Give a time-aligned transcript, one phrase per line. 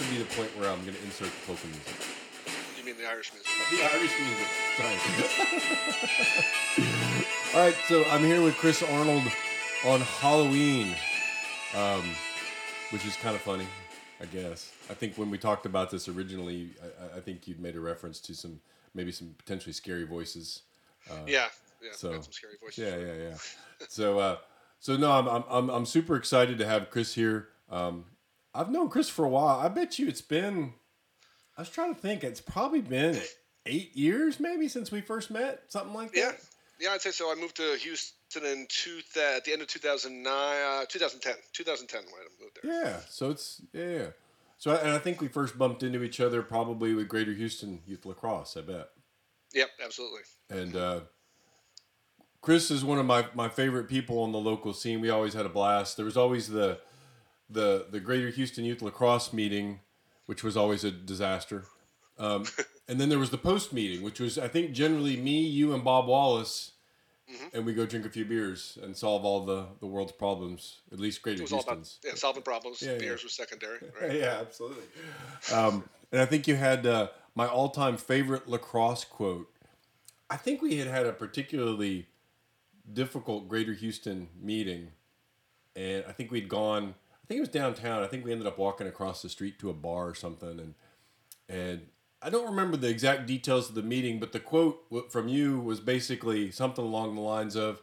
[0.00, 1.94] would be the point where I'm going to insert the polka music.
[2.78, 3.50] You mean the Irish music?
[3.70, 4.48] The Irish music.
[4.78, 4.96] Sorry.
[7.54, 9.24] All right, so I'm here with Chris Arnold
[9.84, 10.94] on Halloween,
[11.76, 12.02] um,
[12.90, 13.66] which is kind of funny,
[14.22, 14.72] I guess.
[14.88, 16.70] I think when we talked about this originally,
[17.12, 18.60] I, I think you'd made a reference to some
[18.94, 20.62] maybe some potentially scary voices.
[21.26, 21.48] yeah,
[21.82, 21.90] yeah.
[21.92, 22.78] so- got some scary voices.
[22.78, 23.36] Yeah, yeah, yeah.
[23.88, 24.36] so, uh,
[24.78, 27.48] so no, I'm, I'm, I'm, I'm super excited to have Chris here.
[27.70, 28.06] Um,
[28.54, 29.58] I've known Chris for a while.
[29.58, 30.74] I bet you it's been.
[31.56, 32.24] I was trying to think.
[32.24, 33.20] It's probably been
[33.66, 35.64] eight years, maybe, since we first met.
[35.68, 36.18] Something like that.
[36.18, 36.32] Yeah,
[36.80, 37.30] yeah, I'd say so.
[37.30, 42.02] I moved to Houston in two th- at the end of 2009, uh, 2010, 2010
[42.04, 42.82] when I moved there.
[42.82, 43.00] Yeah.
[43.08, 43.84] So it's yeah.
[43.84, 44.06] yeah.
[44.58, 47.80] So I, and I think we first bumped into each other probably with Greater Houston
[47.86, 48.56] Youth Lacrosse.
[48.56, 48.90] I bet.
[49.54, 50.20] Yep, absolutely.
[50.48, 51.00] And uh,
[52.40, 55.00] Chris is one of my, my favorite people on the local scene.
[55.00, 55.96] We always had a blast.
[55.96, 56.78] There was always the
[57.50, 59.80] the the Greater Houston Youth Lacrosse meeting,
[60.26, 61.64] which was always a disaster.
[62.18, 62.44] Um,
[62.88, 65.82] and then there was the post meeting, which was I think generally me, you, and
[65.82, 66.72] Bob Wallace,
[67.52, 70.80] and we go drink a few beers and solve all the, the world's problems.
[70.92, 72.00] At least Greater It was all about Houston's.
[72.04, 72.82] yeah, solving problems.
[72.82, 72.98] Yeah, yeah.
[72.98, 73.78] Beers was secondary.
[74.00, 74.14] Right?
[74.16, 74.84] yeah, absolutely.
[75.52, 79.48] Um, and I think you had uh, my all time favorite lacrosse quote.
[80.28, 82.06] I think we had had a particularly
[82.92, 84.88] difficult Greater Houston meeting,
[85.74, 86.94] and I think we'd gone.
[87.30, 88.02] I think it was downtown.
[88.02, 90.74] I think we ended up walking across the street to a bar or something, and
[91.48, 91.86] and
[92.20, 95.78] I don't remember the exact details of the meeting, but the quote from you was
[95.78, 97.82] basically something along the lines of.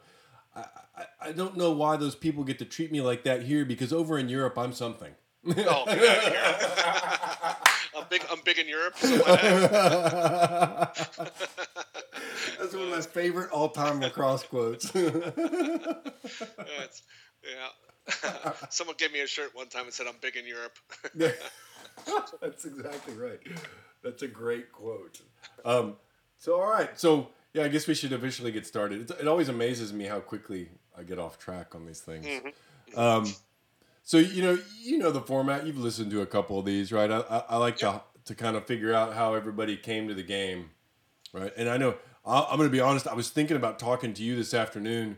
[0.54, 0.66] I,
[0.98, 3.94] I, I don't know why those people get to treat me like that here because
[3.94, 5.14] over in Europe I'm something.
[5.48, 7.56] Oh, yeah.
[7.98, 8.26] I'm big.
[8.30, 8.98] I'm big in Europe.
[8.98, 9.18] So
[12.60, 14.92] That's one of my favorite all-time lacrosse quotes.
[14.94, 15.72] it's,
[17.46, 17.70] yeah.
[18.70, 20.78] Someone gave me a shirt one time and said I'm big in Europe.
[22.42, 23.40] That's exactly right.
[24.04, 25.22] That's a great quote.
[25.66, 25.96] Um,
[26.38, 26.98] so, all right.
[27.00, 29.02] So, yeah, I guess we should officially get started.
[29.02, 32.28] It's, it always amazes me how quickly I get off track on these things.
[32.96, 33.26] Um,
[34.04, 35.66] so, you know, you know the format.
[35.66, 37.12] You've listened to a couple of these, right?
[37.12, 40.24] I, I, I like to to kind of figure out how everybody came to the
[40.24, 40.70] game,
[41.34, 41.52] right?
[41.56, 41.96] And I know
[42.26, 43.08] I, I'm going to be honest.
[43.08, 45.18] I was thinking about talking to you this afternoon,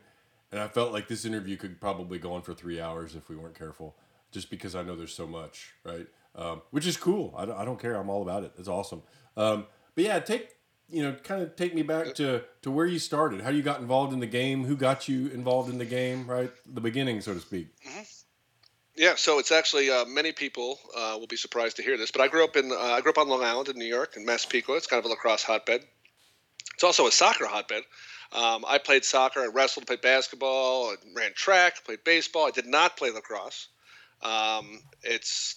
[0.52, 3.36] and I felt like this interview could probably go on for three hours if we
[3.36, 3.96] weren't careful,
[4.32, 6.08] just because I know there's so much, right?
[6.36, 7.34] Um, which is cool.
[7.38, 7.96] I don't, I don't care.
[7.96, 8.54] I'm all about it.
[8.58, 9.02] It's awesome.
[9.36, 9.66] Um,
[9.96, 10.56] but yeah, take
[10.92, 13.80] you know, kind of take me back to to where you started, how you got
[13.80, 16.52] involved in the game, who got you involved in the game, right?
[16.66, 17.68] The beginning, so to speak.
[18.96, 22.22] Yeah, so it's actually uh, many people uh, will be surprised to hear this, but
[22.22, 24.26] I grew up in uh, I grew up on Long Island in New York in
[24.26, 24.76] Massapequa.
[24.76, 25.82] It's kind of a lacrosse hotbed.
[26.74, 27.84] It's also a soccer hotbed.
[28.32, 32.46] Um, I played soccer, I wrestled, played basketball, I ran track, played baseball.
[32.46, 33.70] I did not play lacrosse.
[34.22, 35.56] Um, it's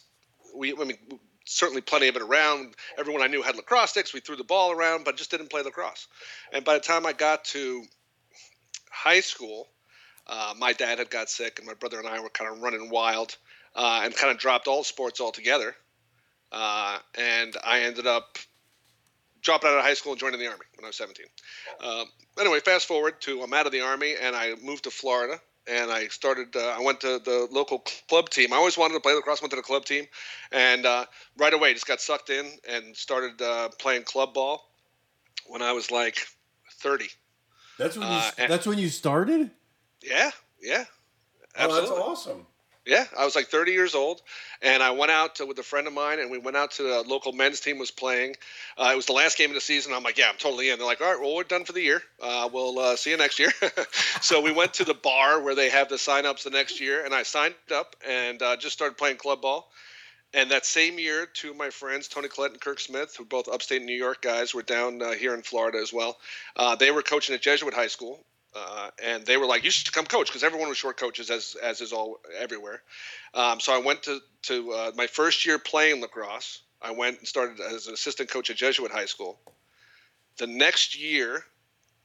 [0.57, 0.97] we I mean
[1.45, 2.75] certainly plenty of it around.
[2.97, 4.15] Everyone I knew had lacrosse sticks.
[4.15, 6.07] We threw the ball around, but just didn't play lacrosse.
[6.53, 7.85] And by the time I got to
[8.91, 9.69] high school,
[10.27, 12.89] uh, my dad had got sick, and my brother and I were kind of running
[12.89, 13.37] wild,
[13.75, 15.75] uh, and kind of dropped all sports altogether.
[16.53, 18.39] Uh, and I ended up
[19.41, 21.27] dropping out of high school and joining the army when I was 17.
[21.81, 22.07] Um,
[22.41, 25.41] anyway, fast forward to I'm out of the army, and I moved to Florida.
[25.69, 26.57] And I started.
[26.57, 28.53] Uh, I went to the local club team.
[28.53, 29.41] I always wanted to play lacrosse.
[29.41, 30.07] Went to the club team,
[30.51, 31.05] and uh,
[31.37, 34.69] right away just got sucked in and started uh, playing club ball
[35.47, 36.19] when I was like
[36.81, 37.07] 30.
[37.79, 38.13] That's when you.
[38.17, 39.53] Uh, that's when you started.
[40.03, 40.85] Yeah, yeah,
[41.57, 41.91] Oh, absolutely.
[41.91, 42.47] that's awesome.
[42.85, 44.23] Yeah, I was like 30 years old,
[44.61, 46.83] and I went out to, with a friend of mine, and we went out to
[46.83, 48.35] the local men's team was playing.
[48.77, 49.93] Uh, it was the last game of the season.
[49.93, 50.79] I'm like, yeah, I'm totally in.
[50.79, 52.03] They're like, all right, well, we're done for the year.
[52.21, 53.53] Uh, we'll uh, see you next year.
[54.21, 57.15] so we went to the bar where they have the sign-ups the next year, and
[57.15, 59.71] I signed up and uh, just started playing club ball.
[60.35, 63.27] And that same year, two of my friends, Tony Collette and Kirk Smith, who are
[63.27, 66.17] both upstate New York guys, were down uh, here in Florida as well.
[66.57, 69.93] Uh, they were coaching at Jesuit High School, uh, and they were like, "You should
[69.93, 72.83] come coach," because everyone was short coaches, as as is all everywhere.
[73.35, 76.63] Um, so I went to to uh, my first year playing lacrosse.
[76.81, 79.39] I went and started as an assistant coach at Jesuit High School.
[80.37, 81.45] The next year,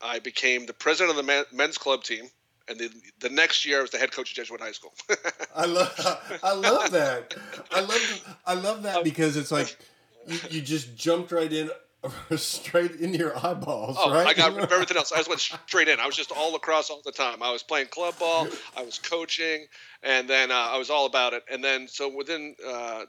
[0.02, 2.30] I became the president of the men's club team,
[2.68, 4.94] and the the next year I was the head coach at Jesuit High School.
[5.56, 7.36] I love I love that.
[7.72, 9.78] I love I love that because it's like
[10.26, 11.70] you, you just jumped right in
[12.36, 14.28] straight in your eyeballs, Oh, right?
[14.28, 15.12] I got rid of everything else.
[15.12, 16.00] I just went straight in.
[16.00, 17.42] I was just all across all the time.
[17.44, 19.66] I was playing club ball, I was coaching,
[20.04, 21.44] and then uh, I was all about it.
[21.52, 23.06] And then so within uh,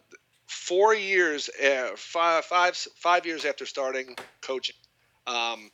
[0.46, 4.76] four years, uh, five, five, five years after starting coaching,
[5.26, 5.70] um,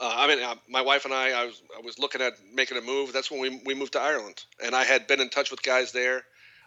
[0.00, 2.76] uh, I mean, uh, my wife and I, I was, I was looking at making
[2.78, 3.12] a move.
[3.12, 5.90] That's when we, we moved to Ireland, and I had been in touch with guys
[5.92, 6.22] there.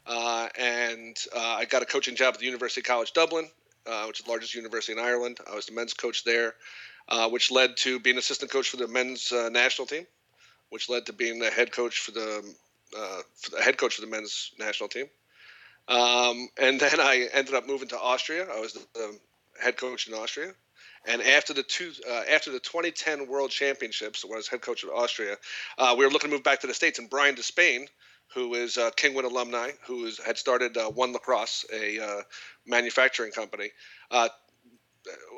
[0.05, 3.49] uh, and uh, I got a coaching job at the University College Dublin,
[3.87, 5.39] uh, which is the largest university in Ireland.
[5.49, 6.55] I was the men's coach there,
[7.09, 10.05] uh, which led to being assistant coach for the men's uh, national team,
[10.69, 12.55] which led to being the head coach for the,
[12.91, 15.07] for the head coach for the men's national team.
[15.87, 18.47] Um, and then I ended up moving to Austria.
[18.49, 19.19] I was the, the
[19.61, 20.53] head coach in Austria.
[21.07, 24.83] And after the two, uh, after the 2010 World Championships, when I was head coach
[24.83, 25.37] of Austria,
[25.77, 26.99] uh, we were looking to move back to the states.
[26.99, 27.87] And Brian Despain,
[28.33, 32.21] who is a Kingwood alumni, who is, had started uh, One Lacrosse, a uh,
[32.65, 33.69] manufacturing company,
[34.09, 34.29] uh,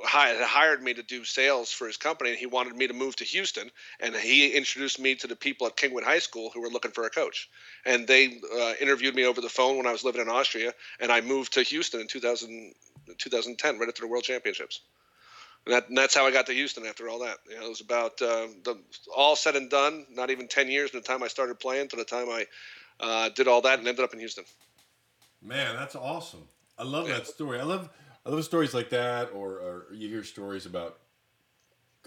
[0.06, 3.16] had hired me to do sales for his company, and he wanted me to move
[3.16, 3.72] to Houston.
[4.00, 7.06] And he introduced me to the people at Kingwood High School who were looking for
[7.06, 7.50] a coach.
[7.86, 11.12] And they uh, interviewed me over the phone when I was living in Austria, and
[11.12, 12.74] I moved to Houston in 2000,
[13.18, 14.82] 2010, right after the World Championships.
[15.66, 17.38] And, that, and that's how I got to Houston after all that.
[17.50, 18.78] You know, it was about uh, the,
[19.16, 21.96] all said and done, not even 10 years from the time I started playing to
[21.96, 22.46] the time I
[23.00, 24.46] uh, did all that and ended up in Houston.
[25.42, 26.44] Man, that's awesome.
[26.78, 27.16] I love yeah.
[27.16, 27.60] that story.
[27.60, 27.90] I love
[28.26, 31.00] I love stories like that, or, or you hear stories about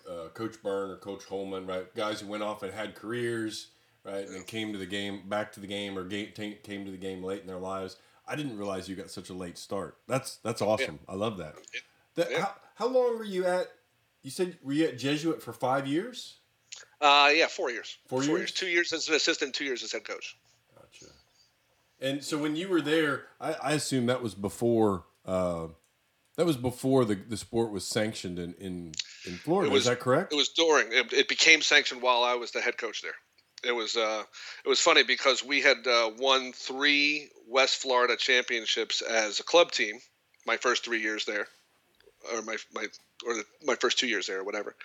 [0.09, 1.94] uh, Coach Byrne or Coach Holman, right?
[1.94, 3.69] Guys who went off and had careers,
[4.05, 6.91] right, and then came to the game, back to the game, or game, came to
[6.91, 7.97] the game late in their lives.
[8.27, 9.99] I didn't realize you got such a late start.
[10.09, 10.99] That's that's awesome.
[11.06, 11.15] Yeah.
[11.15, 11.55] I love that.
[12.15, 12.41] that yeah.
[12.41, 13.67] how, how long were you at?
[14.23, 16.38] You said were you at Jesuit for five years?
[17.00, 17.99] Uh, yeah, four years.
[18.06, 18.38] Four, four years?
[18.38, 18.53] years?
[18.53, 20.37] Two years as an assistant, two years as head coach.
[22.00, 25.69] And so when you were there, I, I assume that was before uh,
[26.37, 28.93] that was before the, the sport was sanctioned in, in,
[29.25, 29.72] in Florida.
[29.72, 30.32] Was, Is that correct?
[30.32, 30.93] It was during.
[30.93, 33.14] It, it, became sanctioned while I was the head coach there.
[33.64, 34.22] It was uh,
[34.64, 39.72] it was funny because we had uh, won three West Florida championships as a club
[39.72, 39.99] team.
[40.46, 41.49] My first three years there,
[42.32, 42.87] or my my
[43.26, 44.76] or the, my first two years there, or whatever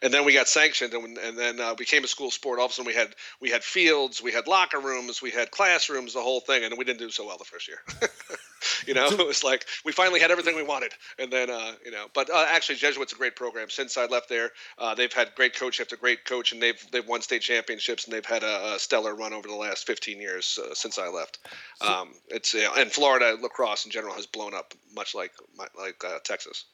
[0.00, 2.58] and then we got sanctioned, and, and then uh, became a school sport.
[2.58, 5.50] All of a sudden, we had we had fields, we had locker rooms, we had
[5.50, 7.78] classrooms, the whole thing, and we didn't do so well the first year.
[8.86, 11.90] you know, it was like we finally had everything we wanted, and then uh, you
[11.90, 13.70] know, but uh, actually, Jesuit's a great program.
[13.70, 17.06] Since I left there, uh, they've had great coach after great coach, and they've they've
[17.06, 20.58] won state championships, and they've had a, a stellar run over the last 15 years
[20.62, 21.38] uh, since I left.
[21.80, 25.32] Um, it's you know, and Florida lacrosse in general has blown up, much like
[25.78, 26.64] like uh, Texas.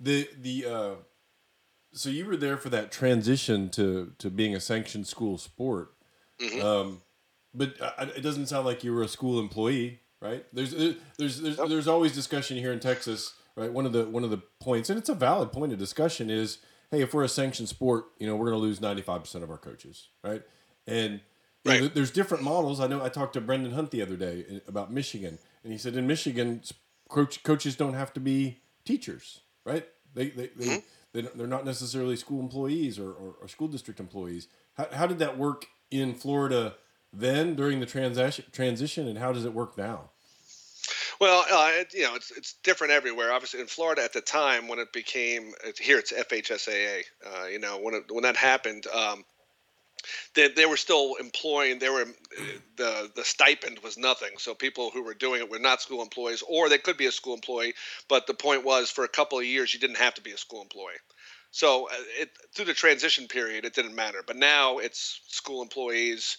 [0.00, 0.66] The the
[1.92, 5.94] so you were there for that transition to to being a sanctioned school sport,
[6.40, 6.64] mm-hmm.
[6.64, 7.02] um,
[7.54, 7.76] but
[8.16, 10.44] it doesn't sound like you were a school employee, right?
[10.52, 11.68] There's there's there's nope.
[11.68, 13.72] there's always discussion here in Texas, right?
[13.72, 16.58] One of the one of the points, and it's a valid point of discussion, is
[16.90, 19.44] hey, if we're a sanctioned sport, you know, we're going to lose ninety five percent
[19.44, 20.42] of our coaches, right?
[20.86, 21.20] And
[21.66, 21.82] right.
[21.82, 22.80] Know, there's different models.
[22.80, 25.78] I know I talked to Brendan Hunt the other day uh, about Michigan, and he
[25.78, 26.62] said in Michigan,
[27.10, 29.86] coach, coaches don't have to be teachers, right?
[30.14, 30.78] They they, they mm-hmm
[31.12, 34.48] they're not necessarily school employees or, or, or school district employees.
[34.74, 36.74] How, how did that work in Florida
[37.12, 40.10] then during the transition transition, and how does it work now?
[41.20, 43.32] Well, uh, you know, it's it's different everywhere.
[43.32, 47.04] Obviously, in Florida at the time when it became here, it's FHSAA.
[47.24, 49.24] Uh, you know, when it, when that happened, um,
[50.34, 52.06] they, they were still employing they were
[52.76, 54.30] the the stipend was nothing.
[54.38, 57.12] So people who were doing it were not school employees or they could be a
[57.12, 57.74] school employee
[58.08, 60.36] but the point was for a couple of years you didn't have to be a
[60.36, 61.00] school employee.
[61.50, 64.22] So uh, it through the transition period it didn't matter.
[64.26, 66.36] But now it's school employees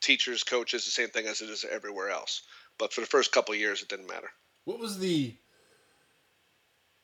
[0.00, 2.42] teachers coaches the same thing as it is everywhere else.
[2.78, 4.30] But for the first couple of years it didn't matter.
[4.64, 5.36] What was the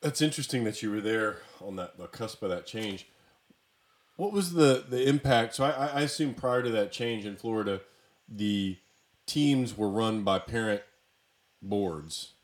[0.01, 3.07] that's interesting that you were there on that the cusp of that change
[4.21, 5.55] what was the the impact?
[5.55, 7.81] So I, I assume prior to that change in Florida,
[8.29, 8.77] the
[9.25, 10.83] teams were run by parent
[11.63, 12.35] boards.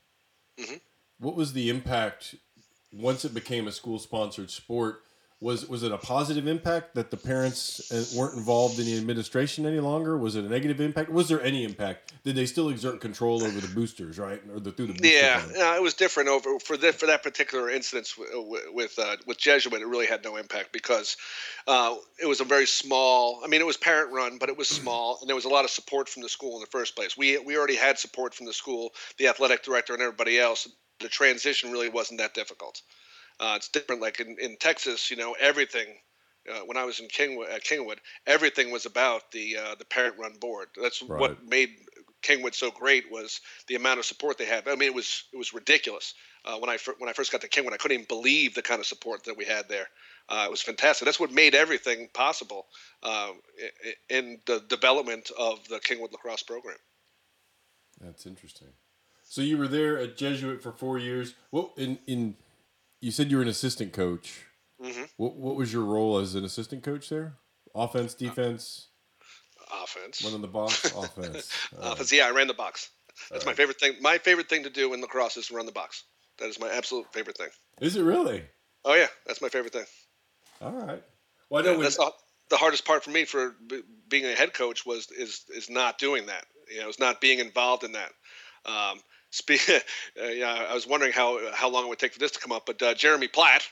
[0.58, 0.76] Mm-hmm.
[1.18, 2.36] What was the impact
[2.90, 5.02] once it became a school sponsored sport?
[5.38, 9.66] Was was it a positive impact that the parents uh, weren't involved in the administration
[9.66, 10.16] any longer?
[10.16, 11.10] Was it a negative impact?
[11.10, 12.14] Was there any impact?
[12.24, 15.42] Did they still exert control over the boosters, right, or the through the booster yeah?
[15.54, 19.82] No, it was different over for that for that particular instance with uh, with Jesuit.
[19.82, 21.18] It really had no impact because
[21.66, 23.42] uh, it was a very small.
[23.44, 25.66] I mean, it was parent run, but it was small, and there was a lot
[25.66, 27.14] of support from the school in the first place.
[27.14, 30.66] We we already had support from the school, the athletic director, and everybody else.
[31.00, 32.80] The transition really wasn't that difficult.
[33.38, 34.00] Uh, it's different.
[34.00, 35.86] Like in, in Texas, you know, everything.
[36.48, 40.34] Uh, when I was in Kingwood, uh, Kingwood, everything was about the uh, the parent-run
[40.38, 40.68] board.
[40.80, 41.20] That's right.
[41.20, 41.70] what made
[42.22, 44.68] Kingwood so great was the amount of support they had.
[44.68, 46.14] I mean, it was it was ridiculous.
[46.44, 48.62] Uh, when I fir- when I first got to Kingwood, I couldn't even believe the
[48.62, 49.88] kind of support that we had there.
[50.28, 51.04] Uh, it was fantastic.
[51.04, 52.66] That's what made everything possible
[53.02, 53.30] uh,
[54.08, 56.76] in the development of the Kingwood lacrosse program.
[58.00, 58.68] That's interesting.
[59.28, 61.34] So you were there at Jesuit for four years.
[61.50, 62.36] What in in
[63.06, 64.44] you said you were an assistant coach.
[64.82, 65.04] Mm-hmm.
[65.16, 67.34] What what was your role as an assistant coach there?
[67.72, 68.88] Offense, defense.
[69.82, 70.24] offense.
[70.24, 70.84] One in the box.
[70.96, 71.56] offense.
[71.72, 72.12] Uh, offense.
[72.12, 72.90] Yeah, I ran the box.
[73.30, 73.94] That's my favorite thing.
[74.00, 76.02] My favorite thing to do in lacrosse is run the box.
[76.38, 77.48] That is my absolute favorite thing.
[77.80, 78.42] Is it really?
[78.84, 79.86] Oh yeah, that's my favorite thing.
[80.60, 81.02] All right.
[81.48, 82.10] Well, I know yeah, that's the,
[82.50, 85.98] the hardest part for me for b- being a head coach was is is not
[85.98, 86.44] doing that.
[86.74, 88.10] You know, is not being involved in that.
[88.64, 88.98] Um,
[89.36, 92.40] speak, uh, yeah, I was wondering how how long it would take for this to
[92.40, 93.62] come up, but uh, Jeremy Platt,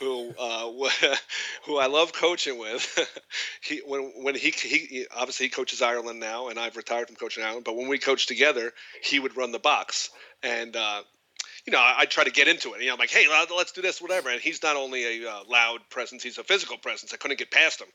[0.00, 0.70] who uh,
[1.64, 2.98] who I love coaching with.
[3.62, 7.44] he when when he, he obviously he coaches Ireland now, and I've retired from coaching
[7.44, 7.64] Ireland.
[7.64, 10.10] But when we coached together, he would run the box,
[10.42, 11.02] and uh,
[11.66, 12.80] you know I, I try to get into it.
[12.80, 14.30] You know, I'm like, hey, let's do this, whatever.
[14.30, 17.12] And he's not only a uh, loud presence; he's a physical presence.
[17.12, 17.88] I couldn't get past him.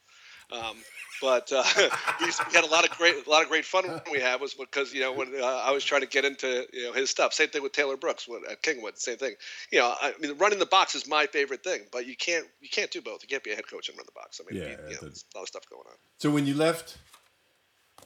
[0.51, 0.77] Um,
[1.21, 1.63] but uh,
[2.21, 4.01] we, had a lot of great, a lot of great fun.
[4.11, 6.85] We had was because you know when uh, I was trying to get into you
[6.85, 7.33] know his stuff.
[7.33, 8.97] Same thing with Taylor Brooks at Kingwood.
[8.97, 9.33] Same thing.
[9.71, 12.69] You know, I mean, running the box is my favorite thing, but you can't you
[12.69, 13.21] can't do both.
[13.21, 14.39] You can't be a head coach and run the box.
[14.39, 15.95] I mean, yeah, you, you know, there's a lot of stuff going on.
[16.17, 16.97] So when you left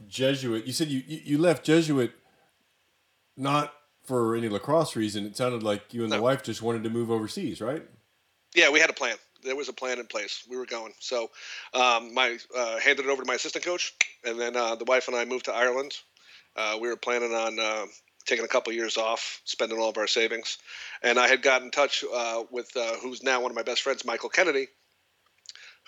[0.08, 2.12] Jesuit, you said you you left Jesuit
[3.38, 3.74] not
[4.04, 5.26] for any lacrosse reason.
[5.26, 7.84] It sounded like you and the wife just wanted to move overseas, right?
[8.56, 10.44] Yeah, we had a plan there was a plan in place.
[10.50, 10.94] We were going.
[11.00, 11.30] So,
[11.74, 15.08] um, my uh, handed it over to my assistant coach, and then uh, the wife
[15.08, 15.94] and I moved to Ireland.
[16.56, 17.86] Uh, we were planning on uh,
[18.26, 20.58] taking a couple years off, spending all of our savings,
[21.02, 23.82] and I had got in touch uh, with uh, who's now one of my best
[23.82, 24.68] friends, Michael Kennedy,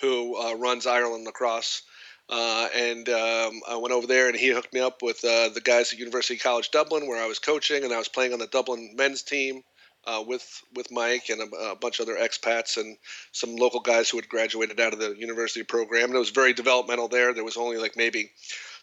[0.01, 1.83] who runs Ireland lacrosse.
[2.29, 5.99] and um, I went over there, and he hooked me up with the guys at
[5.99, 9.21] University College Dublin, where I was coaching, and I was playing on the Dublin men's
[9.21, 9.63] team
[10.07, 12.97] uh, with with Mike and a, a, bunch of other expats and
[13.31, 16.05] some local guys who had graduated out of the university program.
[16.05, 17.33] And it was very developmental there.
[17.33, 18.31] There was only like maybe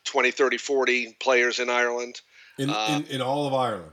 [0.04, 2.20] 20, 30, 40 players in Ireland.
[2.58, 3.92] In, uh, in, in, all of Ireland?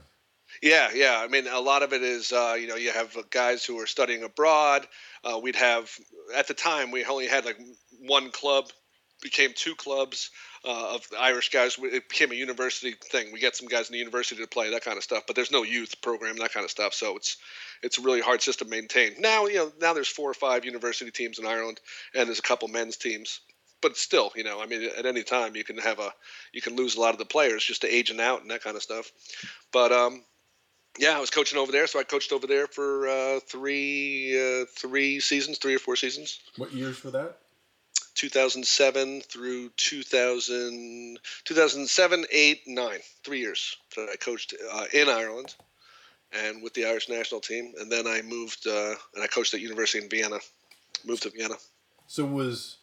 [0.62, 1.20] Yeah, yeah.
[1.22, 3.86] I mean, a lot of it is, uh, you know, you have guys who are
[3.86, 4.86] studying abroad.
[5.24, 5.90] Uh, we'd have,
[6.36, 7.58] at the time, we only had like
[8.00, 8.66] one club,
[9.22, 10.30] became two clubs
[10.64, 11.76] uh, of the Irish guys.
[11.80, 13.32] It became a university thing.
[13.32, 15.50] We get some guys in the university to play that kind of stuff, but there's
[15.50, 16.94] no youth program that kind of stuff.
[16.94, 17.36] So it's
[17.82, 19.14] it's a really hard system to maintain.
[19.18, 21.80] Now you know now there's four or five university teams in Ireland,
[22.14, 23.40] and there's a couple men's teams.
[23.82, 26.12] But still, you know, I mean, at any time you can have a
[26.52, 28.76] you can lose a lot of the players just to aging out and that kind
[28.76, 29.10] of stuff.
[29.72, 30.22] But um,
[30.98, 34.66] yeah, I was coaching over there, so I coached over there for uh, three uh,
[34.76, 36.40] three seasons, three or four seasons.
[36.58, 37.38] What years for that?
[38.14, 42.98] 2007 through 2000, 2007, 8, 9.
[43.24, 45.54] Three years that I coached uh, in Ireland
[46.32, 47.72] and with the Irish national team.
[47.78, 50.38] And then I moved uh, and I coached at University in Vienna.
[51.04, 51.54] Moved to Vienna.
[52.06, 52.78] So was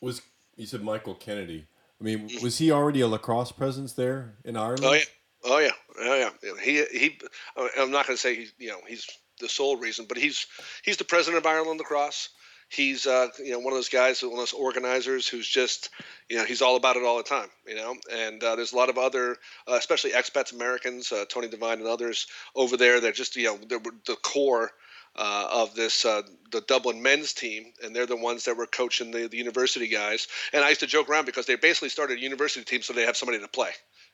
[0.00, 0.22] was
[0.56, 1.66] you said Michael Kennedy?
[2.00, 2.44] I mean, mm-hmm.
[2.44, 4.84] was he already a lacrosse presence there in Ireland?
[4.84, 5.04] Oh yeah,
[5.44, 6.52] oh yeah, oh yeah.
[6.62, 7.18] He he.
[7.56, 9.08] I'm not going to say he, you know he's
[9.40, 10.46] the sole reason, but he's
[10.84, 12.28] he's the president of Ireland lacrosse
[12.68, 15.90] he's uh, you know one of those guys, one of those organizers who's just
[16.28, 17.48] you know he's all about it all the time.
[17.66, 21.48] You know, and uh, there's a lot of other, uh, especially expats Americans, uh, Tony
[21.48, 23.00] Devine and others over there.
[23.00, 24.70] They're just you know the core.
[25.16, 26.22] Uh, of this uh,
[26.52, 30.28] the Dublin men's team, and they're the ones that were coaching the, the university guys.
[30.52, 33.04] And I used to joke around because they basically started a university team so they
[33.04, 33.70] have somebody to play.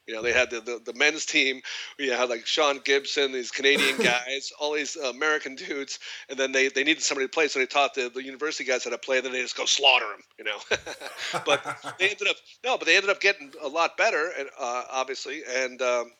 [0.06, 1.62] You know, they had the, the, the men's team.
[1.98, 6.68] You had like Sean Gibson, these Canadian guys, all these American dudes, and then they,
[6.68, 9.16] they needed somebody to play, so they taught the, the university guys how to play.
[9.16, 10.58] And then they just go slaughter them, you know.
[11.46, 14.84] but they ended up no, but they ended up getting a lot better, and uh,
[14.90, 16.10] obviously, and um,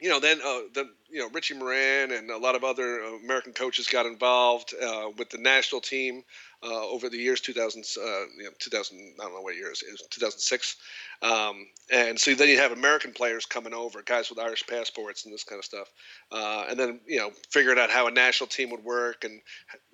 [0.00, 3.52] you know, then uh, then you know Richie Moran and a lot of other American
[3.52, 6.22] coaches got involved uh, with the national team
[6.62, 8.02] uh, over the years 2000 uh,
[8.36, 10.76] you know 2000 I don't know what years it was 2006
[11.22, 15.32] um, and so then you have American players coming over guys with Irish passports and
[15.32, 15.88] this kind of stuff
[16.32, 19.40] uh, and then you know figuring out how a national team would work and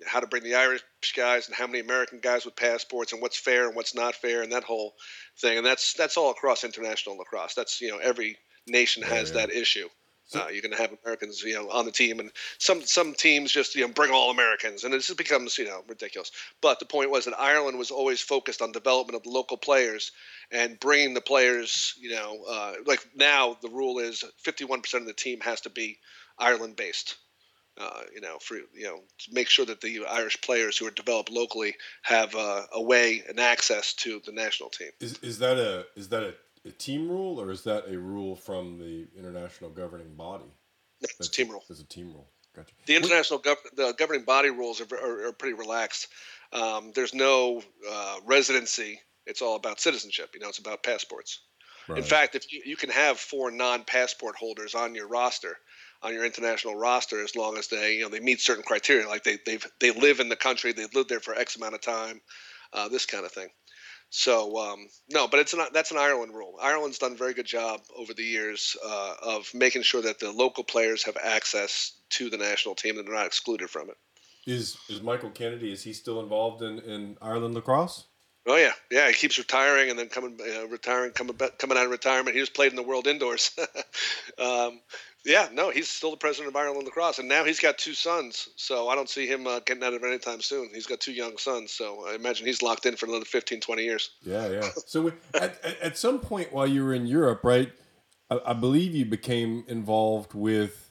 [0.05, 0.83] how to bring the Irish
[1.15, 4.41] guys and how many American guys with passports and what's fair and what's not fair
[4.41, 4.95] and that whole
[5.39, 5.57] thing.
[5.57, 7.53] And that's that's all across international lacrosse.
[7.53, 9.37] That's you know every nation has yeah.
[9.37, 9.87] that issue
[10.35, 13.51] uh, you're going to have Americans, you know, on the team, and some some teams
[13.51, 16.31] just you know bring all Americans, and it just becomes you know ridiculous.
[16.61, 20.11] But the point was that Ireland was always focused on development of local players
[20.51, 25.13] and bringing the players, you know, uh, like now the rule is 51% of the
[25.13, 25.97] team has to be
[26.37, 27.17] Ireland based.
[27.79, 30.91] Uh, you know, for you know, to make sure that the Irish players who are
[30.91, 34.89] developed locally have uh, a way and access to the national team.
[34.99, 36.33] Is is that a is that a
[36.71, 40.51] team rule, or is that a rule from the international governing body?
[41.01, 41.63] It's a team rule.
[41.69, 42.27] It's a team rule.
[42.55, 42.73] Gotcha.
[42.87, 46.07] The international gov- the governing body rules are, are, are pretty relaxed.
[46.51, 48.99] Um, there's no uh, residency.
[49.25, 50.31] It's all about citizenship.
[50.33, 51.41] You know, it's about passports.
[51.87, 51.99] Right.
[51.99, 55.57] In fact, if you, you can have four non-passport holders on your roster,
[56.01, 59.23] on your international roster, as long as they you know they meet certain criteria, like
[59.23, 62.21] they they they live in the country, they've lived there for X amount of time,
[62.73, 63.49] uh, this kind of thing.
[64.09, 65.73] So um, no, but it's not.
[65.73, 66.55] That's an Ireland rule.
[66.61, 70.31] Ireland's done a very good job over the years uh, of making sure that the
[70.31, 73.97] local players have access to the national team and they're not excluded from it.
[74.45, 75.73] Is is Michael Kennedy?
[75.73, 78.05] Is he still involved in, in Ireland lacrosse?
[78.47, 79.09] Oh yeah, yeah.
[79.09, 82.33] He keeps retiring and then coming, uh, retiring, coming coming out of retirement.
[82.33, 83.51] He just played in the World Indoors.
[84.39, 84.79] um,
[85.27, 88.47] yeah, no, he's still the president of Ireland lacrosse, and now he's got two sons.
[88.55, 90.69] So I don't see him uh, getting out of it anytime soon.
[90.73, 93.83] He's got two young sons, so I imagine he's locked in for another 15, 20
[93.83, 94.11] years.
[94.23, 94.69] Yeah, yeah.
[94.85, 97.71] So at, at some point while you were in Europe, right?
[98.29, 100.85] I, I believe you became involved with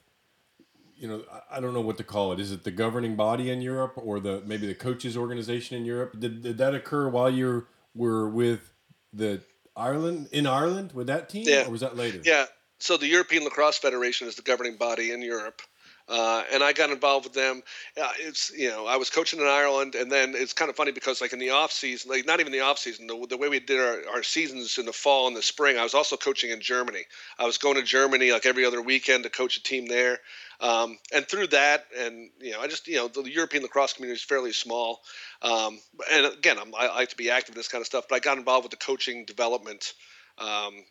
[0.99, 2.40] you know, I don't know what to call it.
[2.40, 6.19] Is it the governing body in Europe or the maybe the coaches organization in Europe?
[6.19, 8.73] Did, did that occur while you were with
[9.12, 9.43] the
[9.76, 11.66] Ireland in Ireland with that team, yeah.
[11.66, 12.21] or was that later?
[12.25, 12.47] Yeah.
[12.78, 15.62] So the European Lacrosse Federation is the governing body in Europe.
[16.09, 17.62] Uh, and I got involved with them.
[18.00, 20.92] Uh, it's you know I was coaching in Ireland, and then it's kind of funny
[20.92, 23.49] because like in the off season, like not even the off season, the, the way
[23.49, 26.50] we did our, our seasons in the fall and the spring, I was also coaching
[26.50, 27.02] in Germany.
[27.40, 30.21] I was going to Germany like every other weekend to coach a team there,
[30.61, 34.18] um, and through that, and you know I just you know the European lacrosse community
[34.18, 35.00] is fairly small,
[35.42, 35.80] um,
[36.12, 38.21] and again I'm, i like to be active in this kind of stuff, but I
[38.21, 39.95] got involved with the coaching development.
[40.38, 40.85] Um,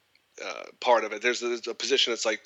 [0.43, 1.21] uh, part of it.
[1.21, 2.45] There's, there's, a position that's like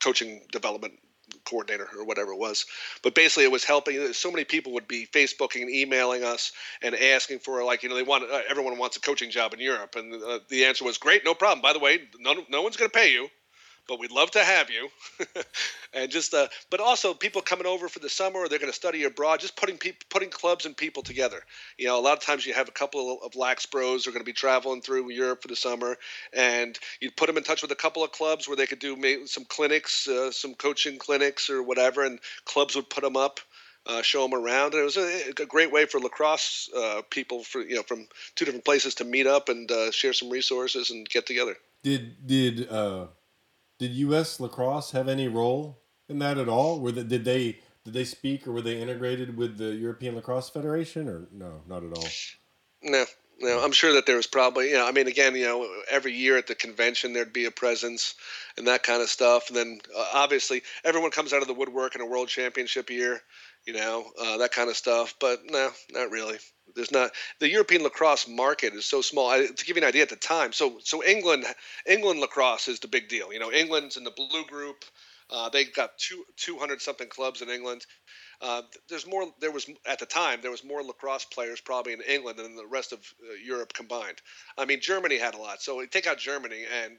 [0.00, 0.98] coaching development
[1.44, 2.66] coordinator or whatever it was.
[3.02, 4.12] But basically, it was helping.
[4.12, 6.52] So many people would be Facebooking and emailing us
[6.82, 9.60] and asking for like you know they want uh, everyone wants a coaching job in
[9.60, 11.62] Europe, and uh, the answer was great, no problem.
[11.62, 13.28] By the way, no no one's going to pay you
[13.88, 14.88] but we'd love to have you.
[15.92, 18.76] and just, uh, but also people coming over for the summer, or they're going to
[18.76, 19.40] study abroad.
[19.40, 21.40] Just putting people, putting clubs and people together.
[21.78, 24.14] You know, a lot of times you have a couple of lax bros who are
[24.14, 25.96] going to be traveling through Europe for the summer,
[26.32, 29.26] and you put them in touch with a couple of clubs where they could do
[29.26, 33.40] some clinics, uh, some coaching clinics or whatever, and clubs would put them up.
[33.84, 34.74] Uh, show them around.
[34.74, 38.06] And it was a, a great way for lacrosse uh, people, for you know, from
[38.36, 41.56] two different places to meet up and uh, share some resources and get together.
[41.82, 43.08] Did did uh,
[43.82, 44.38] did U.S.
[44.38, 46.78] lacrosse have any role in that at all?
[46.80, 50.48] Were they, did they did they speak or were they integrated with the European Lacrosse
[50.48, 52.06] Federation or no, not at all?
[52.80, 53.04] No,
[53.40, 53.60] no.
[53.60, 56.38] I'm sure that there was probably you know I mean again you know every year
[56.38, 58.14] at the convention there'd be a presence
[58.56, 61.96] and that kind of stuff and then uh, obviously everyone comes out of the woodwork
[61.96, 63.20] in a world championship year
[63.66, 66.38] you know uh, that kind of stuff but no not really
[66.74, 69.28] there's not the European lacrosse market is so small.
[69.28, 71.44] I, to give you an idea, at the time, so so England
[71.86, 73.32] England lacrosse is the big deal.
[73.32, 74.84] You know, England's in the blue group.
[75.30, 77.86] Uh, they got two two hundred something clubs in England.
[78.42, 79.24] Uh, there's more.
[79.40, 82.66] There was at the time there was more lacrosse players probably in England than the
[82.66, 84.20] rest of uh, Europe combined.
[84.58, 85.62] I mean, Germany had a lot.
[85.62, 86.98] So take out Germany, and,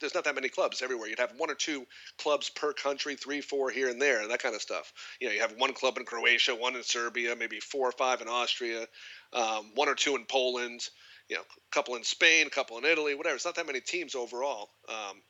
[0.00, 1.08] there's not that many clubs everywhere.
[1.08, 1.84] You'd have one or two
[2.16, 4.92] clubs per country, three, four here and there, that kind of stuff.
[5.20, 8.20] You know, you have one club in Croatia, one in Serbia, maybe four or five
[8.20, 8.86] in Austria,
[9.32, 10.88] um, one or two in Poland.
[11.28, 13.34] You know, a couple in Spain, a couple in Italy, whatever.
[13.34, 14.70] It's not that many teams overall.
[14.88, 15.22] Um,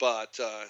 [0.00, 0.64] but uh,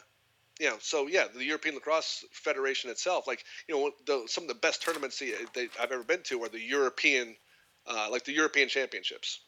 [0.60, 4.48] you know, so yeah, the European Lacrosse Federation itself, like you know, the, some of
[4.48, 7.36] the best tournaments they, I've ever been to are the European,
[7.86, 9.40] uh, like the European Championships,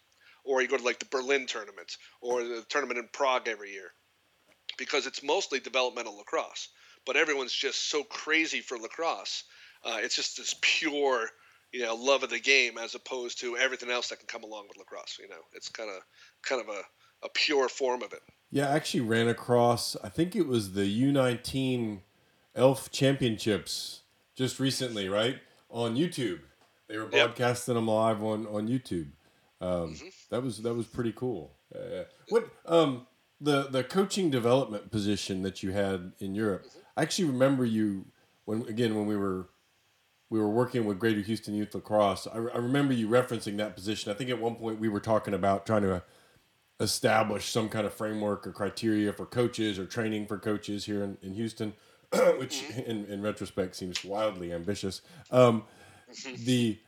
[0.44, 3.92] or you go to like the Berlin tournament or the tournament in Prague every year,
[4.78, 6.68] because it's mostly developmental lacrosse,
[7.06, 9.44] but everyone's just so crazy for lacrosse.
[9.84, 11.28] Uh, it's just this pure,
[11.72, 14.66] you know, love of the game as opposed to everything else that can come along
[14.68, 15.18] with lacrosse.
[15.20, 16.02] You know, it's kind of
[16.42, 16.82] kind of a,
[17.22, 18.22] a pure form of it.
[18.54, 22.02] Yeah, I actually ran across, I think it was the U19
[22.54, 24.02] Elf Championships
[24.36, 25.40] just recently, right?
[25.70, 26.38] On YouTube.
[26.86, 27.78] They were broadcasting yep.
[27.78, 29.08] them live on, on YouTube.
[29.60, 30.06] Um, mm-hmm.
[30.30, 31.56] That was that was pretty cool.
[31.74, 33.08] Uh, what um,
[33.40, 36.66] the the coaching development position that you had in Europe?
[36.66, 36.78] Mm-hmm.
[36.96, 38.04] I actually remember you
[38.44, 39.48] when again when we were
[40.30, 42.28] we were working with Greater Houston Youth Lacrosse.
[42.28, 44.12] I, I remember you referencing that position.
[44.12, 46.04] I think at one point we were talking about trying to
[46.80, 51.16] establish some kind of framework or criteria for coaches or training for coaches here in,
[51.22, 51.72] in Houston,
[52.38, 52.90] which mm-hmm.
[52.90, 55.00] in, in retrospect seems wildly ambitious.
[55.30, 55.64] Um,
[56.10, 56.44] mm-hmm.
[56.44, 56.78] the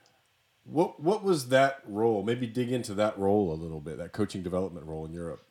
[0.64, 2.22] what what was that role?
[2.22, 5.42] Maybe dig into that role a little bit, that coaching development role in Europe.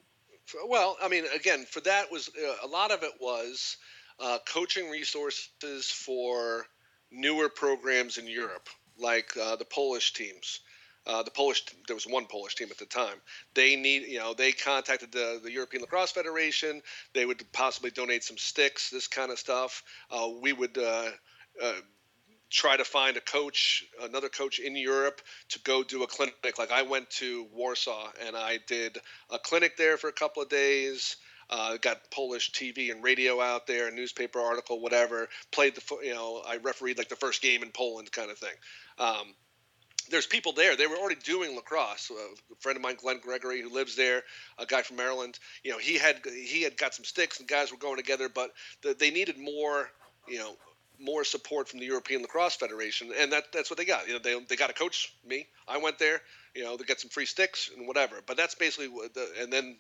[0.67, 3.77] Well, I mean, again, for that was uh, a lot of it was
[4.19, 6.65] uh, coaching resources for
[7.11, 10.59] newer programs in Europe, like uh, the Polish teams.
[11.07, 13.21] Uh, the Polish, there was one Polish team at the time.
[13.53, 16.81] They need, you know, they contacted the, the European Lacrosse Federation.
[17.13, 19.83] They would possibly donate some sticks, this kind of stuff.
[20.09, 21.09] Uh, we would uh,
[21.61, 21.73] uh
[22.49, 26.35] try to find a coach, another coach in Europe to go do a clinic.
[26.57, 28.97] Like I went to Warsaw and I did
[29.29, 31.17] a clinic there for a couple of days.
[31.47, 35.29] Uh, got Polish TV and radio out there, newspaper article, whatever.
[35.51, 38.55] Played the, you know, I refereed like the first game in Poland, kind of thing.
[38.97, 39.35] Um,
[40.09, 40.75] there's people there.
[40.75, 42.11] They were already doing lacrosse.
[42.11, 42.15] Uh,
[42.51, 44.23] a friend of mine, Glenn Gregory, who lives there,
[44.57, 45.39] a guy from Maryland.
[45.63, 48.51] You know, he had he had got some sticks, and guys were going together, but
[48.81, 49.89] the, they needed more.
[50.27, 50.55] You know,
[50.99, 54.07] more support from the European Lacrosse Federation, and that that's what they got.
[54.07, 55.47] You know, they they got to coach me.
[55.67, 56.21] I went there.
[56.55, 58.17] You know, they get some free sticks and whatever.
[58.25, 59.77] But that's basically what the and then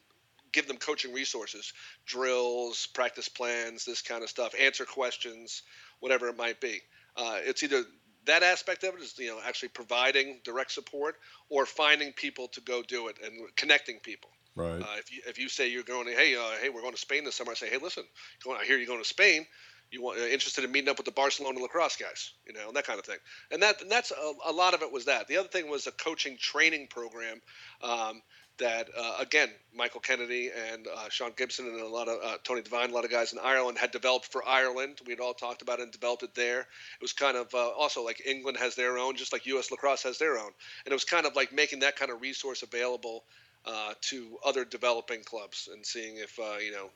[0.51, 1.73] give them coaching resources,
[2.05, 5.63] drills, practice plans, this kind of stuff, answer questions,
[5.99, 6.81] whatever it might be.
[7.17, 7.83] Uh, it's either
[8.25, 11.15] that aspect of it is you know actually providing direct support
[11.49, 14.29] or finding people to go do it and connecting people.
[14.55, 14.81] Right.
[14.81, 16.99] Uh, if you if you say you're going to hey uh, hey we're going to
[16.99, 18.03] Spain this summer, I say hey listen,
[18.43, 19.45] going, I hear you're going to Spain.
[19.91, 22.75] You want uh, interested in meeting up with the Barcelona lacrosse guys, you know, and
[22.75, 23.17] that kind of thing.
[23.51, 25.27] And that and that's a, a lot of it was that.
[25.27, 27.41] The other thing was a coaching training program.
[27.81, 28.21] Um,
[28.57, 32.61] that uh, again Michael Kennedy and uh, Sean Gibson and a lot of uh, Tony
[32.61, 34.99] Devine, a lot of guys in Ireland had developed for Ireland.
[35.05, 36.61] We had all talked about it and developed it there.
[36.61, 39.71] It was kind of uh, also like England has their own, just like U.S.
[39.71, 40.51] lacrosse has their own,
[40.85, 43.23] and it was kind of like making that kind of resource available.
[43.67, 46.91] Uh, to other developing clubs and seeing if uh, you know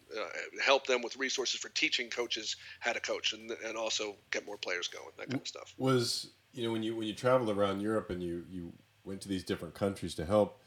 [0.63, 4.55] help them with resources for teaching coaches how to coach and, and also get more
[4.55, 7.81] players going that kind of stuff was you know when you when you traveled around
[7.81, 8.71] Europe and you you
[9.03, 10.59] went to these different countries to help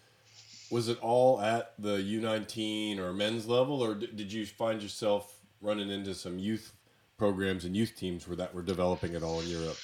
[0.73, 5.91] was it all at the U19 or men's level, or did you find yourself running
[5.91, 6.73] into some youth
[7.19, 9.77] programs and youth teams where that were developing at all in Europe?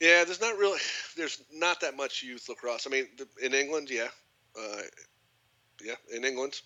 [0.00, 0.80] Yeah, there's not really,
[1.16, 2.84] there's not that much youth lacrosse.
[2.84, 3.06] I mean,
[3.40, 4.08] in England, yeah,
[4.60, 4.82] uh,
[5.80, 6.60] yeah, in England,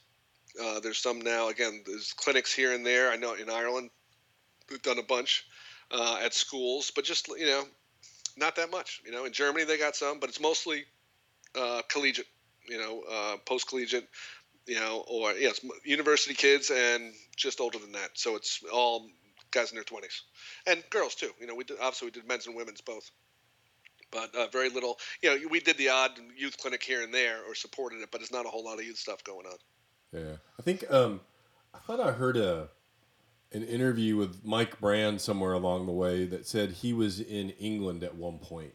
[0.61, 1.51] uh, there's some now.
[1.51, 3.11] Again, there's clinics here and there.
[3.11, 3.91] I know in Ireland,
[4.71, 5.47] we've done a bunch
[5.91, 7.65] uh, at schools, but just you know,
[8.39, 9.03] not that much.
[9.05, 10.87] You know, in Germany they got some, but it's mostly
[11.55, 12.27] uh, collegiate
[12.69, 14.09] you know, uh, post collegiate,
[14.67, 18.11] you know, or it's university kids and just older than that.
[18.15, 19.07] So it's all
[19.51, 20.23] guys in their twenties
[20.67, 21.31] and girls too.
[21.41, 23.11] You know, we did, obviously we did men's and women's both,
[24.11, 24.99] but uh, very little.
[25.23, 28.21] You know, we did the odd youth clinic here and there or supported it, but
[28.21, 29.57] it's not a whole lot of youth stuff going on.
[30.13, 31.21] Yeah, I think um,
[31.75, 32.69] I thought I heard a
[33.53, 38.03] an interview with Mike Brandt somewhere along the way that said he was in England
[38.03, 38.75] at one point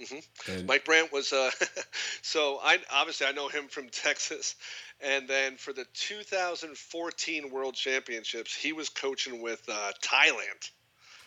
[0.00, 0.66] Mm-hmm.
[0.66, 1.50] Mike Brandt was uh,
[2.22, 4.54] so I obviously I know him from Texas,
[5.00, 10.70] and then for the 2014 World Championships, he was coaching with uh, Thailand.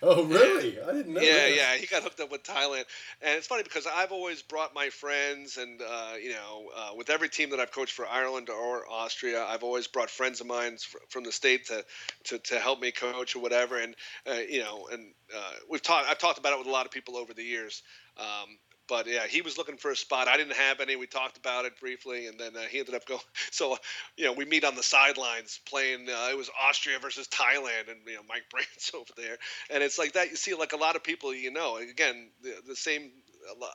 [0.05, 0.81] Oh, really?
[0.81, 1.21] I didn't know.
[1.21, 1.55] Yeah, that.
[1.55, 2.83] yeah, he got hooked up with Thailand,
[3.21, 7.09] and it's funny because I've always brought my friends, and uh, you know, uh, with
[7.09, 10.77] every team that I've coached for Ireland or Austria, I've always brought friends of mine
[11.07, 11.86] from the state to
[12.25, 13.95] to, to help me coach or whatever, and
[14.29, 16.09] uh, you know, and uh, we've talked.
[16.09, 17.81] I've talked about it with a lot of people over the years.
[18.17, 20.28] Um, but yeah, he was looking for a spot.
[20.28, 20.95] I didn't have any.
[20.95, 23.21] We talked about it briefly, and then uh, he ended up going.
[23.52, 23.78] So,
[24.17, 26.08] you know, we meet on the sidelines playing.
[26.10, 29.38] Uh, it was Austria versus Thailand, and you know, Mike Brandt's over there,
[29.69, 30.30] and it's like that.
[30.30, 33.12] You see, like a lot of people, you know, again, the, the same.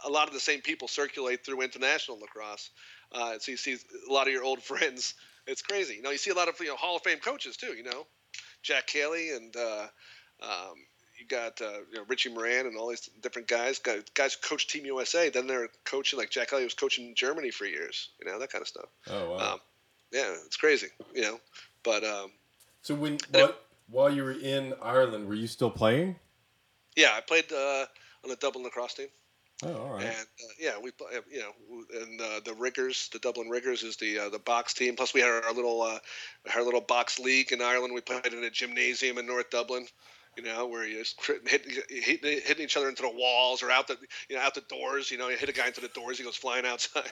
[0.06, 2.70] A lot of the same people circulate through international lacrosse.
[3.12, 3.76] Uh, so you see
[4.08, 5.14] a lot of your old friends.
[5.46, 5.94] It's crazy.
[5.96, 7.74] You know, you see a lot of you know Hall of Fame coaches too.
[7.74, 8.06] You know,
[8.62, 9.56] Jack Kaley and.
[9.56, 9.86] Uh,
[10.40, 10.74] um,
[11.18, 13.78] you got uh, you know, Richie Moran and all these different guys.
[13.78, 15.30] Guys, guys coach Team USA.
[15.30, 18.10] Then they're coaching like Jack Elliott was coaching Germany for years.
[18.20, 18.88] You know that kind of stuff.
[19.10, 19.52] Oh wow.
[19.54, 19.60] Um,
[20.12, 20.88] yeah, it's crazy.
[21.14, 21.40] You know,
[21.82, 22.30] but um,
[22.82, 26.16] so when what while you were in Ireland, were you still playing?
[26.96, 27.86] Yeah, I played uh,
[28.24, 29.08] on the Dublin lacrosse team.
[29.64, 30.04] Oh, all right.
[30.04, 33.96] And uh, yeah, we uh, you know, and uh, the Riggers, the Dublin Riggers, is
[33.96, 34.94] the uh, the box team.
[34.94, 35.98] Plus, we had our, our little uh,
[36.54, 37.92] our little box league in Ireland.
[37.92, 39.86] We played in a gymnasium in North Dublin
[40.38, 41.44] you know, where you just hit,
[41.88, 43.96] hit, hitting each other into the walls or out the,
[44.28, 45.10] you know, out the doors.
[45.10, 47.10] You know, you hit a guy into the doors, he goes flying outside.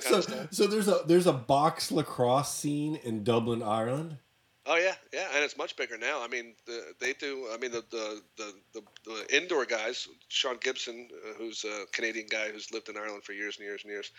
[0.00, 4.18] so, so there's a there's a box lacrosse scene in Dublin, Ireland.
[4.66, 6.22] Oh yeah, yeah, and it's much bigger now.
[6.22, 7.48] I mean, the, they do.
[7.54, 12.26] I mean, the the, the the, the indoor guys, Sean Gibson, uh, who's a Canadian
[12.28, 14.10] guy who's lived in Ireland for years and years and years.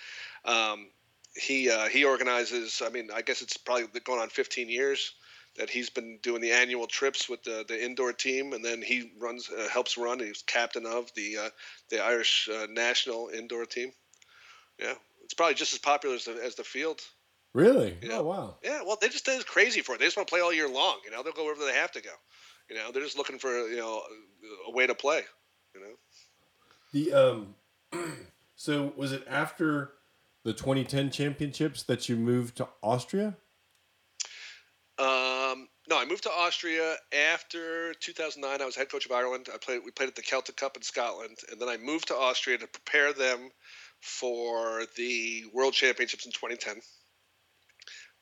[0.44, 0.88] Um,
[1.36, 2.82] he uh, he organizes.
[2.84, 5.14] I mean, I guess it's probably going on 15 years
[5.58, 9.12] that he's been doing the annual trips with the, the indoor team, and then he
[9.20, 10.20] runs uh, helps run.
[10.20, 11.50] He's captain of the uh,
[11.90, 13.92] the Irish uh, national indoor team.
[14.80, 14.94] Yeah,
[15.24, 17.02] it's probably just as popular as the, as the field.
[17.54, 17.98] Really?
[18.12, 18.58] Oh wow.
[18.64, 18.82] Yeah.
[18.86, 20.00] Well, they just they're crazy for it.
[20.00, 21.00] They just want to play all year long.
[21.04, 22.12] You know, they'll go wherever they have to go.
[22.70, 24.04] You know, they're just looking for you know
[24.68, 25.22] a way to play.
[25.74, 25.96] You know.
[26.94, 27.56] The um,
[28.56, 29.94] so was it after
[30.44, 33.36] the 2010 championships that you moved to Austria?
[35.00, 38.62] Um, no, I moved to Austria after 2009.
[38.62, 39.48] I was head coach of Ireland.
[39.54, 39.82] I played.
[39.86, 42.68] We played at the Celtic Cup in Scotland, and then I moved to Austria to
[42.68, 43.52] prepare them
[44.02, 46.82] for the World Championships in 2010,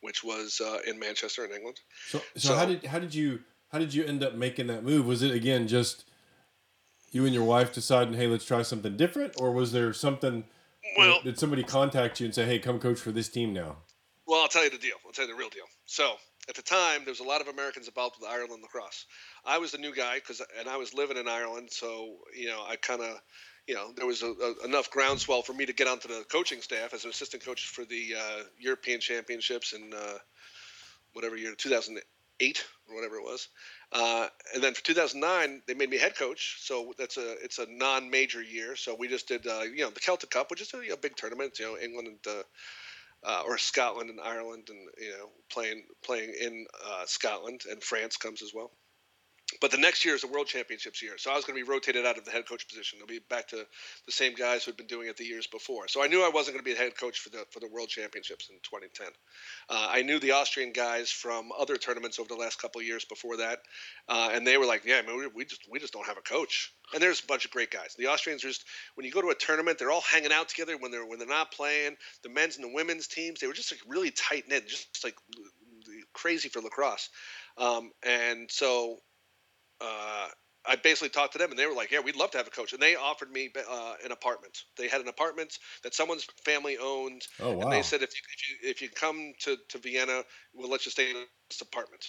[0.01, 1.79] which was uh, in Manchester, in England.
[2.09, 3.39] So, so, so, how did how did you
[3.71, 5.07] how did you end up making that move?
[5.07, 6.03] Was it again just
[7.11, 10.43] you and your wife deciding, hey, let's try something different, or was there something?
[10.97, 13.77] Well, did somebody contact you and say, hey, come coach for this team now?
[14.27, 14.95] Well, I'll tell you the deal.
[15.05, 15.65] I'll tell you the real deal.
[15.85, 16.15] So
[16.47, 19.05] at the time, there was a lot of Americans involved with Ireland lacrosse.
[19.45, 22.63] I was the new guy because, and I was living in Ireland, so you know,
[22.67, 23.19] I kind of,
[23.67, 26.61] you know, there was a, a, enough groundswell for me to get onto the coaching
[26.61, 30.17] staff as an assistant coach for the uh, European Championships in uh,
[31.13, 33.47] whatever year, 2008 or whatever it was.
[33.91, 36.57] Uh, and then for 2009, they made me head coach.
[36.59, 38.75] So that's a it's a non-major year.
[38.75, 40.97] So we just did uh, you know the Celtic Cup, which is a you know,
[40.97, 41.57] big tournament.
[41.57, 42.43] You know, England and
[43.25, 48.17] uh, or Scotland and Ireland, and you know playing playing in uh, Scotland and France
[48.17, 48.71] comes as well.
[49.61, 51.69] But the next year is the World Championships year, so I was going to be
[51.69, 52.97] rotated out of the head coach position.
[52.99, 53.67] I'll be back to
[54.07, 55.87] the same guys who had been doing it the years before.
[55.87, 57.67] So I knew I wasn't going to be a head coach for the for the
[57.67, 59.07] World Championships in 2010.
[59.69, 63.05] Uh, I knew the Austrian guys from other tournaments over the last couple of years
[63.05, 63.59] before that,
[64.09, 66.17] uh, and they were like, "Yeah, I mean, we, we just we just don't have
[66.17, 67.95] a coach." And there's a bunch of great guys.
[67.97, 70.75] The Austrians are just when you go to a tournament, they're all hanging out together
[70.75, 71.97] when they're when they're not playing.
[72.23, 75.15] The men's and the women's teams, they were just like really tight knit, just like
[76.13, 77.09] crazy for lacrosse.
[77.57, 78.97] Um, and so
[79.81, 80.27] uh,
[80.67, 82.51] I basically talked to them, and they were like, "Yeah, we'd love to have a
[82.51, 84.63] coach." And they offered me uh, an apartment.
[84.77, 87.27] They had an apartment that someone's family owned.
[87.39, 87.61] Oh wow!
[87.63, 90.85] And they said, "If you if you if you come to, to Vienna, we'll let
[90.85, 91.17] you stay in
[91.49, 92.05] this apartment."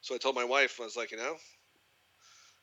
[0.00, 1.36] So I told my wife, I was like, you know,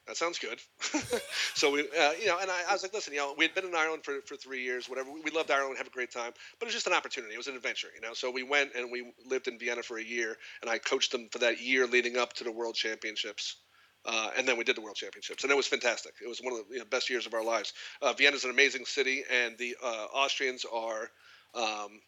[0.07, 0.59] that sounds good.
[1.55, 3.55] so we, uh, you know, and I, I, was like, listen, you know, we had
[3.55, 5.11] been in Ireland for, for three years, whatever.
[5.11, 7.33] We, we loved Ireland, have a great time, but it was just an opportunity.
[7.33, 8.13] It was an adventure, you know.
[8.13, 11.27] So we went and we lived in Vienna for a year, and I coached them
[11.31, 13.57] for that year leading up to the World Championships.
[14.05, 16.13] Uh, and then we did the World Championships, and it was fantastic.
[16.23, 17.73] It was one of the you know, best years of our lives.
[18.01, 21.09] Uh, Vienna is an amazing city, and the uh, Austrians are,
[21.55, 21.99] um,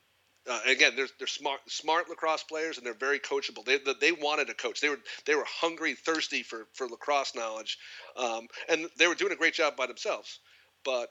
[0.48, 3.66] uh, again, they're, they're smart, smart lacrosse players, and they're very coachable.
[3.66, 4.80] They, they wanted a coach.
[4.80, 7.78] They were they were hungry, thirsty for for lacrosse knowledge,
[8.16, 10.40] um, and they were doing a great job by themselves.
[10.86, 11.10] But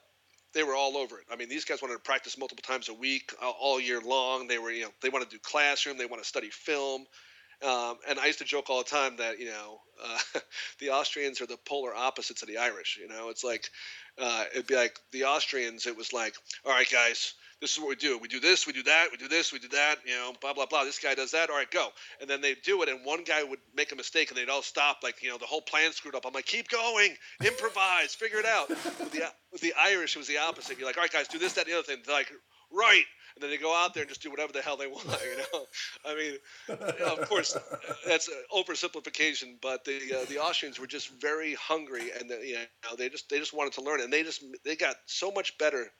[0.53, 1.25] they were all over it.
[1.31, 4.47] I mean, these guys wanted to practice multiple times a week, all year long.
[4.47, 5.97] They were, you know, they want to do classroom.
[5.97, 7.05] They want to study film.
[7.65, 10.19] Um, and I used to joke all the time that you know uh,
[10.79, 12.99] the Austrians are the polar opposites of the Irish.
[13.01, 13.69] You know, it's like
[14.19, 15.87] uh, it'd be like the Austrians.
[15.87, 18.19] It was like, all right, guys, this is what we do.
[18.19, 19.95] We do this, we do that, we do this, we do that.
[20.05, 20.83] You know, blah blah blah.
[20.83, 21.49] This guy does that.
[21.49, 21.89] All right, go.
[22.21, 24.61] And then they'd do it, and one guy would make a mistake, and they'd all
[24.61, 24.99] stop.
[25.01, 26.25] Like you know, the whole plan screwed up.
[26.27, 28.69] I'm like, keep going, improvise, figure it out.
[28.69, 30.77] With the, with the Irish, it was the opposite.
[30.77, 31.97] You're like, all right, guys, do this, that, the other thing.
[32.05, 32.31] They're like,
[32.71, 33.05] right
[33.37, 35.05] and then they go out there and just do whatever the hell they want.
[35.05, 35.65] You know,
[36.05, 36.33] I mean,
[36.67, 37.55] you know, of course,
[38.07, 42.95] that's oversimplification, but the uh, the Austrians were just very hungry, and the, you know,
[42.97, 45.91] they just they just wanted to learn, and they just they got so much better,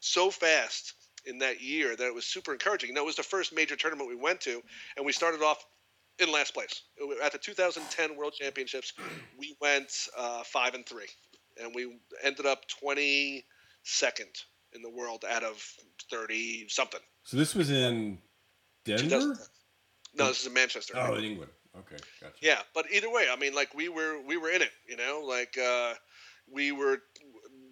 [0.00, 0.94] so fast
[1.26, 2.88] in that year that it was super encouraging.
[2.88, 4.62] You know, it was the first major tournament we went to,
[4.96, 5.62] and we started off
[6.18, 6.82] in last place
[7.22, 8.94] at the 2010 World Championships.
[9.38, 11.08] We went uh, five and three,
[11.62, 13.42] and we ended up 22nd
[14.74, 15.62] in the world out of
[16.10, 17.00] 30 something.
[17.24, 18.18] So this was in
[18.84, 19.36] Denver?
[20.16, 20.94] No, this is in Manchester.
[20.96, 21.50] Oh, in England.
[21.76, 22.34] Okay, gotcha.
[22.40, 25.24] Yeah, but either way, I mean, like we were we were in it, you know,
[25.26, 25.94] like uh,
[26.52, 26.98] we were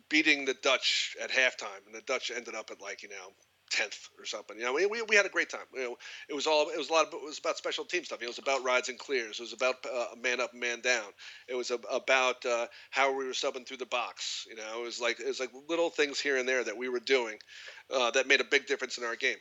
[0.09, 3.33] beating the Dutch at halftime, and the Dutch ended up at like you know
[3.73, 4.59] tenth or something.
[4.59, 5.67] You know, we, we, had a great time.
[5.75, 5.97] You know,
[6.29, 8.23] it was all it was a lot of it was about special team stuff.
[8.23, 9.41] It was about rides and clears.
[9.41, 11.07] It was about uh, man up, man down.
[11.49, 14.47] It was about uh, how we were subbing through the box.
[14.49, 16.89] You know, it was like it was like little things here and there that we
[16.89, 17.39] were doing
[17.93, 19.39] uh, that made a big difference in our game.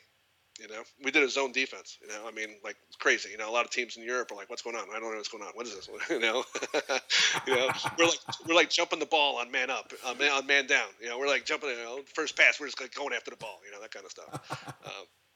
[0.61, 1.97] You know, we did a zone defense.
[2.01, 3.29] You know, I mean, like crazy.
[3.31, 4.83] You know, a lot of teams in Europe are like, "What's going on?
[4.89, 5.49] I don't know what's going on.
[5.53, 6.43] What is this?" you know,
[7.47, 10.45] you know, we're like we're like jumping the ball on man up, on man, on
[10.45, 10.87] man down.
[11.01, 11.69] You know, we're like jumping.
[11.69, 13.59] You know, first pass, we're just like going after the ball.
[13.65, 14.75] You know, that kind of stuff.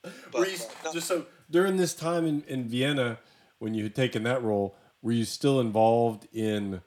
[0.06, 3.18] Um, but, you, uh, just so during this time in, in Vienna,
[3.58, 6.82] when you had taken that role, were you still involved in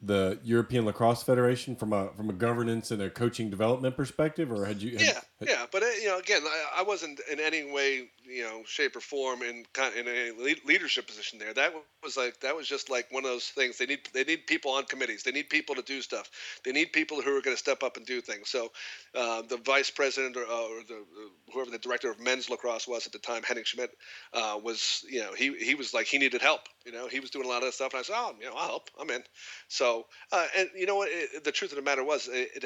[0.00, 4.64] the European Lacrosse Federation from a from a governance and a coaching development perspective, or
[4.64, 4.92] had you?
[4.92, 8.42] Had, yeah, yeah, but uh, you know, again, I, I, wasn't in any way, you
[8.42, 9.64] know, shape or form in
[9.96, 10.32] in a
[10.66, 11.54] leadership position there.
[11.54, 13.78] That was like that was just like one of those things.
[13.78, 15.22] They need they need people on committees.
[15.22, 16.28] They need people to do stuff.
[16.64, 18.48] They need people who are going to step up and do things.
[18.48, 18.72] So,
[19.14, 21.04] uh, the vice president or, uh, or the
[21.52, 23.90] whoever the director of men's lacrosse was at the time, Henning Schmidt,
[24.32, 26.62] uh, was you know he he was like he needed help.
[26.84, 28.54] You know, he was doing a lot of stuff, and I said, oh, you know,
[28.56, 28.90] I'll help.
[29.00, 29.22] I'm in.
[29.68, 31.10] So, uh, and you know what?
[31.12, 32.64] It, the truth of the matter was, it, it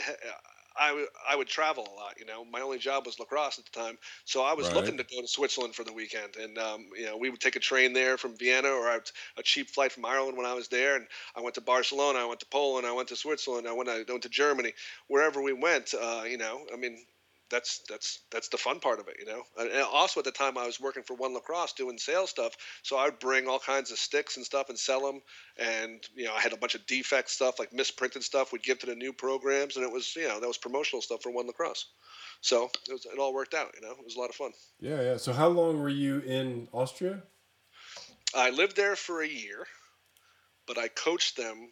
[0.79, 2.15] I, w- I would travel a lot.
[2.19, 4.77] You know, my only job was lacrosse at the time, so I was right.
[4.77, 6.37] looking to go to Switzerland for the weekend.
[6.37, 8.99] And um, you know, we would take a train there from Vienna, or I
[9.37, 10.97] a cheap flight from Ireland when I was there.
[10.97, 11.07] And
[11.37, 14.05] I went to Barcelona, I went to Poland, I went to Switzerland, I went, I
[14.09, 14.73] went to Germany,
[15.09, 15.95] wherever we went.
[15.95, 17.05] Uh, you know, I mean,
[17.53, 19.43] that's that's that's the fun part of it, you know.
[19.59, 22.97] And also at the time I was working for One Lacrosse doing sales stuff, so
[22.97, 25.21] I'd bring all kinds of sticks and stuff and sell them.
[25.59, 28.79] And you know, I had a bunch of defect stuff like misprinted stuff we'd give
[28.81, 31.47] to the new programs, and it was you know that was promotional stuff for One
[31.47, 31.87] Lacrosse.
[32.41, 33.93] So it, was, it all worked out, you know.
[33.93, 34.51] It was a lot of fun.
[34.81, 35.17] Yeah, yeah.
[35.17, 37.23] So how long were you in Austria?
[38.35, 39.67] I lived there for a year,
[40.67, 41.71] but I coached them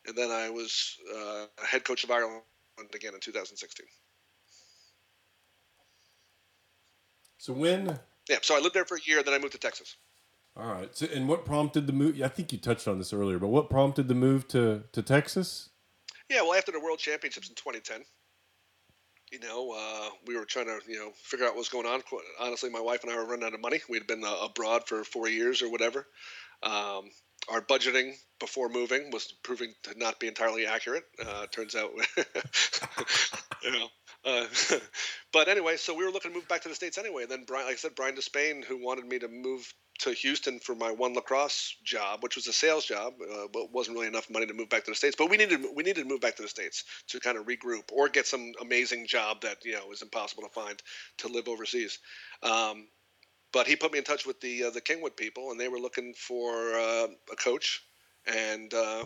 [0.06, 2.42] and then I was uh, head coach of Ireland
[2.94, 3.86] again in 2016.
[7.38, 7.98] So when?
[8.28, 9.96] Yeah, so I lived there for a year, then I moved to Texas.
[10.56, 10.94] All right.
[10.94, 12.20] So, and what prompted the move?
[12.22, 15.70] I think you touched on this earlier, but what prompted the move to to Texas?
[16.28, 18.04] Yeah, well, after the World Championships in 2010,
[19.32, 22.02] you know, uh, we were trying to, you know, figure out what's going on.
[22.40, 23.80] Honestly, my wife and I were running out of money.
[23.88, 26.06] We had been uh, abroad for four years or whatever.
[26.62, 27.10] Um,
[27.48, 31.04] our budgeting before moving was proving to not be entirely accurate.
[31.24, 31.90] Uh, turns out,
[33.62, 33.88] you know.
[34.24, 34.46] Uh,
[35.32, 37.22] but anyway, so we were looking to move back to the states anyway.
[37.22, 40.58] And then, Brian, like I said, Brian Despain, who wanted me to move to Houston
[40.58, 44.30] for my one lacrosse job, which was a sales job, uh, but wasn't really enough
[44.30, 45.14] money to move back to the states.
[45.16, 47.92] But we needed we needed to move back to the states to kind of regroup
[47.92, 50.82] or get some amazing job that you know was impossible to find
[51.18, 51.98] to live overseas.
[52.42, 52.88] Um,
[53.52, 55.80] but he put me in touch with the uh, the Kingwood people, and they were
[55.80, 57.82] looking for uh, a coach,
[58.26, 59.04] and uh,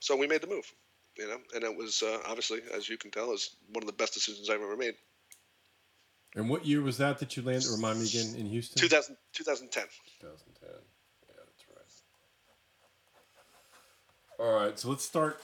[0.00, 0.72] so we made the move.
[1.20, 3.92] You know, and it was uh, obviously, as you can tell, is one of the
[3.92, 4.94] best decisions I've ever made.
[6.34, 7.68] And what year was that that you landed?
[7.70, 8.80] Remind me again in Houston.
[8.80, 9.84] 2000, 2010.
[10.20, 10.68] 2010.
[11.28, 11.64] Yeah, that's
[14.38, 14.46] right.
[14.46, 15.42] All right, so let's start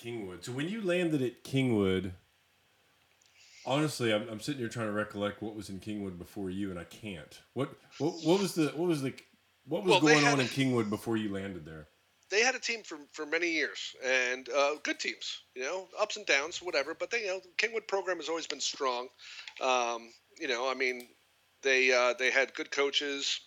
[0.00, 0.44] Kingwood.
[0.44, 2.12] So when you landed at Kingwood,
[3.66, 6.78] honestly, I'm, I'm sitting here trying to recollect what was in Kingwood before you, and
[6.78, 7.40] I can't.
[7.54, 9.14] What what, what was the what was the
[9.66, 11.88] what was well, going on in Kingwood before you landed there?
[12.32, 16.16] They had a team for, for many years and uh, good teams, you know, ups
[16.16, 16.94] and downs, whatever.
[16.94, 19.08] But they, you know, Kingwood program has always been strong.
[19.60, 20.08] Um,
[20.40, 21.08] you know, I mean,
[21.60, 23.38] they uh, they had good coaches.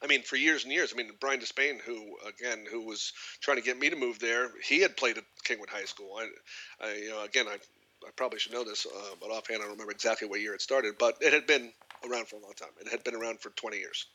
[0.00, 0.92] I mean, for years and years.
[0.94, 4.50] I mean, Brian Despain, who again, who was trying to get me to move there,
[4.62, 6.16] he had played at Kingwood High School.
[6.16, 9.64] I, I you know, again, I, I probably should know this, uh, but offhand, I
[9.64, 10.94] don't remember exactly what year it started.
[10.96, 11.72] But it had been
[12.08, 12.70] around for a long time.
[12.80, 14.06] It had been around for 20 years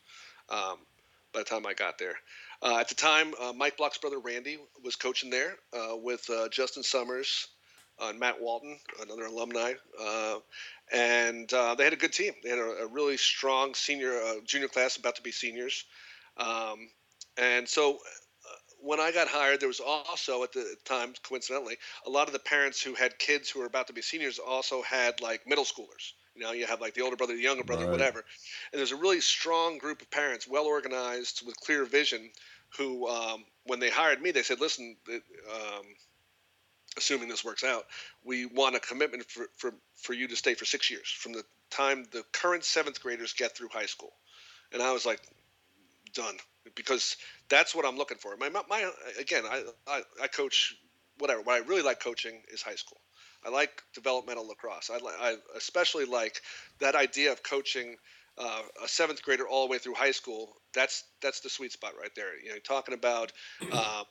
[0.50, 0.78] um,
[1.32, 2.16] by the time I got there.
[2.62, 6.48] Uh, at the time, uh, Mike Block's brother Randy was coaching there uh, with uh,
[6.48, 7.48] Justin Summers
[8.00, 10.36] and Matt Walton, another alumni, uh,
[10.92, 12.32] and they had a good team.
[12.42, 15.84] They had a, a really strong senior, junior class, about to be seniors,
[16.38, 16.88] um,
[17.36, 17.98] and so
[18.82, 22.38] when I got hired, there was also at the time, coincidentally, a lot of the
[22.38, 26.12] parents who had kids who were about to be seniors also had like middle schoolers.
[26.34, 27.90] You know, you have like the older brother, the younger brother, right.
[27.90, 28.24] whatever.
[28.72, 32.30] And there's a really strong group of parents, well organized, with clear vision,
[32.78, 34.96] who, um, when they hired me, they said, listen,
[35.52, 35.82] um,
[36.96, 37.84] assuming this works out,
[38.24, 41.42] we want a commitment for, for, for you to stay for six years from the
[41.70, 44.12] time the current seventh graders get through high school.
[44.72, 45.20] And I was like,
[46.14, 46.36] done,
[46.74, 47.16] because
[47.48, 48.36] that's what I'm looking for.
[48.36, 50.76] My, my again, I, I, I coach
[51.18, 51.42] whatever.
[51.42, 52.98] What I really like coaching is high school.
[53.44, 54.90] I like developmental lacrosse.
[54.90, 56.40] I, I especially like
[56.80, 57.96] that idea of coaching
[58.38, 60.56] uh, a seventh grader all the way through high school.
[60.74, 62.38] That's that's the sweet spot right there.
[62.42, 63.32] You know, talking about.
[63.72, 64.04] Uh,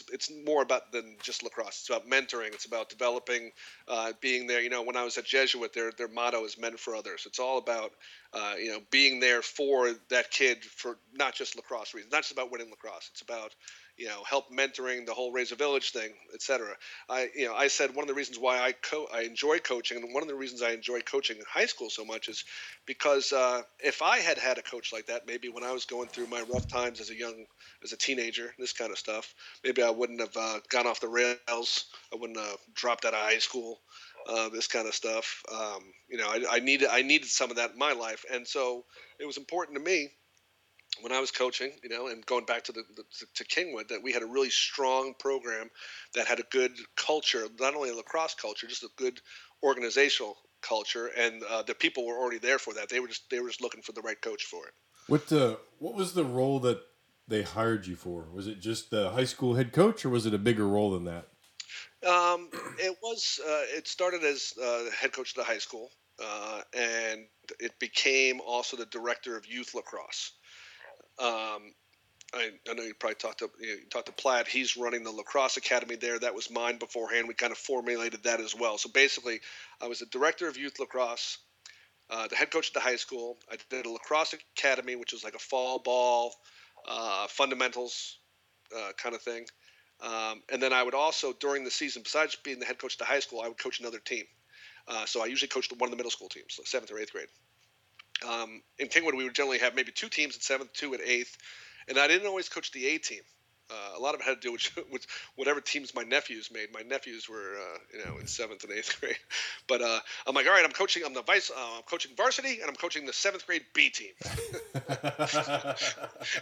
[0.00, 1.80] it's, it's more about than just lacrosse.
[1.80, 2.48] It's about mentoring.
[2.48, 3.52] It's about developing,
[3.86, 4.60] uh, being there.
[4.60, 7.38] You know, when I was at Jesuit, their their motto is "Men for Others." It's
[7.38, 7.92] all about,
[8.32, 12.12] uh, you know, being there for that kid for not just lacrosse reasons.
[12.12, 13.08] Not just about winning lacrosse.
[13.12, 13.54] It's about
[13.96, 16.74] you know, help mentoring the whole Raise a Village thing, etc.
[17.08, 19.98] I, you know, I said one of the reasons why I co- I enjoy coaching,
[19.98, 22.44] and one of the reasons I enjoy coaching in high school so much is
[22.86, 26.08] because uh, if I had had a coach like that, maybe when I was going
[26.08, 27.46] through my rough times as a young,
[27.82, 31.08] as a teenager, this kind of stuff, maybe I wouldn't have uh, gone off the
[31.08, 31.86] rails.
[32.12, 33.80] I wouldn't have dropped out of high school.
[34.28, 35.42] Uh, this kind of stuff.
[35.52, 38.48] Um, you know, I, I needed I needed some of that in my life, and
[38.48, 38.86] so
[39.20, 40.10] it was important to me
[41.00, 44.02] when I was coaching, you know, and going back to the, the, to Kingwood, that
[44.02, 45.70] we had a really strong program
[46.14, 49.20] that had a good culture, not only a lacrosse culture, just a good
[49.62, 52.88] organizational culture, and uh, the people were already there for that.
[52.88, 54.74] They were just they were just looking for the right coach for it.
[55.06, 56.80] What uh, what was the role that
[57.28, 58.26] they hired you for?
[58.32, 61.04] Was it just the high school head coach, or was it a bigger role than
[61.04, 61.28] that?
[62.06, 63.40] Um, it was.
[63.44, 65.90] Uh, it started as uh, head coach of the high school,
[66.22, 67.26] uh, and
[67.60, 70.32] it became also the director of youth lacrosse.
[71.18, 71.72] Um,
[72.34, 74.48] I, I, know you probably talked to you, talked to Platt.
[74.48, 76.18] He's running the lacrosse academy there.
[76.18, 77.28] That was mine beforehand.
[77.28, 78.78] We kind of formulated that as well.
[78.78, 79.40] So basically,
[79.80, 81.38] I was the director of youth lacrosse,
[82.10, 83.38] uh, the head coach at the high school.
[83.50, 86.34] I did a lacrosse academy, which was like a fall ball,
[86.88, 88.18] uh, fundamentals
[88.76, 89.46] uh, kind of thing.
[90.00, 92.98] Um, and then I would also, during the season, besides being the head coach at
[92.98, 94.24] the high school, I would coach another team.
[94.88, 97.28] Uh, so I usually coached one of the middle school teams, seventh or eighth grade.
[98.28, 101.36] Um, in Kingwood, we would generally have maybe two teams at seventh, two at eighth,
[101.88, 103.20] and I didn't always coach the A team.
[103.70, 105.06] Uh, a lot of it had to do with, with,
[105.36, 106.72] whatever teams my nephews made.
[106.72, 109.16] My nephews were, uh, you know, in seventh and eighth grade.
[109.66, 111.02] But uh, I'm like, all right, I'm coaching.
[111.04, 111.50] I'm the vice.
[111.50, 114.12] Uh, I'm coaching varsity, and I'm coaching the seventh grade B team.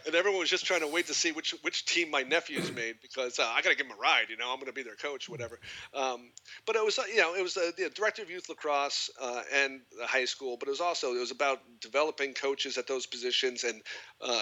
[0.07, 2.97] and everyone was just trying to wait to see which which team my nephews made
[3.01, 4.27] because uh, I got to give them a ride.
[4.29, 5.61] You know, I'm going to be their coach, whatever.
[5.95, 6.31] Um,
[6.67, 9.11] but it was, uh, you know, it was the, the director of youth lacrosse
[9.53, 10.57] and the high school.
[10.59, 13.81] But it was also it was about developing coaches at those positions and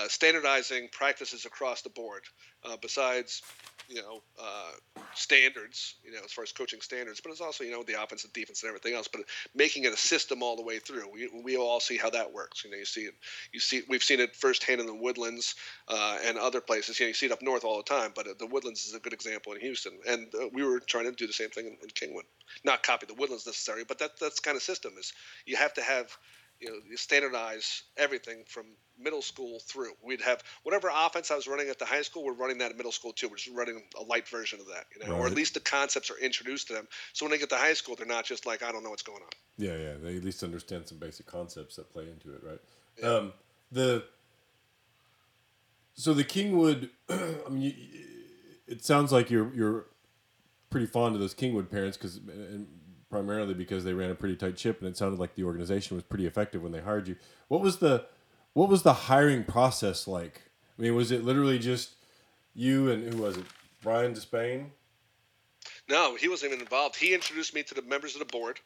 [0.09, 2.23] standardizing practices across the board
[2.65, 3.43] uh, besides
[3.89, 7.73] you know uh, standards, you know, as far as coaching standards, but it's also you
[7.73, 9.09] know the offense and defense and everything else.
[9.09, 9.23] But
[9.55, 12.65] making it a system all the way through, we, we all see how that works.
[12.65, 13.15] You know, you see it,
[13.53, 15.57] you see we've seen it firsthand in the Woodlands
[15.89, 17.01] uh, and other places.
[17.01, 18.95] You know, you see it up north all the time, but uh, the Woodlands is
[18.95, 21.67] a good example in Houston, and uh, we were trying to do the same thing
[21.67, 22.25] in, in Kingwood.
[22.65, 25.13] Not copy the Woodlands necessarily, but that that's kind of system is
[25.47, 26.17] you have to have
[26.61, 28.67] you know, you standardize everything from
[28.99, 29.93] middle school through.
[30.03, 32.77] We'd have whatever offense I was running at the high school, we're running that at
[32.77, 33.29] middle school too.
[33.29, 35.21] We're just running a light version of that, you know, right.
[35.21, 36.87] or at least the concepts are introduced to them.
[37.15, 39.03] So when they get to high school, they're not just like, I don't know what's
[39.03, 39.31] going on.
[39.57, 39.95] Yeah, yeah.
[40.03, 42.61] They at least understand some basic concepts that play into it, right?
[42.99, 43.09] Yeah.
[43.09, 43.33] Um,
[43.73, 44.05] the
[45.95, 47.73] so the Kingwood, I mean, you,
[48.67, 49.87] it sounds like you're you're
[50.71, 52.21] pretty fond of those Kingwood parents because
[53.11, 56.05] primarily because they ran a pretty tight ship, and it sounded like the organization was
[56.05, 57.17] pretty effective when they hired you.
[57.49, 58.07] What was the
[58.53, 60.43] what was the hiring process like?
[60.79, 61.91] I mean, was it literally just
[62.55, 63.45] you and who was it,
[63.83, 64.67] Brian Despain?
[65.89, 66.97] No, he wasn't even involved.
[66.97, 68.61] He introduced me to the members of the board,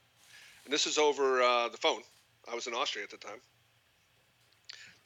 [0.65, 2.03] and this is over uh, the phone.
[2.51, 3.41] I was in Austria at the time.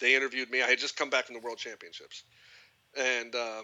[0.01, 0.63] They interviewed me.
[0.63, 2.25] I had just come back from the World Championships,
[2.97, 3.63] and uh,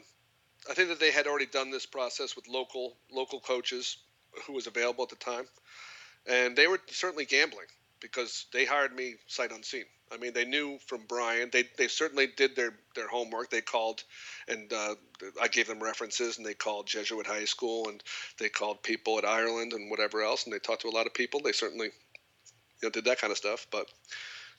[0.71, 3.99] I think that they had already done this process with local local coaches
[4.47, 5.47] who was available at the time
[6.27, 7.67] and they were certainly gambling
[8.01, 9.85] because they hired me sight unseen.
[10.13, 11.49] I mean, they knew from Brian.
[11.53, 13.51] They they certainly did their their homework.
[13.51, 14.05] They called,
[14.47, 14.95] and uh,
[15.41, 18.03] I gave them references, and they called Jesuit High School, and
[18.39, 21.15] they called people at Ireland and whatever else, and they talked to a lot of
[21.15, 21.41] people.
[21.41, 21.93] They certainly, you
[22.83, 23.67] know, did that kind of stuff.
[23.71, 23.91] But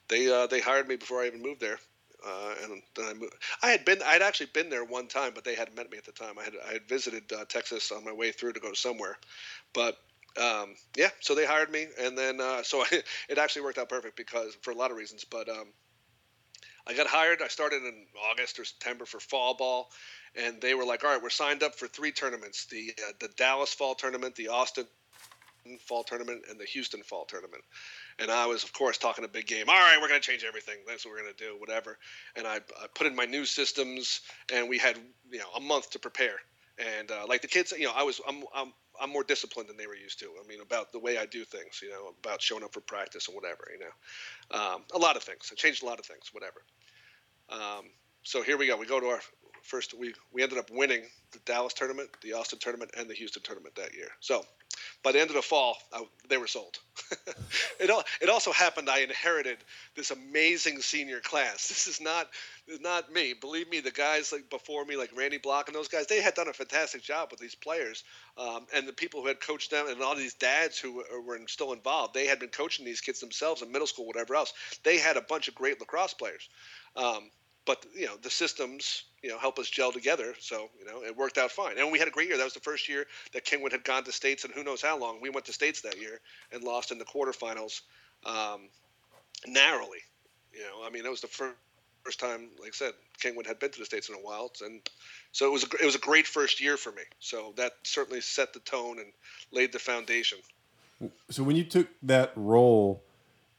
[0.07, 1.80] they uh, they hired me before I even moved there.
[2.28, 3.34] Uh, and then I moved.
[3.61, 5.99] I had been, I had actually been there one time, but they hadn't met me
[5.99, 6.39] at the time.
[6.39, 9.15] I had, I had visited uh, Texas on my way through to go somewhere,
[9.76, 9.97] but
[10.41, 12.88] um, yeah, so they hired me, and then uh, so I,
[13.30, 15.23] it actually worked out perfect because for a lot of reasons.
[15.23, 15.67] But um,
[16.88, 17.41] I got hired.
[17.41, 19.91] I started in August or September for fall ball,
[20.36, 23.30] and they were like, "All right, we're signed up for three tournaments: the uh, the
[23.38, 24.86] Dallas fall tournament, the Austin
[25.80, 27.63] fall tournament, and the Houston fall tournament."
[28.19, 29.65] And I was, of course, talking a big game.
[29.67, 30.76] All right, we're going to change everything.
[30.88, 31.97] That's what we're going to do, whatever.
[32.38, 34.21] And I, I put in my new systems,
[34.53, 34.97] and we had
[35.32, 36.39] you know a month to prepare.
[36.78, 39.77] And uh, like the kids, you know, I was I'm, I'm I'm more disciplined than
[39.77, 40.25] they were used to.
[40.25, 43.27] I mean, about the way I do things, you know, about showing up for practice
[43.27, 45.49] and whatever, you know, um, a lot of things.
[45.51, 46.63] I changed a lot of things, whatever.
[47.49, 47.85] Um,
[48.23, 48.77] so here we go.
[48.77, 49.21] We go to our
[49.66, 49.93] first.
[49.93, 53.76] We we ended up winning the Dallas tournament, the Austin tournament, and the Houston tournament
[53.76, 54.09] that year.
[54.20, 54.45] So
[55.03, 56.80] by the end of the fall, I, they were sold.
[57.80, 59.57] it, all, it also happened I inherited
[59.95, 61.68] this amazing senior class.
[61.68, 62.30] This is not
[62.68, 63.34] is not me.
[63.34, 66.34] Believe me, the guys like before me, like Randy Block and those guys, they had
[66.34, 68.03] done a fantastic job with these players,
[68.38, 71.39] um, and the people who had coached them, and all these dads who were, were
[71.47, 74.53] still involved, they had been coaching these kids themselves in middle school, whatever else.
[74.84, 76.49] They had a bunch of great lacrosse players.
[76.95, 77.30] Um,
[77.66, 81.16] but you know the systems you know help us gel together so you know it
[81.16, 81.78] worked out fine.
[81.78, 82.38] And we had a great year.
[82.38, 84.97] That was the first year that kingwood had gone to states and who knows how
[84.97, 85.22] long.
[85.22, 86.20] We went to states that year
[86.51, 87.82] and lost in the quarterfinals
[88.26, 88.70] um,
[89.47, 89.99] narrowly.
[90.53, 91.55] You know i mean it was the first
[92.03, 94.80] first time like i said kingwood had been to the states in a while and
[95.32, 97.01] so it was a, it was a great first year for me.
[97.20, 99.11] So that certainly set the tone and
[99.51, 100.38] laid the foundation.
[101.30, 103.03] So when you took that role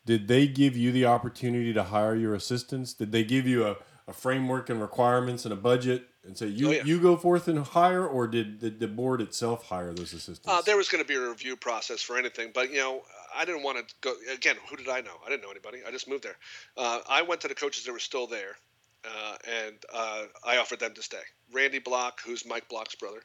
[0.07, 2.95] did they give you the opportunity to hire your assistants?
[2.95, 3.77] Did they give you a
[4.09, 6.85] a framework and requirements and a budget and say you oh, yeah.
[6.85, 10.47] you go forth and hire or did the, the board itself hire those assistants?
[10.47, 13.03] Uh, there was going to be a review process for anything but you know
[13.35, 15.17] i didn't want to go again who did i know?
[15.25, 15.79] I didn't know anybody.
[15.87, 16.37] I just moved there.
[16.77, 18.57] Uh, i went to the coaches that were still there
[19.05, 19.37] uh,
[19.67, 21.23] and uh, i offered them to stay.
[21.53, 23.23] Randy block who's mike block's brother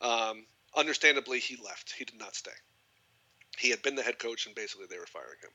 [0.00, 1.92] um, understandably he left.
[1.96, 2.50] He did not stay.
[3.58, 5.50] He had been the head coach and basically they were firing him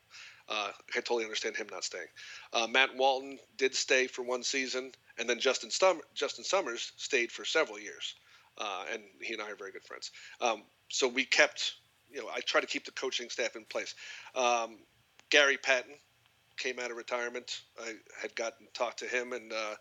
[0.48, 2.06] uh, I totally understand him not staying.
[2.52, 7.30] Uh, Matt Walton did stay for one season, and then Justin Stum- Justin Summers stayed
[7.30, 8.14] for several years,
[8.56, 10.10] uh, and he and I are very good friends.
[10.40, 11.74] Um, so we kept,
[12.10, 13.94] you know, I try to keep the coaching staff in place.
[14.34, 14.78] Um,
[15.30, 15.94] Gary Patton
[16.56, 17.60] came out of retirement.
[17.80, 19.74] I had gotten talked to him, and uh,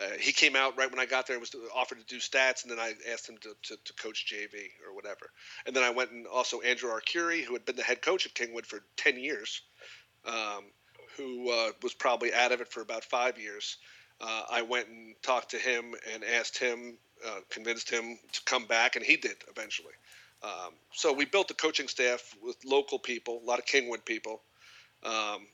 [0.00, 2.62] uh, he came out right when I got there and was offered to do stats,
[2.62, 5.30] and then I asked him to, to, to, coach JV or whatever.
[5.66, 8.34] And then I went and also Andrew Arcuri, who had been the head coach at
[8.34, 9.62] Kingwood for 10 years,
[10.26, 10.64] um,
[11.16, 13.76] who uh, was probably out of it for about five years.
[14.20, 18.66] Uh, I went and talked to him and asked him, uh, convinced him to come
[18.66, 19.94] back, and he did eventually.
[20.42, 24.42] Um, so we built the coaching staff with local people, a lot of Kingwood people,
[25.04, 25.46] um,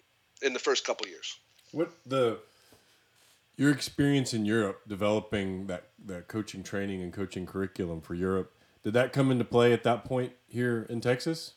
[0.42, 1.36] in the first couple years.
[1.72, 2.38] What the
[3.56, 8.52] your experience in Europe, developing that that coaching training and coaching curriculum for Europe,
[8.82, 11.54] did that come into play at that point here in Texas?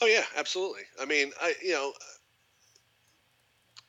[0.00, 0.82] Oh yeah, absolutely.
[1.00, 1.92] I mean, I you know,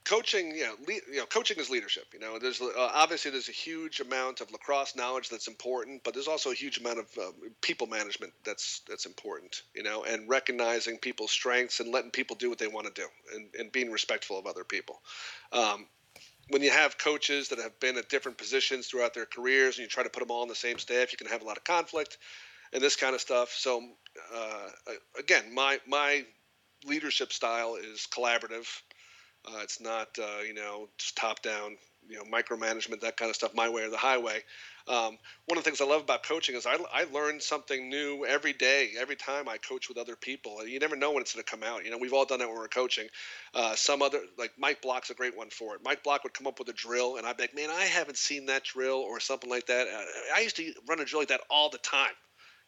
[0.04, 2.06] coaching, you know, you know, coaching is leadership.
[2.14, 6.14] You know, there's uh, obviously there's a huge amount of lacrosse knowledge that's important, but
[6.14, 7.32] there's also a huge amount of uh,
[7.62, 9.62] people management that's that's important.
[9.74, 13.08] You know, and recognizing people's strengths and letting people do what they want to do,
[13.34, 15.02] and, and being respectful of other people.
[15.54, 15.88] Um,
[16.50, 19.88] when you have coaches that have been at different positions throughout their careers, and you
[19.88, 21.64] try to put them all on the same staff, you can have a lot of
[21.64, 22.18] conflict
[22.74, 23.50] and this kind of stuff.
[23.50, 23.82] So,
[24.34, 24.70] uh,
[25.18, 26.26] again, my my
[26.86, 28.68] leadership style is collaborative
[29.46, 33.36] uh, it's not uh, you know just top down you know micromanagement that kind of
[33.36, 34.44] stuff my way or the highway.
[34.88, 38.26] Um, one of the things I love about coaching is I, I learn something new
[38.26, 40.66] every day, every time I coach with other people.
[40.66, 41.86] You never know when it's going to come out.
[41.86, 43.08] You know, we've all done that when we're coaching.
[43.54, 45.82] Uh, some other, like Mike Block's a great one for it.
[45.84, 48.18] Mike Block would come up with a drill, and I'd be like, man, I haven't
[48.18, 49.88] seen that drill or something like that.
[49.88, 50.04] Uh,
[50.36, 52.14] I used to run a drill like that all the time.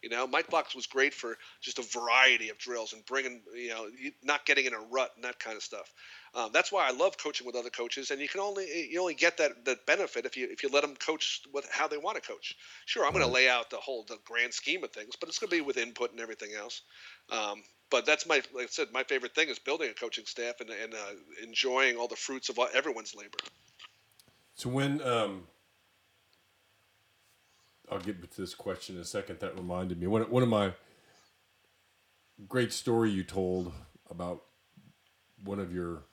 [0.04, 3.70] You know, Mike Block was great for just a variety of drills and bringing, you
[3.70, 3.88] know,
[4.22, 5.94] not getting in a rut and that kind of stuff.
[6.36, 9.14] Um, that's why I love coaching with other coaches, and you can only you only
[9.14, 12.22] get that that benefit if you if you let them coach with how they want
[12.22, 12.56] to coach.
[12.86, 15.40] Sure, I'm going to lay out the whole the grand scheme of things, but it's
[15.40, 16.82] going to be with input and everything else.
[17.32, 20.60] Um, but that's my like I said, my favorite thing is building a coaching staff
[20.60, 23.38] and and uh, enjoying all the fruits of everyone's labor.
[24.56, 25.48] So when um,
[27.92, 29.40] I'll get to this question in a second.
[29.40, 30.74] That reminded me one one of my
[32.48, 33.72] great story you told
[34.10, 34.44] about
[35.44, 36.04] one of your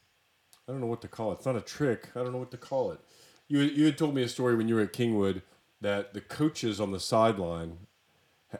[0.69, 1.37] I don't know what to call it.
[1.37, 2.09] It's not a trick.
[2.15, 3.01] I don't know what to call it.
[3.49, 5.43] You you had told me a story when you were at Kingwood
[5.81, 7.79] that the coaches on the sideline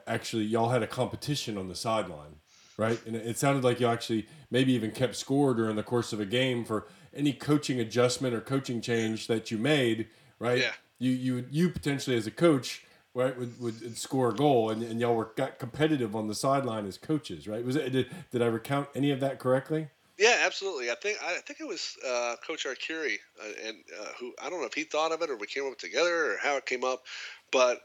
[0.07, 2.35] actually y'all had a competition on the sideline,
[2.77, 2.99] right?
[3.05, 6.25] And it sounded like you actually maybe even kept score during the course of a
[6.25, 10.07] game for any coaching adjustment or coaching change that you made,
[10.39, 10.59] right?
[10.59, 10.71] Yeah.
[10.97, 12.83] You you you potentially as a coach
[13.13, 16.85] right would, would score a goal and, and y'all were got competitive on the sideline
[16.85, 17.63] as coaches right?
[17.65, 19.87] Was it did, did i recount any of that correctly?
[20.17, 20.91] Yeah absolutely.
[20.91, 24.61] I think i think it was uh, coach arcuri uh, and uh, who i don't
[24.61, 26.83] know if he thought of it or we came up together or how it came
[26.83, 27.03] up
[27.51, 27.81] but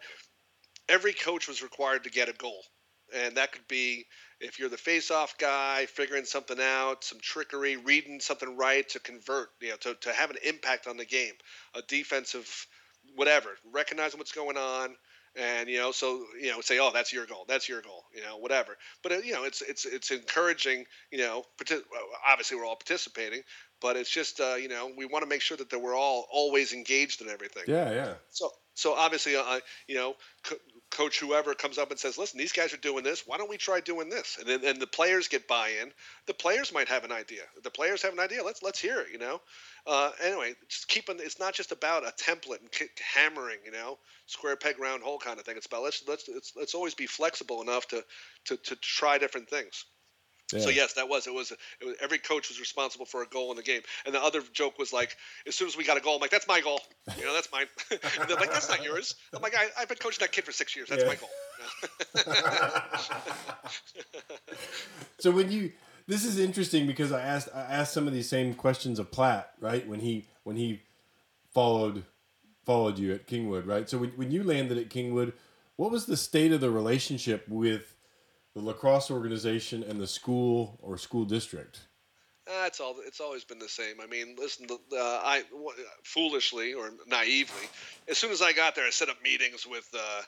[0.88, 2.62] every coach was required to get a goal.
[3.14, 4.06] And that could be
[4.40, 9.48] if you're the face-off guy figuring something out some trickery reading something right to convert
[9.60, 11.32] you know to, to have an impact on the game
[11.74, 12.66] a defensive
[13.14, 14.94] whatever recognizing what's going on
[15.38, 18.22] and you know so you know say oh that's your goal that's your goal you
[18.22, 18.76] know whatever.
[19.02, 21.44] But uh, you know it's it's it's encouraging you know
[22.26, 23.42] obviously we're all participating
[23.80, 26.26] but it's just uh, you know we want to make sure that, that we're all
[26.30, 27.64] always engaged in everything.
[27.66, 28.14] Yeah yeah.
[28.30, 30.56] So so obviously uh, you know co-
[30.90, 33.56] coach whoever comes up and says listen these guys are doing this why don't we
[33.56, 34.36] try doing this?
[34.38, 35.92] And then and the players get buy-in.
[36.26, 37.42] The players might have an idea.
[37.62, 38.42] The players have an idea.
[38.42, 39.40] Let's let's hear it you know
[39.86, 42.70] uh, anyway, just keeping it's not just about a template and
[43.14, 45.56] hammering, you know, square peg round hole kind of thing.
[45.56, 48.04] It's about let's let's let's, let's always be flexible enough to
[48.46, 49.84] to, to try different things.
[50.52, 50.60] Yeah.
[50.60, 53.50] So yes, that was it, was it was every coach was responsible for a goal
[53.50, 53.82] in the game.
[54.04, 55.16] And the other joke was like,
[55.46, 56.80] as soon as we got a goal, I'm like, that's my goal.
[57.18, 57.66] You know, that's mine.
[57.90, 59.16] and they're like, that's not yours.
[59.34, 60.88] I'm like, I, have been coaching that kid for six years.
[60.88, 61.08] That's yeah.
[61.08, 61.30] my goal.
[65.18, 65.72] so when you
[66.06, 69.52] this is interesting because I asked I asked some of these same questions of Platt,
[69.60, 69.86] right?
[69.86, 70.82] When he when he
[71.52, 72.04] followed
[72.64, 73.88] followed you at Kingwood, right?
[73.88, 75.32] So when, when you landed at Kingwood,
[75.76, 77.96] what was the state of the relationship with
[78.54, 81.80] the lacrosse organization and the school or school district?
[82.48, 82.94] Uh, it's all.
[83.04, 84.00] It's always been the same.
[84.00, 84.66] I mean, listen.
[84.70, 85.42] Uh, I
[86.04, 87.68] foolishly or naively,
[88.08, 90.22] as soon as I got there, I set up meetings with uh,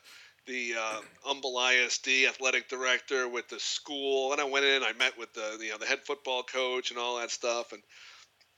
[0.49, 4.82] the uh, Humble ISD athletic director with the school, and I went in.
[4.82, 7.82] I met with the you know the head football coach and all that stuff, and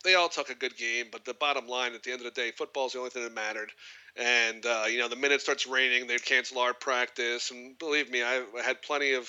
[0.04, 1.06] they all took a good game.
[1.12, 3.34] But the bottom line, at the end of the day, football's the only thing that
[3.34, 3.72] mattered.
[4.16, 7.50] And uh, you know, the minute it starts raining, they'd cancel our practice.
[7.50, 9.28] And believe me, I had plenty of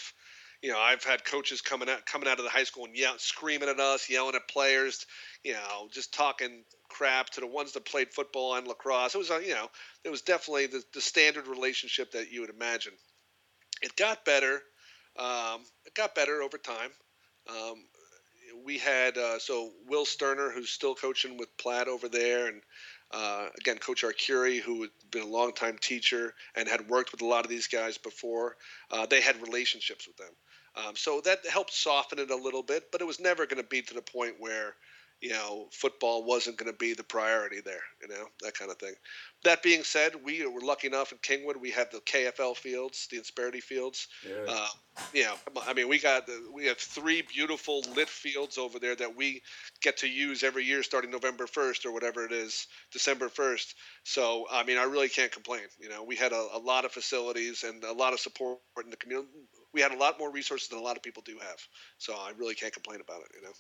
[0.62, 3.18] you know, I've had coaches coming out coming out of the high school and yell,
[3.18, 5.06] screaming at us, yelling at players,
[5.44, 9.16] you know, just talking crap to the ones that played football and lacrosse.
[9.16, 9.70] It was, you know,
[10.04, 12.94] it was definitely the, the standard relationship that you would imagine.
[13.82, 14.62] It got better.
[15.18, 16.92] Um, it got better over time.
[17.50, 17.84] Um,
[18.64, 22.62] we we had uh, so Will Sterner, who's still coaching with Platt over there, and
[23.12, 27.26] uh, again, Coach Arcuri, who had been a longtime teacher and had worked with a
[27.26, 28.56] lot of these guys before.
[28.90, 30.34] Uh, they had relationships with them,
[30.76, 32.92] um, so that helped soften it a little bit.
[32.92, 34.76] But it was never going to be to the point where
[35.22, 38.78] you know, football wasn't going to be the priority there, you know, that kind of
[38.78, 38.94] thing.
[39.44, 41.58] That being said, we were lucky enough in Kingwood.
[41.62, 44.08] We have the KFL fields, the Insperity fields.
[44.28, 44.52] Yeah.
[44.52, 44.68] Uh,
[45.14, 45.36] you know,
[45.68, 49.44] I mean, we got we have three beautiful lit fields over there that we
[49.82, 53.76] get to use every year, starting November first or whatever it is, December first.
[54.04, 55.62] So, I mean, I really can't complain.
[55.80, 58.90] You know, we had a, a lot of facilities and a lot of support in
[58.90, 59.30] the community.
[59.74, 61.60] We had a lot more resources than a lot of people do have.
[61.98, 63.32] So, I really can't complain about it.
[63.36, 63.54] You know.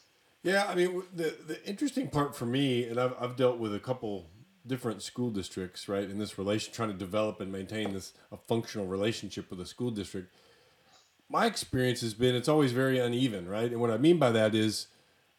[0.43, 3.79] Yeah, I mean the the interesting part for me, and I've I've dealt with a
[3.79, 4.29] couple
[4.65, 8.87] different school districts, right, in this relation, trying to develop and maintain this a functional
[8.87, 10.33] relationship with a school district.
[11.29, 14.55] My experience has been it's always very uneven, right, and what I mean by that
[14.55, 14.87] is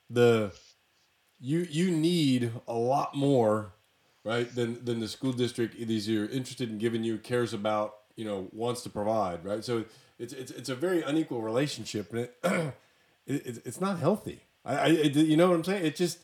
[0.08, 0.52] the
[1.40, 3.72] you you need a lot more,
[4.24, 8.24] right, than than the school district is you're interested in giving you, cares about, you
[8.24, 9.64] know, wants to provide, right.
[9.64, 9.84] So
[10.22, 12.36] it's it's it's a very unequal relationship, and it,
[13.26, 15.84] it it's not healthy I, I you know what I'm saying?
[15.84, 16.18] It just,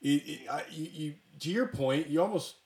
[0.00, 2.56] it, it I, you, you, to your point, you almost,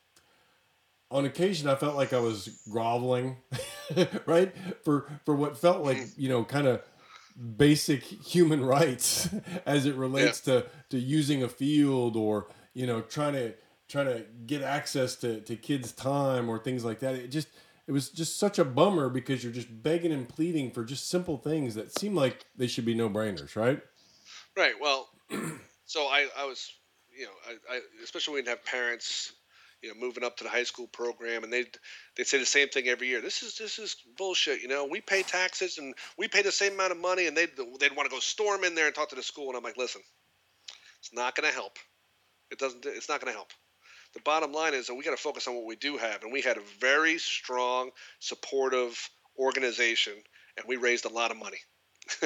[1.10, 3.36] on occasion, I felt like I was groveling,
[4.26, 4.52] right,
[4.82, 6.12] for for what felt like mm.
[6.16, 6.82] you know, kind of
[7.56, 9.28] basic human rights
[9.66, 10.60] as it relates yeah.
[10.60, 13.54] to to using a field or you know trying to
[13.88, 17.14] trying to get access to to kids' time or things like that.
[17.14, 17.48] It just
[17.92, 21.36] it was just such a bummer because you're just begging and pleading for just simple
[21.36, 23.82] things that seem like they should be no brainers, right?
[24.56, 24.72] Right.
[24.80, 25.10] Well,
[25.84, 26.72] so I, I was,
[27.14, 29.34] you know, I, I especially when you have parents,
[29.82, 31.66] you know, moving up to the high school program, and they
[32.16, 33.20] they say the same thing every year.
[33.20, 34.62] This is this is bullshit.
[34.62, 37.44] You know, we pay taxes and we pay the same amount of money, and they
[37.44, 39.76] they'd want to go storm in there and talk to the school, and I'm like,
[39.76, 40.00] listen,
[40.98, 41.76] it's not going to help.
[42.50, 42.86] It doesn't.
[42.86, 43.52] It's not going to help.
[44.14, 46.32] The bottom line is that we got to focus on what we do have, and
[46.32, 50.14] we had a very strong, supportive organization,
[50.56, 51.58] and we raised a lot of money.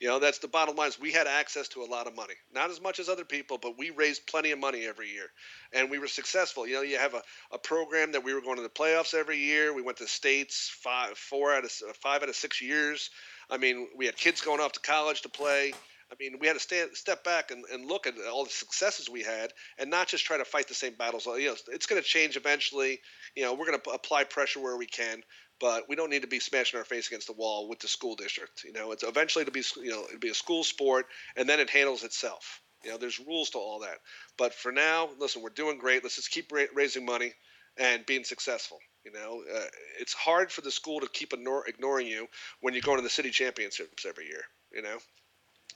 [0.00, 0.88] you know, that's the bottom line.
[0.88, 3.58] Is we had access to a lot of money, not as much as other people,
[3.58, 5.30] but we raised plenty of money every year,
[5.72, 6.66] and we were successful.
[6.66, 9.38] You know, you have a, a program that we were going to the playoffs every
[9.38, 9.74] year.
[9.74, 13.10] We went to states five, four out of five out of six years.
[13.50, 15.72] I mean, we had kids going off to college to play.
[16.10, 19.22] I mean, we had to step back and, and look at all the successes we
[19.22, 21.26] had, and not just try to fight the same battles.
[21.26, 23.00] You know, it's going to change eventually.
[23.34, 25.22] You know, we're going to apply pressure where we can,
[25.58, 28.14] but we don't need to be smashing our face against the wall with the school
[28.14, 28.62] district.
[28.64, 31.60] You know, it's eventually to be you know it'll be a school sport, and then
[31.60, 32.60] it handles itself.
[32.84, 33.98] You know, there's rules to all that.
[34.38, 36.04] But for now, listen, we're doing great.
[36.04, 37.32] Let's just keep ra- raising money
[37.76, 38.78] and being successful.
[39.04, 39.66] You know, uh,
[39.98, 42.28] it's hard for the school to keep ignore- ignoring you
[42.60, 44.42] when you're going to the city championships every year.
[44.72, 44.98] You know,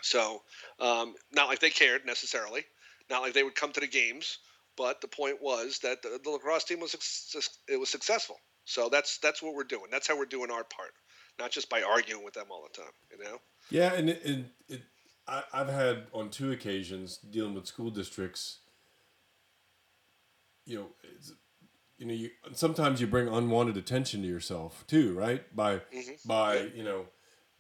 [0.03, 0.43] so
[0.79, 2.65] um, not like they cared necessarily,
[3.09, 4.39] not like they would come to the games.
[4.77, 6.95] But the point was that the, the lacrosse team was
[7.69, 8.37] it was successful
[8.71, 9.87] so that's that's what we're doing.
[9.91, 10.93] That's how we're doing our part,
[11.41, 12.93] not just by arguing with them all the time.
[13.11, 13.41] You know.
[13.69, 14.83] Yeah, and it, it, it
[15.27, 18.59] I, I've had on two occasions dealing with school districts.
[20.67, 20.87] You know,
[21.99, 25.45] you know, you sometimes you bring unwanted attention to yourself too, right?
[25.55, 26.13] By mm-hmm.
[26.25, 26.67] by yeah.
[26.73, 27.07] you know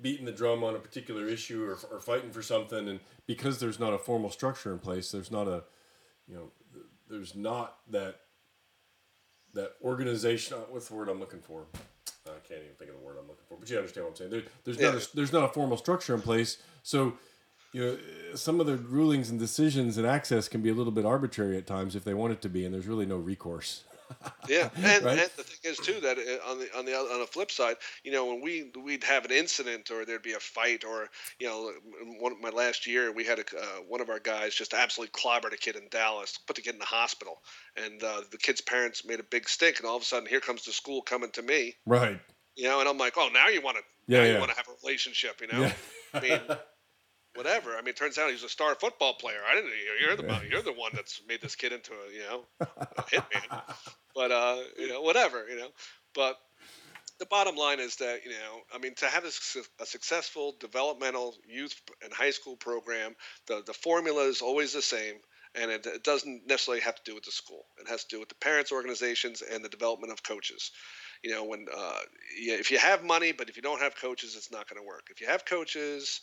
[0.00, 3.78] beating the drum on a particular issue or, or fighting for something and because there's
[3.78, 5.62] not a formal structure in place there's not a
[6.26, 6.50] you know
[7.10, 8.20] there's not that
[9.54, 10.56] that organization.
[10.56, 11.64] Uh, what's the word I'm looking for?
[12.26, 14.16] I can't even think of the word I'm looking for, but you understand what I'm
[14.16, 14.30] saying.
[14.30, 14.92] There, there's yeah.
[14.92, 17.14] not a, there's not a formal structure in place, so
[17.72, 17.98] you know
[18.36, 21.66] some of the rulings and decisions and access can be a little bit arbitrary at
[21.66, 23.84] times if they want it to be, and there's really no recourse
[24.48, 25.18] yeah, and, right?
[25.18, 27.76] and, the thing is too that uh, on the on the on the flip side,
[28.04, 31.08] you know, when we we'd have an incident or there'd be a fight or
[31.38, 31.72] you know,
[32.18, 35.52] one my last year we had a uh, one of our guys just absolutely clobbered
[35.52, 37.42] a kid in Dallas, put the kid in the hospital,
[37.76, 40.40] and uh, the kid's parents made a big stink, and all of a sudden here
[40.40, 42.20] comes the school coming to me, right?
[42.56, 44.32] You know, and I'm like, oh, now you want to, yeah, yeah.
[44.34, 45.62] you want to have a relationship, you know?
[45.62, 45.72] Yeah.
[46.12, 46.40] I mean,
[47.34, 47.72] whatever.
[47.72, 49.40] I mean, it turns out he's a star football player.
[49.48, 49.70] I didn't.
[50.00, 53.62] You're the you're the one that's made this kid into a you know a hitman.
[54.14, 55.48] But uh, you know, whatever.
[55.48, 55.68] You know,
[56.14, 56.36] but
[57.18, 61.34] the bottom line is that you know, I mean, to have a, a successful developmental
[61.46, 63.14] youth and high school program,
[63.46, 65.16] the the formula is always the same.
[65.52, 67.64] And it, it doesn't necessarily have to do with the school.
[67.80, 70.70] It has to do with the parents' organizations and the development of coaches
[71.22, 71.98] you know when uh,
[72.40, 74.86] yeah, if you have money but if you don't have coaches it's not going to
[74.86, 76.20] work if you have coaches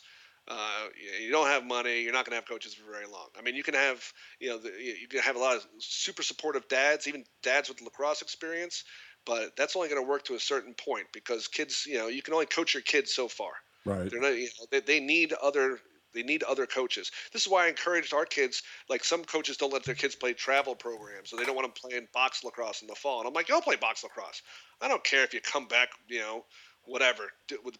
[0.48, 0.84] uh,
[1.22, 2.00] you don't have money.
[2.02, 3.28] You're not going to have coaches for very long.
[3.38, 4.02] I mean, you can have,
[4.40, 7.80] you know, the, you can have a lot of super supportive dads, even dads with
[7.82, 8.84] lacrosse experience,
[9.24, 12.22] but that's only going to work to a certain point because kids, you know, you
[12.22, 13.52] can only coach your kids so far.
[13.84, 14.10] Right.
[14.10, 15.80] They're not, you know, they, they need other
[16.14, 17.12] They need other coaches.
[17.32, 18.62] This is why I encouraged our kids.
[18.88, 21.90] Like some coaches don't let their kids play travel programs, so they don't want them
[21.90, 23.20] playing box lacrosse in the fall.
[23.20, 24.40] And I'm like, go play box lacrosse.
[24.80, 26.44] I don't care if you come back, you know,
[26.88, 27.22] whatever
[27.64, 27.76] with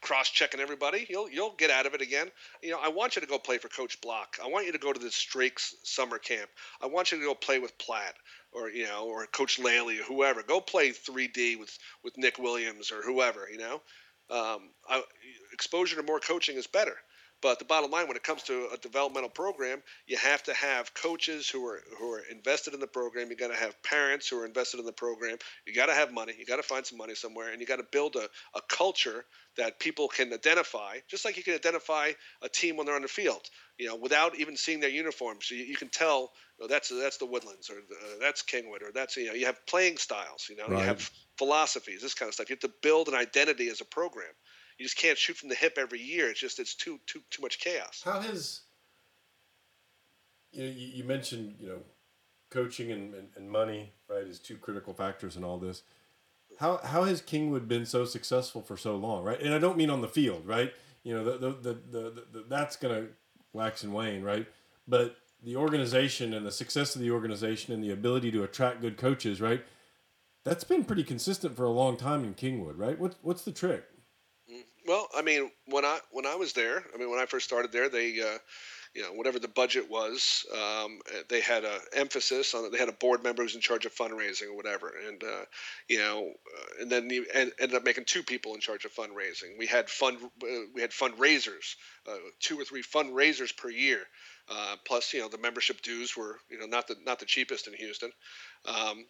[0.00, 2.30] cross checking everybody you'll you'll get out of it again.
[2.62, 4.38] You know i want you to go play for coach block.
[4.42, 6.50] I want you to go to the strakes summer camp.
[6.80, 8.14] I want you to go play with platt
[8.52, 10.42] or you know or coach Kaley or whoever.
[10.42, 13.80] Go play 3d with with nick williams or whoever you know?
[14.30, 15.02] Um, I,
[15.52, 16.96] exposure to more coaching is better
[17.42, 20.94] but the bottom line, when it comes to a developmental program, you have to have
[20.94, 23.30] coaches who are who are invested in the program.
[23.30, 25.36] You got to have parents who are invested in the program.
[25.66, 26.34] You got to have money.
[26.38, 29.24] You got to find some money somewhere, and you got to build a, a culture
[29.56, 32.12] that people can identify, just like you can identify
[32.42, 33.42] a team when they're on the field.
[33.76, 36.30] You know, without even seeing their uniforms, you, you can tell
[36.68, 39.96] that's that's the Woodlands or uh, that's Kingwood or that's you know you have playing
[39.96, 40.46] styles.
[40.48, 40.78] You know, right.
[40.78, 42.48] you have philosophies, this kind of stuff.
[42.48, 44.30] You have to build an identity as a program
[44.82, 46.28] you just can't shoot from the hip every year.
[46.28, 48.02] It's just it's too too too much chaos.
[48.04, 48.62] How has
[50.50, 51.78] you know, you, mentioned you know
[52.50, 55.84] coaching and, and, and money right is two critical factors in all this.
[56.58, 59.40] How how has Kingwood been so successful for so long, right?
[59.40, 60.72] And I don't mean on the field, right?
[61.04, 63.06] You know, the the, the, the, the that's gonna
[63.52, 64.48] wax and wane, right?
[64.88, 68.96] But the organization and the success of the organization and the ability to attract good
[68.96, 69.64] coaches, right?
[70.42, 72.98] That's been pretty consistent for a long time in Kingwood, right?
[72.98, 73.84] What what's the trick?
[74.86, 77.70] Well, I mean, when I when I was there, I mean, when I first started
[77.70, 78.38] there, they, uh,
[78.94, 82.72] you know, whatever the budget was, um, they had a emphasis on it.
[82.72, 85.44] They had a board member who's in charge of fundraising or whatever, and uh,
[85.88, 89.56] you know, uh, and then you ended up making two people in charge of fundraising.
[89.56, 91.76] We had fund uh, we had fundraisers,
[92.08, 94.00] uh, two or three fundraisers per year.
[94.48, 97.68] Uh, plus, you know, the membership dues were, you know, not the not the cheapest
[97.68, 98.10] in Houston.
[98.66, 99.04] Um,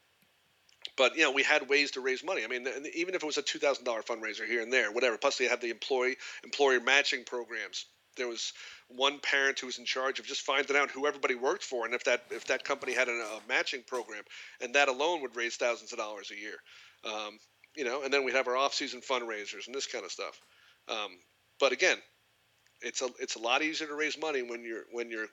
[0.96, 2.44] but you know we had ways to raise money.
[2.44, 5.16] I mean, even if it was a two thousand dollar fundraiser here and there, whatever.
[5.16, 7.86] Plus, they had the employee employer matching programs.
[8.16, 8.52] There was
[8.88, 11.94] one parent who was in charge of just finding out who everybody worked for, and
[11.94, 14.22] if that if that company had a, a matching program,
[14.60, 16.56] and that alone would raise thousands of dollars a year.
[17.04, 17.38] Um,
[17.74, 20.38] you know, and then we'd have our off-season fundraisers and this kind of stuff.
[20.88, 21.10] Um,
[21.58, 21.96] but again,
[22.82, 25.26] it's a it's a lot easier to raise money when you're when you're.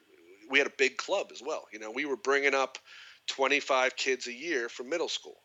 [0.49, 1.65] We had a big club as well.
[1.71, 2.79] You know, we were bringing up
[3.27, 5.37] 25 kids a year from middle school.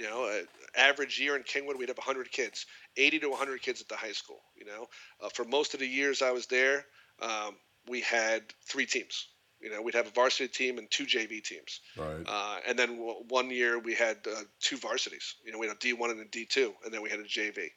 [0.00, 0.42] You know,
[0.74, 2.64] average year in Kingwood, we'd have 100 kids,
[2.96, 4.40] 80 to 100 kids at the high school.
[4.56, 4.88] You know,
[5.20, 6.86] uh, for most of the years I was there,
[7.20, 9.26] um, we had three teams.
[9.60, 11.80] You know, we'd have a varsity team and two JV teams.
[11.98, 12.24] Right.
[12.26, 15.34] Uh, and then w- one year we had uh, two varsities.
[15.44, 17.68] You know, we had a D1 and a D2, and then we had a JV.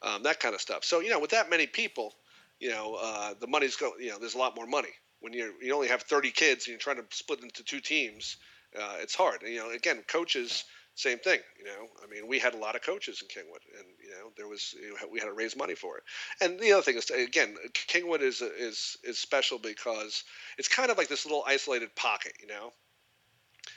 [0.00, 0.82] Um, that kind of stuff.
[0.82, 2.14] So, you know, with that many people,
[2.58, 3.92] you know, uh, the money's go.
[4.00, 6.68] You know, there's a lot more money when you you only have 30 kids and
[6.68, 8.38] you're trying to split into two teams
[8.78, 9.42] uh, it's hard.
[9.42, 10.64] And, You know, again, coaches,
[10.96, 11.40] same thing.
[11.58, 14.32] You know, I mean, we had a lot of coaches in Kingwood, and you know,
[14.36, 16.04] there was you know, we had to raise money for it.
[16.40, 20.24] And the other thing is, again, Kingwood is is is special because
[20.58, 22.32] it's kind of like this little isolated pocket.
[22.40, 22.72] You know,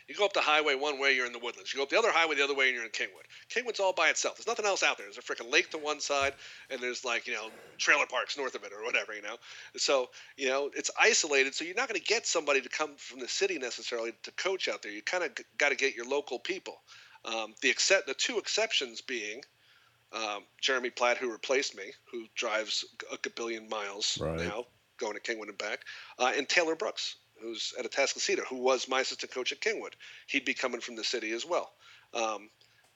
[0.07, 1.73] you go up the highway one way, you're in the woodlands.
[1.73, 3.27] You go up the other highway the other way, and you're in Kingwood.
[3.49, 4.37] Kingwood's all by itself.
[4.37, 5.05] There's nothing else out there.
[5.05, 6.33] There's a freaking lake to one side,
[6.69, 9.13] and there's like you know trailer parks north of it or whatever.
[9.13, 9.35] You know,
[9.77, 11.53] so you know it's isolated.
[11.53, 14.69] So you're not going to get somebody to come from the city necessarily to coach
[14.69, 14.91] out there.
[14.91, 16.81] You kind of got to get your local people.
[17.25, 19.41] Um, the except the two exceptions being.
[20.11, 24.39] Um, Jeremy Platt, who replaced me, who drives a billion miles right.
[24.39, 24.65] now,
[24.97, 25.81] going to Kingwood and back,
[26.17, 29.93] uh, and Taylor Brooks, who's at Atascocita, who was my assistant coach at Kingwood.
[30.25, 31.73] He'd be coming from the city as well.
[32.13, 32.49] Um,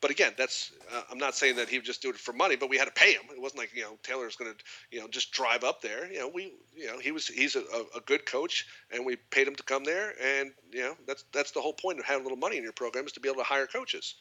[0.04, 2.58] but again, that's uh, I'm not saying that he would just do it for money,
[2.58, 3.22] but we had to pay him.
[3.32, 4.58] It wasn't like you know Taylor's going to
[4.92, 6.12] you know just drive up there.
[6.12, 7.64] You know we you know he was he's a,
[7.96, 11.52] a, good coach, and we paid him to come there, and you know that's that's
[11.52, 13.38] the whole point of having a little money in your program is to be able
[13.38, 14.16] to hire coaches.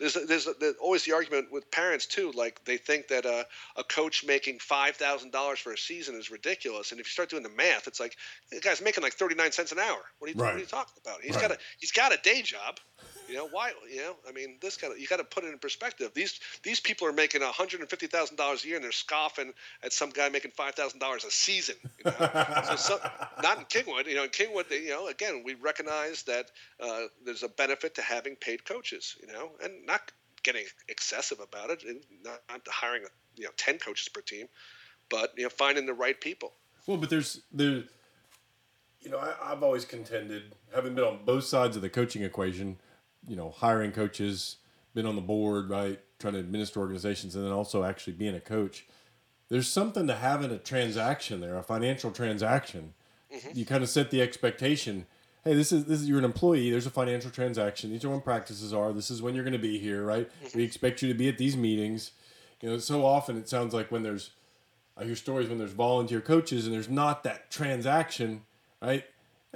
[0.00, 3.44] There's there's, there's always the argument with parents too, like they think that a,
[3.76, 7.28] a coach making five thousand dollars for a season is ridiculous, and if you start
[7.28, 8.16] doing the math, it's like
[8.50, 10.00] the guy's making like thirty nine cents an hour.
[10.18, 10.46] What are you, right.
[10.46, 11.20] what are you talking about?
[11.20, 11.42] He's right.
[11.42, 12.80] got a he's got a day job.
[13.28, 13.72] You know why?
[13.90, 16.12] You know, I mean, this kind of you got to put it in perspective.
[16.14, 18.92] These these people are making one hundred and fifty thousand dollars a year, and they're
[18.92, 19.52] scoffing
[19.82, 21.76] at some guy making five thousand dollars a season.
[22.04, 22.76] You know?
[22.76, 22.98] so,
[23.42, 24.06] not in Kingwood.
[24.06, 26.50] You know, in Kingwood, they, you know, again, we recognize that
[26.80, 29.16] uh, there's a benefit to having paid coaches.
[29.20, 30.12] You know, and not
[30.42, 33.02] getting excessive about it, and not, not hiring
[33.36, 34.46] you know ten coaches per team,
[35.08, 36.52] but you know, finding the right people.
[36.86, 37.84] Well, but there's there.
[39.00, 42.76] You know, I, I've always contended, having been on both sides of the coaching equation,
[43.26, 44.56] you know, hiring coaches,
[44.94, 48.40] been on the board, right, trying to administer organizations, and then also actually being a
[48.40, 48.86] coach.
[49.48, 52.94] There's something to having a transaction there, a financial transaction.
[53.32, 53.58] Mm-hmm.
[53.58, 55.06] You kind of set the expectation.
[55.44, 56.70] Hey, this is this is you're an employee.
[56.70, 57.90] There's a financial transaction.
[57.90, 58.92] These are when practices are.
[58.92, 60.28] This is when you're going to be here, right?
[60.44, 60.58] Mm-hmm.
[60.58, 62.12] We expect you to be at these meetings.
[62.60, 64.30] You know, so often it sounds like when there's
[64.96, 68.42] I hear stories when there's volunteer coaches and there's not that transaction,
[68.80, 69.04] right?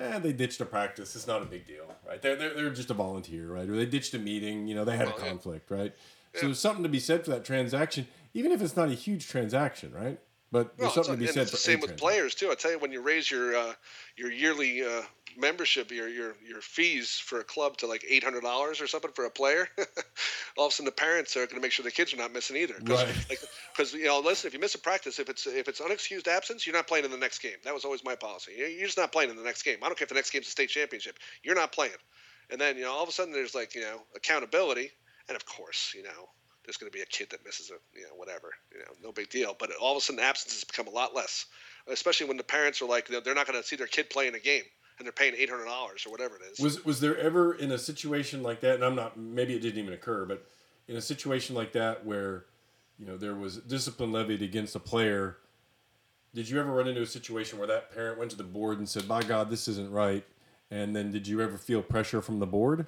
[0.00, 1.14] Eh, they ditched a practice.
[1.14, 2.22] It's not a big deal, right?
[2.22, 3.68] They're, they're, they're just a volunteer, right?
[3.68, 4.66] Or they ditched a meeting.
[4.66, 5.76] You know, they had well, a conflict, yeah.
[5.76, 5.94] right?
[6.34, 9.28] So there's something to be said for that transaction, even if it's not a huge
[9.28, 10.18] transaction, right?
[10.52, 11.42] But there's well, something to be said.
[11.42, 12.50] It's the same with players too.
[12.50, 13.74] I tell you, when you raise your uh,
[14.16, 15.02] your yearly uh,
[15.36, 19.10] membership, your your your fees for a club to like eight hundred dollars or something
[19.12, 19.68] for a player,
[20.56, 22.32] all of a sudden the parents are going to make sure the kids are not
[22.32, 22.74] missing either.
[22.74, 23.26] Cause, right.
[23.72, 26.28] Because like, you know, listen, if you miss a practice, if it's if it's unexcused
[26.28, 27.56] absence, you're not playing in the next game.
[27.64, 28.52] That was always my policy.
[28.56, 29.78] You're just not playing in the next game.
[29.82, 31.18] I don't care if the next game's a state championship.
[31.42, 31.92] You're not playing.
[32.50, 34.90] And then you know, all of a sudden there's like you know accountability,
[35.28, 36.28] and of course you know
[36.64, 39.12] there's going to be a kid that misses a you know whatever you know no
[39.12, 41.46] big deal but all of a sudden absences become a lot less
[41.88, 44.38] especially when the parents are like they're not going to see their kid playing a
[44.38, 44.62] game
[45.00, 46.60] and they're paying eight hundred dollars or whatever it is.
[46.60, 48.74] Was was there ever in a situation like that?
[48.76, 49.18] And I'm not.
[49.18, 50.46] Maybe it didn't even occur, but
[50.86, 52.44] in a situation like that where
[52.98, 55.38] you know there was discipline levied against a player,
[56.34, 58.88] did you ever run into a situation where that parent went to the board and
[58.88, 60.24] said, "My God, this isn't right"?
[60.70, 62.86] And then did you ever feel pressure from the board?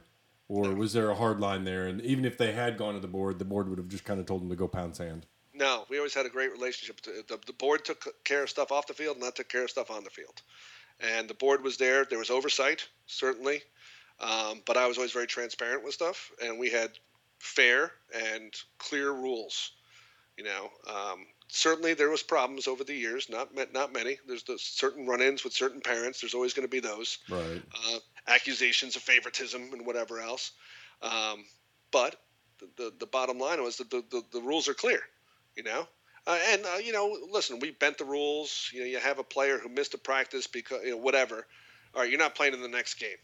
[0.48, 1.86] Or was there a hard line there?
[1.86, 4.20] And even if they had gone to the board, the board would have just kind
[4.20, 5.24] of told them to go pound sand.
[5.54, 7.00] No, we always had a great relationship.
[7.00, 9.64] The, the, the board took care of stuff off the field, and I took care
[9.64, 10.42] of stuff on the field.
[11.03, 12.05] And the board was there.
[12.05, 13.62] There was oversight, certainly,
[14.20, 16.90] um, but I was always very transparent with stuff, and we had
[17.38, 19.72] fair and clear rules.
[20.38, 23.28] You know, um, certainly there was problems over the years.
[23.28, 24.18] Not not many.
[24.26, 26.20] There's the certain run-ins with certain parents.
[26.20, 27.18] There's always going to be those.
[27.28, 27.62] Right.
[27.74, 27.98] Uh,
[28.28, 30.53] accusations of favoritism and whatever else.
[31.03, 31.44] Um,
[31.90, 32.16] but
[32.61, 35.00] the, the, the bottom line was that the, the, the rules are clear.
[35.57, 35.86] You know,
[36.27, 38.70] uh, and uh, you know, listen, we bent the rules.
[38.73, 41.47] You know, you have a player who missed a practice because you know whatever.
[41.95, 43.16] All right, you're not playing in the next game.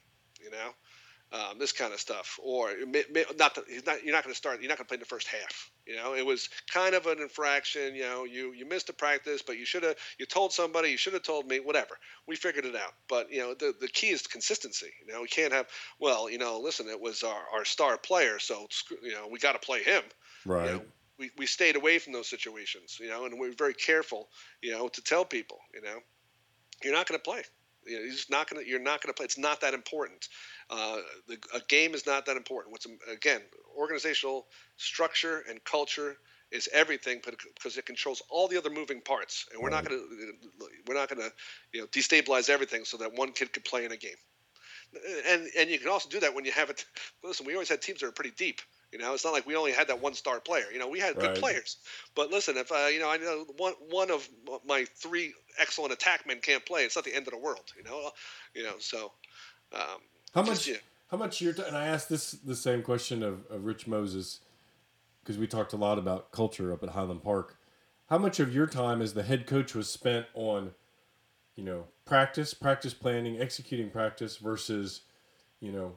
[0.43, 2.73] You know, um, this kind of stuff, or
[3.39, 3.55] not.
[3.55, 4.05] The, he's not.
[4.05, 4.61] You're not going to start.
[4.61, 5.71] You're not going to play in the first half.
[5.87, 7.95] You know, it was kind of an infraction.
[7.95, 9.97] You know, you you missed a practice, but you should have.
[10.19, 10.91] You told somebody.
[10.91, 11.61] You should have told me.
[11.61, 11.99] Whatever.
[12.27, 12.95] We figured it out.
[13.09, 14.91] But you know, the the key is consistency.
[15.07, 15.69] You know, we can't have.
[16.01, 18.67] Well, you know, listen, it was our, our star player, so
[19.03, 20.03] you know, we got to play him.
[20.45, 20.67] Right.
[20.67, 20.83] You know,
[21.19, 24.29] we, we stayed away from those situations, you know, and we are very careful,
[24.63, 25.99] you know, to tell people, you know,
[26.83, 27.43] you're not going to play.
[27.87, 28.69] You know, you're just not going to.
[28.69, 29.25] You're not going to play.
[29.25, 30.29] It's not that important.
[30.69, 32.73] Uh, the, a game is not that important.
[32.73, 33.41] What's again,
[33.77, 34.47] organizational
[34.77, 36.17] structure and culture
[36.51, 39.85] is everything because it controls all the other moving parts, and we're right.
[39.85, 40.69] not going to.
[40.87, 41.33] We're not going to,
[41.73, 44.17] you know, destabilize everything so that one kid could play in a game.
[45.29, 46.85] And and you can also do that when you have it.
[47.25, 48.61] Listen, we always had teams that are pretty deep.
[48.93, 50.65] You know, it's not like we only had that one star player.
[50.73, 51.77] You know, we had good players.
[52.15, 54.29] But listen, if uh, you know, I know one one of
[54.67, 57.73] my three excellent attackmen can't play, it's not the end of the world.
[57.77, 58.11] You know,
[58.55, 58.75] you know.
[58.79, 59.13] So,
[59.75, 60.01] um,
[60.35, 60.65] how much?
[60.65, 60.81] Just,
[61.11, 64.41] How much your t- and I asked this the same question of, of Rich Moses
[65.23, 67.59] because we talked a lot about culture up at Highland Park.
[68.09, 70.73] How much of your time as the head coach was spent on,
[71.55, 75.03] you know, practice, practice planning, executing practice versus,
[75.61, 75.97] you know,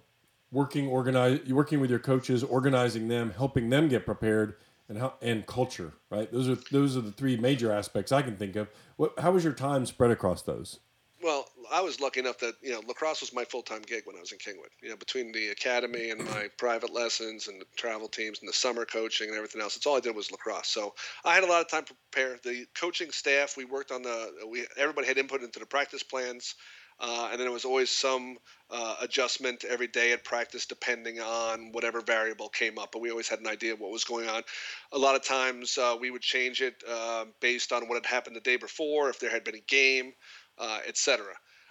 [0.51, 4.55] working organize working with your coaches, organizing them, helping them get prepared,
[4.89, 5.93] and how and culture.
[6.09, 6.31] Right.
[6.31, 8.69] Those are those are the three major aspects I can think of.
[8.97, 9.17] What?
[9.19, 10.79] How was your time spread across those?
[11.23, 14.15] Well, I was lucky enough that you know lacrosse was my full time gig when
[14.15, 14.71] I was in Kingwood.
[14.81, 18.53] You know, between the academy and my private lessons and the travel teams and the
[18.53, 20.67] summer coaching and everything else, it's all I did was lacrosse.
[20.67, 20.93] So
[21.23, 22.37] I had a lot of time to prepare.
[22.43, 26.55] The coaching staff, we worked on the we everybody had input into the practice plans.
[27.01, 28.37] Uh, and then there was always some
[28.69, 32.91] uh, adjustment every day at practice depending on whatever variable came up.
[32.91, 34.43] But we always had an idea of what was going on.
[34.91, 38.35] A lot of times uh, we would change it uh, based on what had happened
[38.35, 40.13] the day before, if there had been a game,
[40.59, 41.25] uh, etc.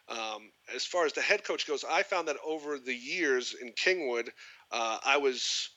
[0.09, 3.71] Um, as far as the head coach goes, I found that over the years in
[3.73, 4.29] Kingwood,
[4.73, 5.71] uh, I was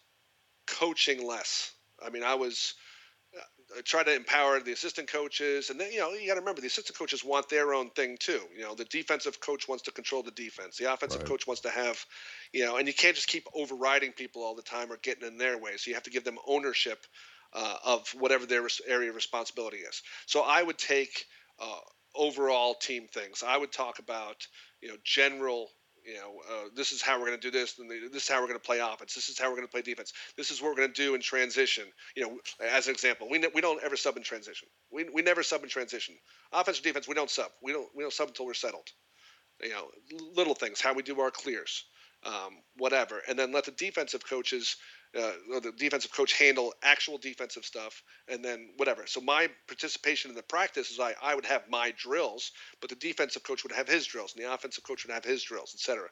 [0.66, 1.72] coaching less.
[2.04, 2.74] I mean, I was
[3.84, 6.68] try to empower the assistant coaches, and then you know you got to remember the
[6.68, 8.42] assistant coaches want their own thing too.
[8.56, 10.78] You know, the defensive coach wants to control the defense.
[10.78, 11.28] The offensive right.
[11.28, 12.04] coach wants to have,
[12.52, 15.38] you know, and you can't just keep overriding people all the time or getting in
[15.38, 15.78] their way.
[15.78, 17.06] So you have to give them ownership
[17.54, 20.02] uh, of whatever their area of responsibility is.
[20.26, 21.26] So I would take
[21.60, 21.80] uh,
[22.16, 23.44] overall team things.
[23.46, 24.48] I would talk about
[24.82, 25.70] you know general
[26.06, 28.42] you know, uh, this is how we're going to do this, and this is how
[28.42, 29.14] we're going to play offense.
[29.14, 30.14] This is how we're going to play defense.
[30.38, 31.86] This is what we're going to do in transition.
[32.16, 34.68] You know, as an example, we, ne- we don't ever sub in transition.
[34.92, 36.16] We, we never sub in transition.
[36.52, 37.52] Offense or defense, we don't sub.
[37.62, 38.88] We don't we don't sub until we're settled.
[39.62, 39.88] You know,
[40.36, 41.86] little things, how we do our clears,
[42.26, 44.76] um, whatever, and then let the defensive coaches
[45.16, 49.06] uh, the defensive coach handle actual defensive stuff, and then whatever.
[49.06, 52.52] So my participation in the practice is I, I would have my drills,
[52.82, 55.44] but the defensive coach would have his drills, and the offensive coach would have his
[55.44, 56.08] drills, etc.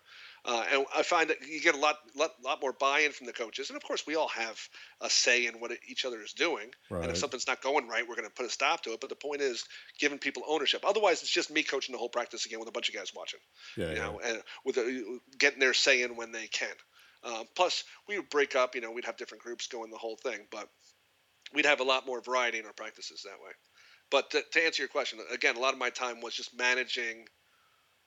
[0.45, 3.33] Uh, and I find that you get a lot, lot, lot more buy-in from the
[3.33, 4.59] coaches, and of course we all have
[5.01, 6.69] a say in what each other is doing.
[6.89, 7.03] Right.
[7.03, 9.01] And if something's not going right, we're going to put a stop to it.
[9.01, 9.65] But the point is
[9.99, 10.83] giving people ownership.
[10.85, 13.39] Otherwise, it's just me coaching the whole practice again with a bunch of guys watching.
[13.77, 13.99] Yeah, you yeah.
[13.99, 16.75] know, and with a, getting their say in when they can.
[17.23, 18.75] Uh, plus, we would break up.
[18.75, 20.69] You know, we'd have different groups going the whole thing, but
[21.53, 23.51] we'd have a lot more variety in our practices that way.
[24.09, 27.25] But to, to answer your question, again, a lot of my time was just managing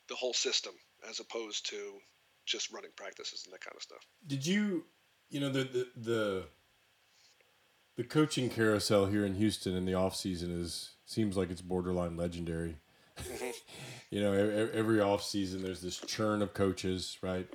[0.09, 0.75] the whole system
[1.09, 1.95] as opposed to
[2.47, 4.07] just running practices and that kind of stuff.
[4.27, 4.85] Did you,
[5.31, 6.45] you know, the the the,
[7.97, 12.17] the coaching carousel here in Houston in the off season is seems like it's borderline
[12.17, 12.77] legendary.
[13.19, 13.51] Mm-hmm.
[14.11, 17.49] you know, every off season there's this churn of coaches, right?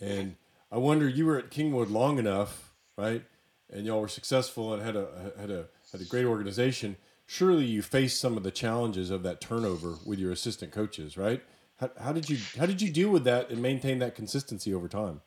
[0.00, 0.36] And
[0.72, 3.24] I wonder, you were at Kingwood long enough, right?
[3.72, 6.96] And y'all were successful and had a had a had a great organization.
[7.26, 11.42] Surely you faced some of the challenges of that turnover with your assistant coaches, right?
[11.76, 14.88] How, how did you how did you deal with that and maintain that consistency over
[14.88, 15.20] time?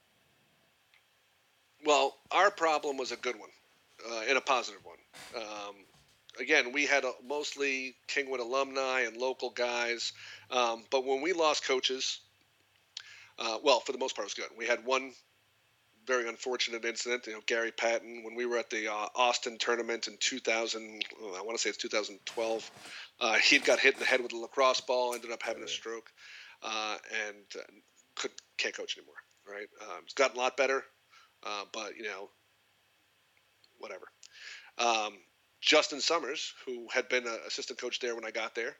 [1.85, 3.49] Well, our problem was a good one,
[4.09, 5.43] uh, and a positive one.
[5.43, 5.75] Um,
[6.39, 10.13] again, we had a, mostly Kingwood alumni and local guys,
[10.51, 12.19] um, but when we lost coaches,
[13.39, 14.57] uh, well, for the most part, it was good.
[14.57, 15.11] We had one
[16.05, 17.27] very unfortunate incident.
[17.27, 21.03] You know, Gary Patton, when we were at the uh, Austin tournament in 2000,
[21.35, 22.71] I want to say it's 2012,
[23.19, 25.67] uh, he got hit in the head with a lacrosse ball, ended up having a
[25.67, 26.09] stroke
[26.63, 26.97] uh,
[27.27, 27.63] and uh,
[28.15, 29.15] could can't coach anymore.
[29.47, 29.67] Right?
[29.81, 30.83] Um, it's gotten a lot better,
[31.45, 32.29] uh, but you know,
[33.77, 34.05] whatever.
[34.77, 35.13] Um,
[35.61, 38.75] Justin Summers, who had been an assistant coach there when I got there,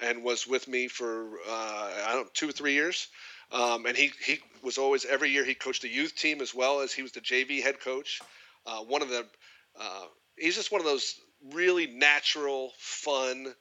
[0.00, 3.08] and was with me for uh, I don't know, two or three years.
[3.52, 6.80] Um, and he he was always every year he coached the youth team as well
[6.80, 8.20] as he was the JV head coach.
[8.66, 9.26] Uh, one of the
[9.80, 10.04] uh,
[10.36, 11.16] he's just one of those
[11.52, 13.54] really natural, fun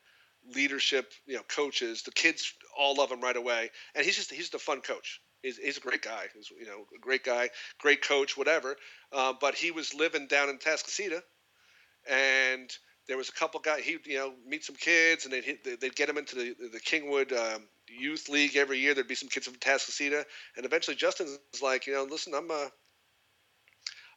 [0.56, 2.04] leadership, you know, coaches.
[2.04, 5.22] The kids all love him right away, and he's just he's the fun coach.
[5.42, 6.26] He's, he's a great guy.
[6.36, 8.76] He's you know a great guy, great coach, whatever.
[9.12, 11.22] Uh, but he was living down in Atascocita,
[12.10, 12.70] and
[13.08, 13.84] there was a couple guys.
[13.84, 17.32] He you know meet some kids, and they'd they'd get him into the the Kingwood
[17.32, 18.94] um, Youth League every year.
[18.94, 20.24] There'd be some kids from Atascocita,
[20.56, 22.68] and eventually Justin's like, you know, listen, I'm uh,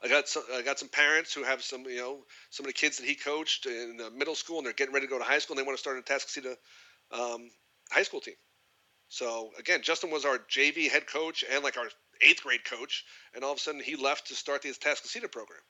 [0.02, 2.18] I got some I got some parents who have some you know
[2.50, 5.10] some of the kids that he coached in middle school and they're getting ready to
[5.10, 6.56] go to high school and they want to start a Atascocita
[7.12, 7.50] um,
[7.90, 8.34] high school team.
[9.08, 11.88] So again, Justin was our JV head coach and like our
[12.20, 13.04] eighth grade coach,
[13.34, 15.60] and all of a sudden he left to start the Atascocita program.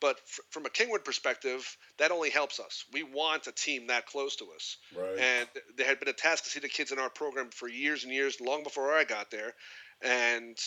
[0.00, 2.84] But f- from a Kingwood perspective, that only helps us.
[2.92, 4.76] We want a team that close to us.
[4.94, 5.18] Right.
[5.18, 8.92] And there had been Atascocita kids in our program for years and years, long before
[8.92, 9.54] I got there,
[10.02, 10.58] and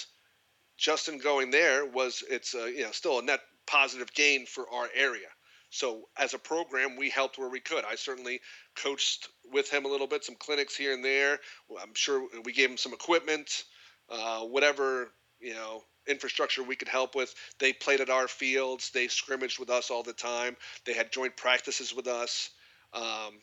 [0.77, 4.89] Justin going there was it's a, you know still a net positive gain for our
[4.95, 5.27] area.
[5.69, 7.85] So as a program, we helped where we could.
[7.85, 8.39] I certainly
[8.75, 11.39] coached with him a little bit, some clinics here and there.
[11.79, 13.65] I'm sure we gave him some equipment,
[14.09, 17.33] uh, whatever you know infrastructure we could help with.
[17.59, 18.91] They played at our fields.
[18.91, 20.57] They scrimmaged with us all the time.
[20.85, 22.49] They had joint practices with us.
[22.93, 23.35] Um,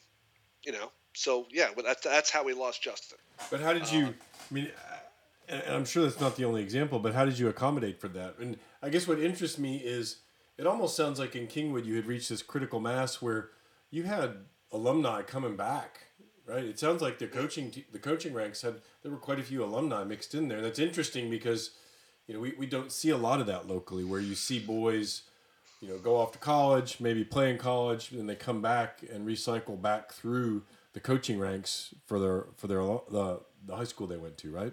[0.64, 3.19] you know, so yeah, that's that's how we lost Justin.
[3.51, 4.07] But how did you?
[4.07, 4.14] Um,
[4.51, 4.71] I mean,
[5.49, 8.39] and I'm sure that's not the only example, but how did you accommodate for that?
[8.39, 10.19] And I guess what interests me is
[10.59, 13.51] it almost sounds like in Kingwood you had reached this critical mass where
[13.91, 14.39] you had
[14.73, 16.01] alumni coming back,
[16.47, 16.64] right?
[16.64, 20.05] It sounds like the coaching the coaching ranks had there were quite a few alumni
[20.05, 20.61] mixed in there.
[20.61, 21.71] That's interesting because
[22.27, 25.22] you know we, we don't see a lot of that locally where you see boys
[25.81, 29.27] you know go off to college maybe play in college and they come back and
[29.27, 30.62] recycle back through
[30.93, 34.72] the coaching ranks for their for their the, the high school they went to right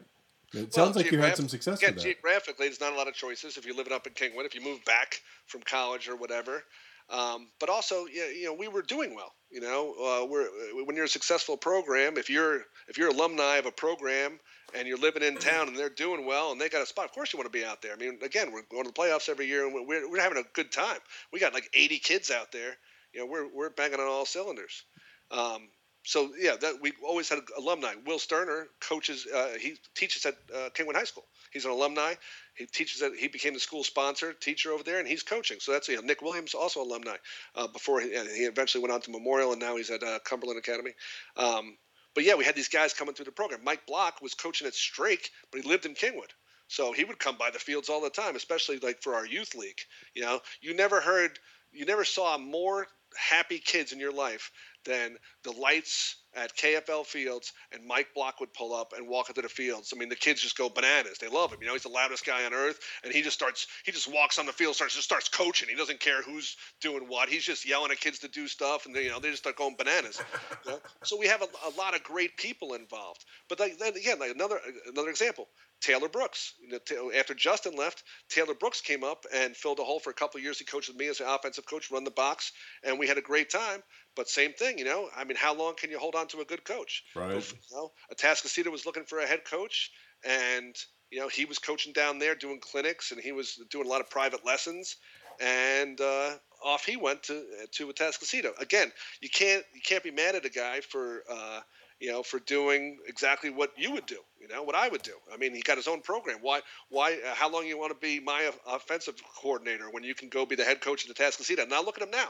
[0.54, 2.10] it sounds like you had some success again, with that.
[2.10, 4.62] Geographically, there's not a lot of choices if you're living up in Kingwood, if you
[4.62, 6.64] move back from college or whatever.
[7.10, 9.34] Um, but also, you know, we were doing well.
[9.49, 10.47] You know, uh, we're
[10.86, 14.39] when you're a successful program, if you're if you're alumni of a program
[14.76, 17.11] and you're living in town and they're doing well and they got a spot, of
[17.11, 17.93] course you want to be out there.
[17.93, 20.47] I mean, again, we're going to the playoffs every year and we're, we're having a
[20.53, 20.97] good time.
[21.32, 22.78] We got like 80 kids out there.
[23.13, 24.84] You know, we're we're banging on all cylinders.
[25.30, 25.69] Um,
[26.05, 27.93] so yeah, that we always had alumni.
[28.05, 29.26] Will Sterner coaches.
[29.34, 31.24] Uh, he teaches at uh, Kingwood High School.
[31.51, 32.15] He's an alumni.
[32.55, 33.01] He teaches.
[33.17, 35.59] He became the school sponsor teacher over there, and he's coaching.
[35.61, 37.15] So that's you know, Nick Williams, also alumni.
[37.55, 40.59] Uh, before he, he, eventually went on to Memorial, and now he's at uh, Cumberland
[40.59, 40.91] Academy.
[41.38, 41.78] Um,
[42.16, 43.64] but yeah, we had these guys coming through the program.
[43.64, 46.32] Mike Block was coaching at Strake, but he lived in Kingwood.
[46.68, 49.55] So he would come by the fields all the time, especially like for our youth
[49.55, 49.80] league.
[50.14, 51.38] You know, you never heard,
[51.72, 54.51] you never saw more happy kids in your life
[54.86, 59.41] then the lights at KFL Fields and Mike Block would pull up and walk into
[59.41, 59.93] the fields.
[59.95, 61.17] I mean, the kids just go bananas.
[61.19, 61.59] They love him.
[61.61, 63.67] You know, he's the loudest guy on earth, and he just starts.
[63.86, 65.69] He just walks on the field, starts just starts coaching.
[65.69, 67.29] He doesn't care who's doing what.
[67.29, 69.55] He's just yelling at kids to do stuff, and they, you know they just start
[69.55, 70.21] going bananas.
[70.65, 70.79] You know?
[71.03, 73.25] So we have a, a, lot of great people involved.
[73.49, 75.47] But like, then again, like another another example.
[75.84, 76.53] Taylor Brooks.
[76.61, 80.13] You know, after Justin left, Taylor Brooks came up and filled a hole for a
[80.13, 80.57] couple of years.
[80.57, 82.53] He coached with me as an offensive coach, run the box,
[82.84, 83.84] and we had a great time.
[84.16, 85.09] But same thing, you know.
[85.16, 87.03] I mean, how long can you hold on to a good coach?
[87.16, 87.34] Right.
[87.34, 89.91] You know, Atascocita was looking for a head coach,
[90.24, 90.76] and
[91.11, 94.01] you know he was coaching down there, doing clinics, and he was doing a lot
[94.01, 94.97] of private lessons,
[95.39, 96.32] and uh,
[96.64, 98.59] off he went to to Atascocita.
[98.59, 98.91] Again,
[99.22, 101.24] you can't you can't be mad at a guy for.
[101.30, 101.61] Uh,
[101.99, 105.14] you know, for doing exactly what you would do, you know, what I would do.
[105.34, 106.39] I mean, he got his own program.
[106.41, 106.59] Why,
[106.89, 110.45] why, uh, how long you want to be my offensive coordinator when you can go
[110.45, 111.70] be the head coach of the Atascocita?
[111.70, 112.28] Now look at him now.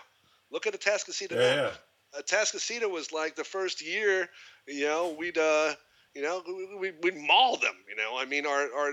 [0.53, 1.71] Look at Atascocita yeah, now.
[2.15, 2.21] Yeah.
[2.21, 4.29] Atascocita was like the first year,
[4.67, 5.73] you know, we'd, uh,
[6.15, 6.43] you know,
[6.79, 8.91] we, we'd maul them, you know, I mean, our, our,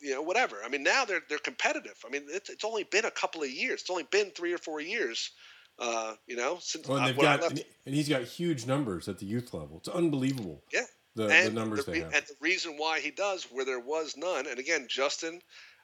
[0.00, 0.58] you know, whatever.
[0.64, 1.96] I mean, now they're, they're competitive.
[2.06, 3.80] I mean, it's, it's only been a couple of years.
[3.80, 5.32] It's only been three or four years
[5.78, 9.26] uh, you know, since well, and they've got, and he's got huge numbers at the
[9.26, 9.78] youth level.
[9.78, 10.62] It's unbelievable.
[10.72, 10.84] Yeah,
[11.16, 12.14] the, the numbers the, they have.
[12.14, 15.40] And the reason why he does, where there was none, and again, Justin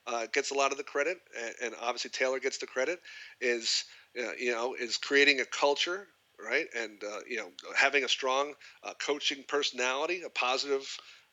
[0.06, 3.00] uh, gets a lot of the credit, and, and, obviously Taylor gets the credit,
[3.40, 3.84] is
[4.14, 6.06] you know is creating a culture,
[6.42, 8.54] right, and uh, you know having a strong
[8.84, 10.86] uh, coaching personality, a positive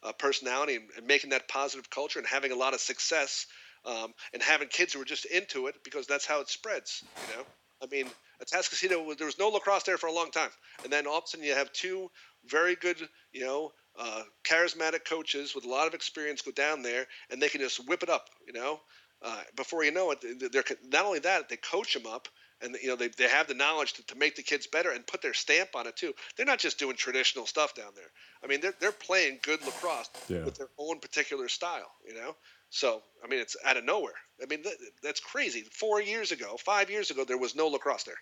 [0.04, 3.48] uh, personality, and, and, making that positive culture, and having a lot of success,
[3.86, 7.04] um, and having kids who are just into it because that's how it spreads.
[7.30, 7.44] You know,
[7.82, 8.08] I mean
[8.44, 10.52] Atascocita, there was no lacrosse there for a long time,
[10.84, 12.10] and then all of a sudden you have two
[12.46, 12.98] very good,
[13.32, 17.50] you know, uh, charismatic coaches with a lot of experience go down there, and they
[17.50, 18.80] can just whip it up, you know.
[19.20, 22.28] Uh, before you know it, they're not only that they coach them up,
[22.62, 25.06] and you know they, they have the knowledge to, to make the kids better and
[25.06, 26.14] put their stamp on it too.
[26.36, 28.12] They're not just doing traditional stuff down there.
[28.44, 30.44] I mean, they're they're playing good lacrosse yeah.
[30.44, 32.36] with their own particular style, you know.
[32.70, 34.14] So, I mean, it's out of nowhere.
[34.42, 34.64] I mean,
[35.02, 35.62] that's crazy.
[35.72, 38.20] Four years ago, five years ago, there was no lacrosse there,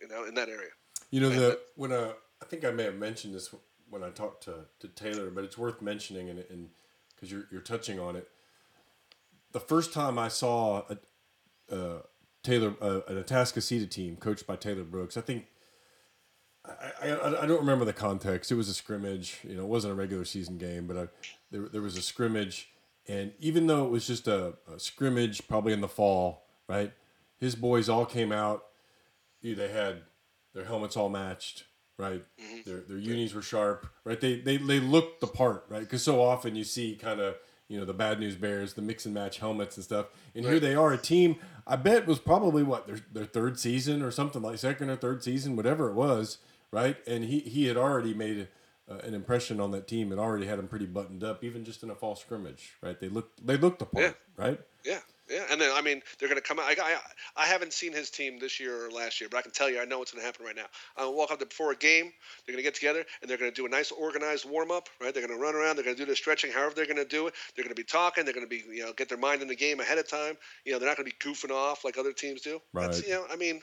[0.00, 0.70] you know, in that area.
[1.10, 2.12] You know, the when uh,
[2.42, 3.54] I think I may have mentioned this
[3.88, 6.68] when I talked to, to Taylor, but it's worth mentioning, and and
[7.14, 8.28] because you're you're touching on it.
[9.52, 12.02] The first time I saw a, uh,
[12.46, 15.46] Taylor uh, an Atascocita team coached by Taylor Brooks, I think
[16.64, 18.50] I, I, I don't remember the context.
[18.50, 19.38] It was a scrimmage.
[19.44, 21.08] You know, it wasn't a regular season game, but I,
[21.52, 22.70] there, there was a scrimmage
[23.08, 26.92] and even though it was just a, a scrimmage, probably in the fall, right?
[27.38, 28.64] His boys all came out.
[29.42, 30.02] They had
[30.54, 31.64] their helmets all matched,
[31.98, 32.24] right?
[32.40, 32.68] Mm-hmm.
[32.68, 34.20] Their their unis were sharp, right?
[34.20, 35.80] They they they looked the part, right?
[35.80, 37.36] Because so often you see kind of
[37.68, 40.52] you know the bad news bears, the mix and match helmets and stuff, and right.
[40.52, 41.36] here they are, a team.
[41.66, 45.22] I bet was probably what their their third season or something like second or third
[45.24, 46.38] season, whatever it was,
[46.70, 46.96] right?
[47.06, 48.48] And he he had already made
[48.88, 51.82] uh, an impression on that team and already had them pretty buttoned up, even just
[51.82, 52.98] in a fall scrimmage, right?
[52.98, 54.44] They looked they looked the part, yeah.
[54.44, 54.60] right?
[54.84, 55.44] Yeah, yeah.
[55.50, 56.66] And then I mean, they're going to come out.
[56.66, 56.96] I, I,
[57.36, 59.80] I haven't seen his team this year or last year, but I can tell you,
[59.80, 60.66] I know what's going to happen right now.
[60.96, 62.12] I'll walk up there before a game.
[62.44, 64.88] They're going to get together and they're going to do a nice organized warm up,
[65.00, 65.12] right?
[65.12, 65.76] They're going to run around.
[65.76, 67.34] They're going to do their stretching, however they're going to do it.
[67.54, 68.24] They're going to be talking.
[68.24, 70.36] They're going to be, you know, get their mind in the game ahead of time.
[70.64, 72.60] You know, they're not going to be goofing off like other teams do.
[72.72, 72.86] Right.
[72.86, 73.60] That's, you know, I mean,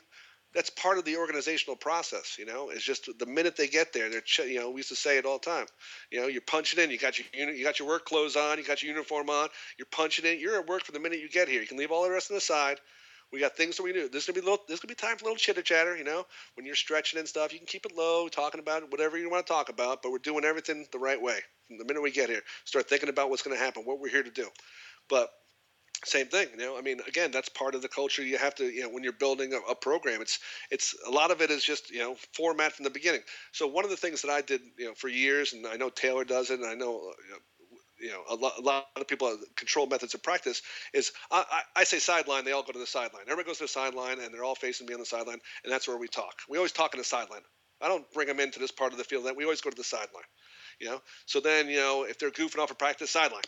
[0.54, 2.36] that's part of the organizational process.
[2.38, 4.90] You know, it's just the minute they get there, they're ch- you know we used
[4.90, 5.66] to say it all the time.
[6.10, 6.90] You know, you're punching in.
[6.90, 8.58] You got your uni- you got your work clothes on.
[8.58, 9.48] You got your uniform on.
[9.78, 10.38] You're punching in.
[10.38, 11.60] You're at work for the minute you get here.
[11.60, 12.78] You can leave all the rest on the side.
[13.32, 14.08] We got things that we do.
[14.08, 14.60] This gonna be little.
[14.68, 15.96] This gonna be time for a little chitter chatter.
[15.96, 16.24] You know,
[16.54, 19.44] when you're stretching and stuff, you can keep it low, talking about whatever you want
[19.46, 20.02] to talk about.
[20.02, 22.42] But we're doing everything the right way from the minute we get here.
[22.64, 24.48] Start thinking about what's gonna happen, what we're here to do.
[25.08, 25.30] But
[26.04, 28.64] same thing you know i mean again that's part of the culture you have to
[28.64, 30.38] you know when you're building a, a, program it's
[30.70, 33.22] it's a lot of it is just you know format from the beginning
[33.52, 35.88] so one of the things that i did you know for years and i know
[35.88, 37.38] taylor does it and i know, you know
[38.00, 40.60] you know, a lot, a lot of people uh, control methods of practice
[40.92, 43.22] is I, I, I, say sideline, they all go to the sideline.
[43.22, 45.88] Everybody goes to the sideline, and they're all facing me on the sideline, and that's
[45.88, 46.34] where we talk.
[46.48, 47.40] We always talk in the sideline.
[47.80, 49.26] I don't bring them into this part of the field.
[49.36, 50.24] We always go to the sideline,
[50.80, 51.00] you know.
[51.26, 53.42] So then, you know, if they're goofing off a practice, sideline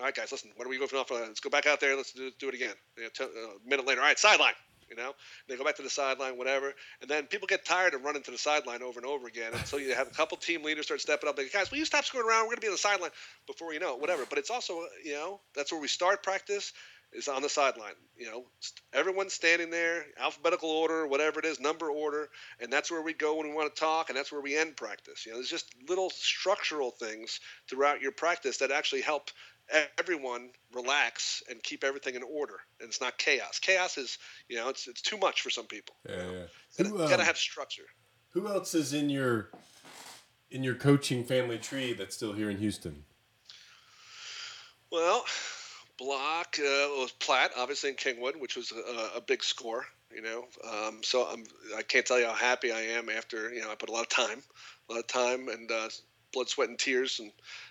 [0.00, 1.10] all right, guys, listen, what are we going off?
[1.10, 1.94] Let's go back out there.
[1.94, 2.74] Let's do, do it again.
[2.96, 4.54] You know, uh, a minute later, all right, sideline.
[4.88, 5.12] You know,
[5.46, 8.32] they go back to the sideline, whatever, and then people get tired of running to
[8.32, 9.52] the sideline over and over again.
[9.64, 12.04] So you have a couple team leaders start stepping up, like, guys, will you stop
[12.04, 12.44] screwing around?
[12.44, 13.10] We're going to be on the sideline
[13.46, 14.24] before you know it, whatever.
[14.28, 16.72] But it's also, you know, that's where we start practice
[17.12, 17.94] is on the sideline.
[18.16, 18.44] You know,
[18.92, 22.28] everyone's standing there, alphabetical order, whatever it is, number order,
[22.60, 24.76] and that's where we go when we want to talk, and that's where we end
[24.76, 25.24] practice.
[25.24, 29.30] You know, there's just little structural things throughout your practice that actually help
[29.98, 34.18] everyone relax and keep everything in order and it's not chaos chaos is
[34.48, 36.32] you know it's it's too much for some people yeah, you know?
[36.32, 36.44] yeah.
[36.78, 37.86] Who, gotta, um, gotta have structure
[38.30, 39.50] who else is in your
[40.50, 43.04] in your coaching family tree that's still here in Houston?
[44.90, 45.24] Well,
[45.98, 49.84] Block uh, was Platt, obviously in Kingwood, which was a, a big score.
[50.12, 51.44] You know, um, so I'm
[51.76, 54.02] I can't tell you how happy I am after you know I put a lot
[54.02, 54.42] of time,
[54.88, 55.88] a lot of time and uh,
[56.32, 57.30] blood, sweat, and tears, and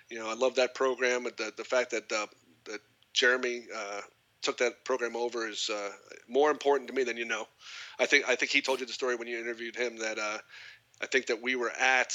[0.10, 2.28] you know I love that program the the fact that uh,
[2.66, 2.80] that
[3.14, 4.02] Jeremy uh,
[4.42, 5.90] took that program over is uh,
[6.28, 7.48] more important to me than you know.
[8.00, 10.38] I think I think he told you the story when you interviewed him that uh,
[11.02, 12.14] I think that we were at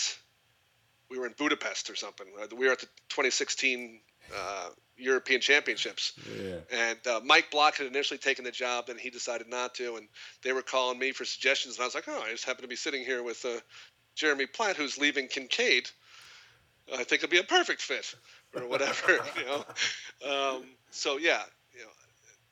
[1.10, 2.26] we were in Budapest or something.
[2.56, 4.00] We were at the 2016
[4.34, 6.12] uh, European Championships.
[6.34, 6.56] Yeah.
[6.72, 10.08] And uh, Mike Block had initially taken the job, then he decided not to, and
[10.42, 12.68] they were calling me for suggestions, and I was like, oh, I just happen to
[12.68, 13.60] be sitting here with uh,
[14.14, 15.90] Jeremy Platt, who's leaving Kincaid.
[16.92, 18.14] I think it'd be a perfect fit,
[18.54, 19.64] or whatever, you know.
[20.28, 21.42] Um, so yeah,
[21.72, 21.90] you know,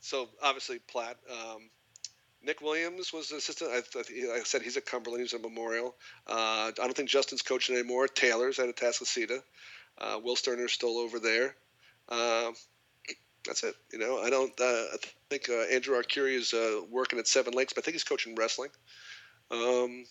[0.01, 1.17] so obviously Platt.
[1.31, 1.69] Um,
[2.45, 3.71] Nick Williams was assistant.
[3.71, 3.83] I,
[4.35, 5.23] I, said he's at Cumberland.
[5.23, 5.95] He's at Memorial.
[6.27, 8.09] Uh, I don't think Justin's coaching anymore.
[8.09, 9.41] Taylor's at Atascocita.
[9.99, 11.55] Uh, Will Sterner's still over there.
[12.09, 12.51] Uh,
[13.47, 13.75] that's it.
[13.93, 14.53] You know, I don't.
[14.61, 14.97] Uh, I
[15.31, 18.35] think uh, Andrew Arcuri is uh, working at Seven Lakes, but I think he's coaching
[18.35, 18.71] wrestling.
[19.51, 20.05] Um,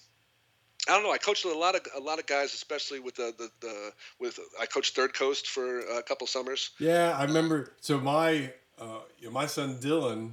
[0.88, 1.12] I don't know.
[1.12, 4.40] I coached a lot of a lot of guys, especially with the, the, the with
[4.60, 6.72] I coached Third Coast for a couple summers.
[6.80, 7.74] Yeah, I remember.
[7.82, 10.32] So my uh, you know, my son Dylan.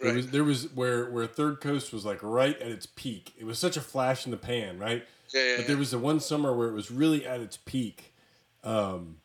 [0.00, 0.16] There, right.
[0.16, 3.32] was, there was where where Third Coast was like right at its peak.
[3.38, 5.04] It was such a flash in the pan, right?
[5.32, 5.56] Yeah, yeah.
[5.58, 8.12] But there was the one summer where it was really at its peak.
[8.64, 9.18] Um,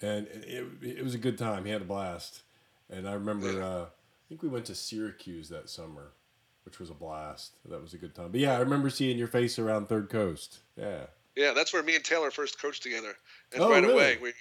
[0.00, 1.64] and it, it was a good time.
[1.66, 2.42] He had a blast,
[2.88, 6.12] and I remember uh, I think we went to Syracuse that summer,
[6.68, 7.52] which was a blast.
[7.64, 8.30] That was a good time.
[8.30, 10.58] But yeah, I remember seeing your face around Third Coast.
[10.76, 11.06] Yeah.
[11.34, 13.14] Yeah, that's where me and Taylor first coached together,
[13.54, 13.94] and oh, right really?
[13.94, 14.32] away we.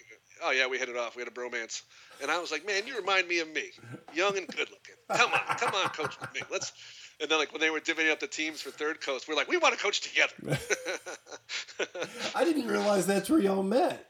[0.43, 1.15] Oh yeah, we hit it off.
[1.15, 1.83] We had a bromance,
[2.21, 3.69] and I was like, "Man, you remind me of me,
[4.13, 4.95] young and good looking.
[5.09, 6.41] Come on, come on, coach with me.
[6.51, 6.73] Let's."
[7.21, 9.37] And then, like when they were divvying up the teams for Third Coast, we are
[9.37, 10.33] like, "We want to coach together."
[12.35, 14.09] I didn't realize that's where y'all met.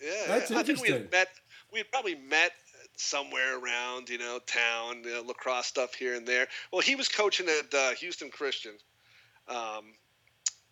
[0.00, 0.58] Yeah, That's interesting.
[0.58, 1.28] I think we had met.
[1.72, 2.52] We had probably met
[3.00, 6.46] somewhere around, you know, town, you know, lacrosse stuff here and there.
[6.72, 8.72] Well, he was coaching at uh, Houston Christian.
[9.48, 9.94] Um,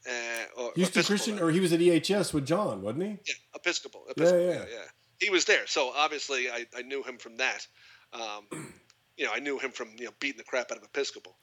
[0.09, 3.09] uh, or Houston Christian, or he was at EHS with John, wasn't he?
[3.26, 4.05] yeah, Episcopal.
[4.09, 4.52] Episcopal yeah.
[4.52, 4.84] yeah, yeah.
[5.18, 7.66] He was there, so obviously I, I knew him from that.
[8.12, 8.46] Um,
[9.16, 11.36] you know, I knew him from you know beating the crap out of Episcopal.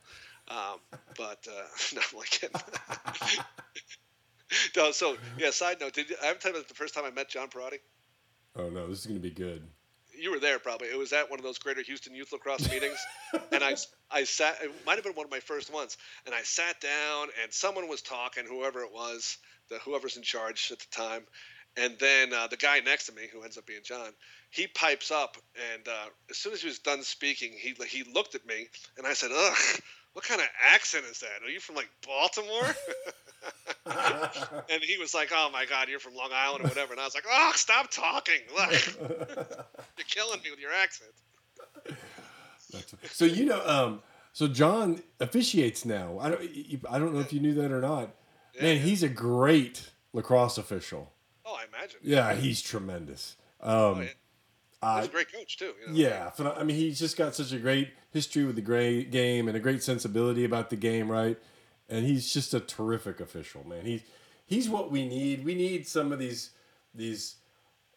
[0.47, 0.79] Um,
[1.17, 2.61] but uh, no, I'm like kidding.
[4.77, 5.51] no, so yeah.
[5.51, 7.79] Side note: Did you, I ever tell you the first time I met John Parati?
[8.55, 9.67] Oh no, this is gonna be good.
[10.19, 10.87] You were there probably.
[10.87, 12.97] It was at one of those Greater Houston Youth Lacrosse meetings,
[13.51, 13.75] and I,
[14.11, 14.57] I sat.
[14.61, 17.87] It might have been one of my first ones, and I sat down, and someone
[17.87, 19.37] was talking, whoever it was,
[19.69, 21.23] the whoever's in charge at the time,
[21.77, 24.11] and then uh, the guy next to me, who ends up being John,
[24.49, 25.37] he pipes up,
[25.73, 28.67] and uh, as soon as he was done speaking, he he looked at me,
[28.97, 29.81] and I said, "Ugh,
[30.15, 31.45] what kind of accent is that?
[31.45, 32.73] Are you from like Baltimore?"
[34.69, 37.03] and he was like, "Oh my God, you're from Long Island or whatever." And I
[37.03, 38.39] was like, "Oh, stop talking!
[38.55, 38.87] Look,
[39.97, 41.11] you're killing me with your accent."
[43.11, 44.01] so you know, um,
[44.31, 46.17] so John officiates now.
[46.19, 46.41] I don't,
[46.89, 48.15] I don't know if you knew that or not.
[48.59, 48.81] Man, yeah.
[48.81, 51.11] he's a great lacrosse official.
[51.45, 51.99] Oh, I imagine.
[52.01, 53.35] Yeah, he's tremendous.
[53.61, 54.07] Um, Oh, yeah.
[54.81, 55.73] I- He's uh, a great coach too.
[55.81, 55.93] You know?
[55.93, 59.57] Yeah, I mean, he's just got such a great history with the great game and
[59.57, 61.37] a great sensibility about the game, right?
[61.89, 63.85] And he's just a terrific official, man.
[63.85, 64.01] He's
[64.45, 65.43] he's what we need.
[65.45, 66.51] We need some of these
[66.93, 67.35] these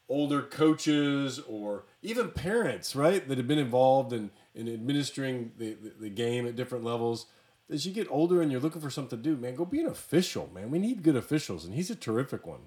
[0.08, 5.92] older coaches or even parents, right, that have been involved in in administering the, the,
[6.00, 7.26] the game at different levels.
[7.70, 9.86] As you get older and you're looking for something to do, man, go be an
[9.86, 10.70] official, man.
[10.70, 12.60] We need good officials, and he's a terrific one.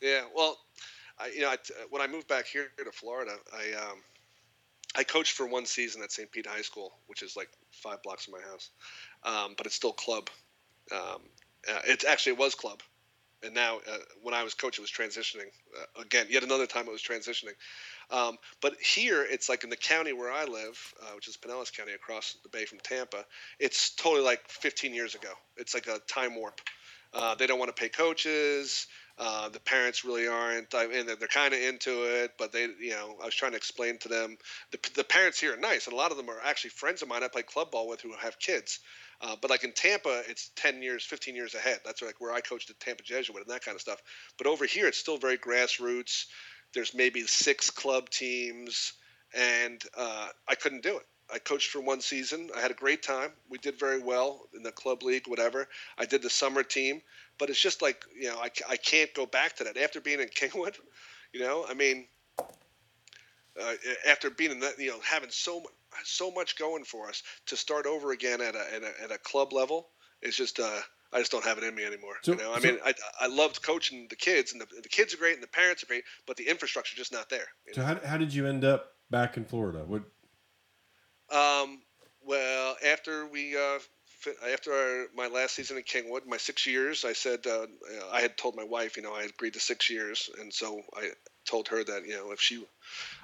[0.00, 0.22] Yeah.
[0.34, 0.58] Well,
[1.18, 1.56] I, you know, I,
[1.90, 3.98] when I moved back here to Florida, I um,
[4.96, 6.30] I coached for one season at St.
[6.30, 8.70] Pete High School, which is like five blocks from my house,
[9.24, 10.28] um, but it's still club.
[10.92, 11.22] Um,
[11.68, 12.82] uh, it actually it was club,
[13.42, 16.26] and now uh, when I was coach, it was transitioning uh, again.
[16.30, 17.54] Yet another time, it was transitioning.
[18.10, 21.74] Um, but here, it's like in the county where I live, uh, which is Pinellas
[21.74, 23.24] County, across the bay from Tampa.
[23.58, 25.32] It's totally like 15 years ago.
[25.56, 26.60] It's like a time warp.
[27.12, 28.86] Uh, they don't want to pay coaches.
[29.16, 30.74] Uh, the parents really aren't.
[30.74, 33.52] I mean, they're, they're kind of into it, but they, you know, I was trying
[33.52, 34.36] to explain to them.
[34.72, 37.08] The, the parents here are nice, and a lot of them are actually friends of
[37.08, 38.80] mine I play club ball with who have kids.
[39.20, 41.80] Uh, but like in Tampa, it's 10 years, 15 years ahead.
[41.84, 44.02] That's like where I coached at Tampa Jesuit and that kind of stuff.
[44.36, 46.26] But over here, it's still very grassroots.
[46.74, 48.94] There's maybe six club teams,
[49.32, 51.06] and uh, I couldn't do it.
[51.32, 52.50] I coached for one season.
[52.54, 53.30] I had a great time.
[53.48, 55.68] We did very well in the club league, whatever.
[55.96, 57.00] I did the summer team,
[57.38, 60.20] but it's just like you know, I, I can't go back to that after being
[60.20, 60.76] in Kingwood.
[61.32, 62.06] You know, I mean,
[63.60, 63.74] uh,
[64.08, 65.72] after being in that, you know, having so much
[66.04, 69.18] so much going for us to start over again at a, at a, at a
[69.18, 69.88] club level
[70.22, 70.80] is just uh,
[71.12, 72.16] I just don't have it in me anymore.
[72.22, 74.88] So- you know, I so- mean, I, I loved coaching the kids, and the, the
[74.88, 77.46] kids are great, and the parents are great, but the infrastructure just not there.
[77.72, 77.86] So know?
[77.86, 79.84] how, how did you end up back in Florida?
[79.86, 80.02] What?
[81.30, 81.82] Um,
[82.26, 83.78] well, after we uh,
[84.52, 87.66] after my last season at Kingwood, my six years, I said uh,
[88.12, 91.10] I had told my wife, you know, I agreed to six years, and so I
[91.44, 92.64] told her that you know if she,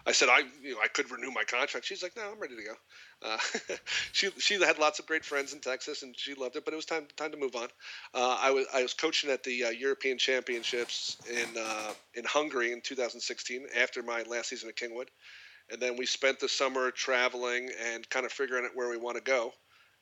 [0.07, 1.87] I said I you know I could renew my contract.
[1.87, 2.75] She's like, no, I'm ready to go.
[3.23, 3.39] Uh,
[4.13, 6.77] she she had lots of great friends in Texas, and she loved it, but it
[6.77, 7.69] was time time to move on.
[8.15, 12.73] Uh, I was I was coaching at the uh, European Championships in uh, in Hungary
[12.73, 15.09] in 2016 after my last season at Kingwood
[15.71, 19.17] and then we spent the summer traveling and kind of figuring out where we want
[19.17, 19.53] to go.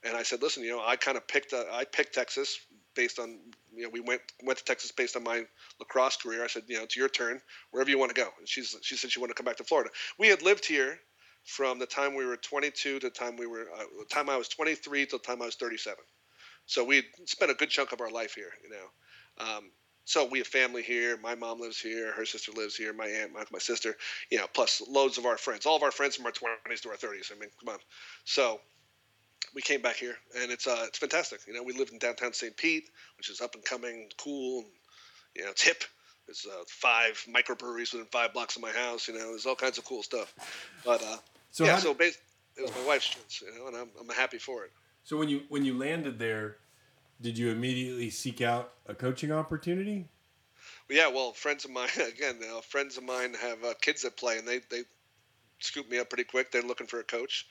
[0.04, 2.58] And I said, listen, you know, I kind of picked uh, I picked Texas
[2.94, 3.38] based on
[3.74, 5.44] you know we went went to Texas based on my
[5.80, 6.44] lacrosse career.
[6.44, 8.28] I said, you know, it's your turn wherever you want to go.
[8.38, 9.90] And she's she said she wanted to come back to Florida.
[10.18, 10.98] We had lived here
[11.44, 14.36] from the time we were 22 to the time we were uh, the time I
[14.36, 15.96] was 23 till the time I was 37.
[16.66, 19.46] So we spent a good chunk of our life here, you know.
[19.46, 19.70] Um,
[20.04, 21.18] so we have family here.
[21.18, 22.12] My mom lives here.
[22.12, 22.92] Her sister lives here.
[22.92, 23.94] My aunt, my, my sister,
[24.30, 25.66] you know, plus loads of our friends.
[25.66, 27.30] All of our friends from our 20s to our 30s.
[27.30, 27.78] I mean, come on.
[28.24, 28.60] So
[29.54, 31.40] we came back here, and it's uh, it's fantastic.
[31.46, 32.56] You know, we lived in downtown St.
[32.56, 34.60] Pete, which is up and coming, cool.
[34.60, 34.68] And,
[35.34, 35.84] you know, it's hip.
[36.26, 39.08] There's uh, five microbreweries within five blocks of my house.
[39.08, 40.34] You know, there's all kinds of cool stuff.
[40.84, 41.16] But uh,
[41.50, 42.18] So yeah, so bas-
[42.56, 44.72] it was my wife's choice, you know, and I'm, I'm happy for it.
[45.04, 46.56] so when you when you landed there,
[47.20, 50.08] did you immediately seek out a coaching opportunity?
[50.90, 52.40] Yeah, well, friends of mine again.
[52.42, 54.82] Uh, friends of mine have uh, kids that play, and they they
[55.60, 56.52] scooped me up pretty quick.
[56.52, 57.46] They're looking for a coach.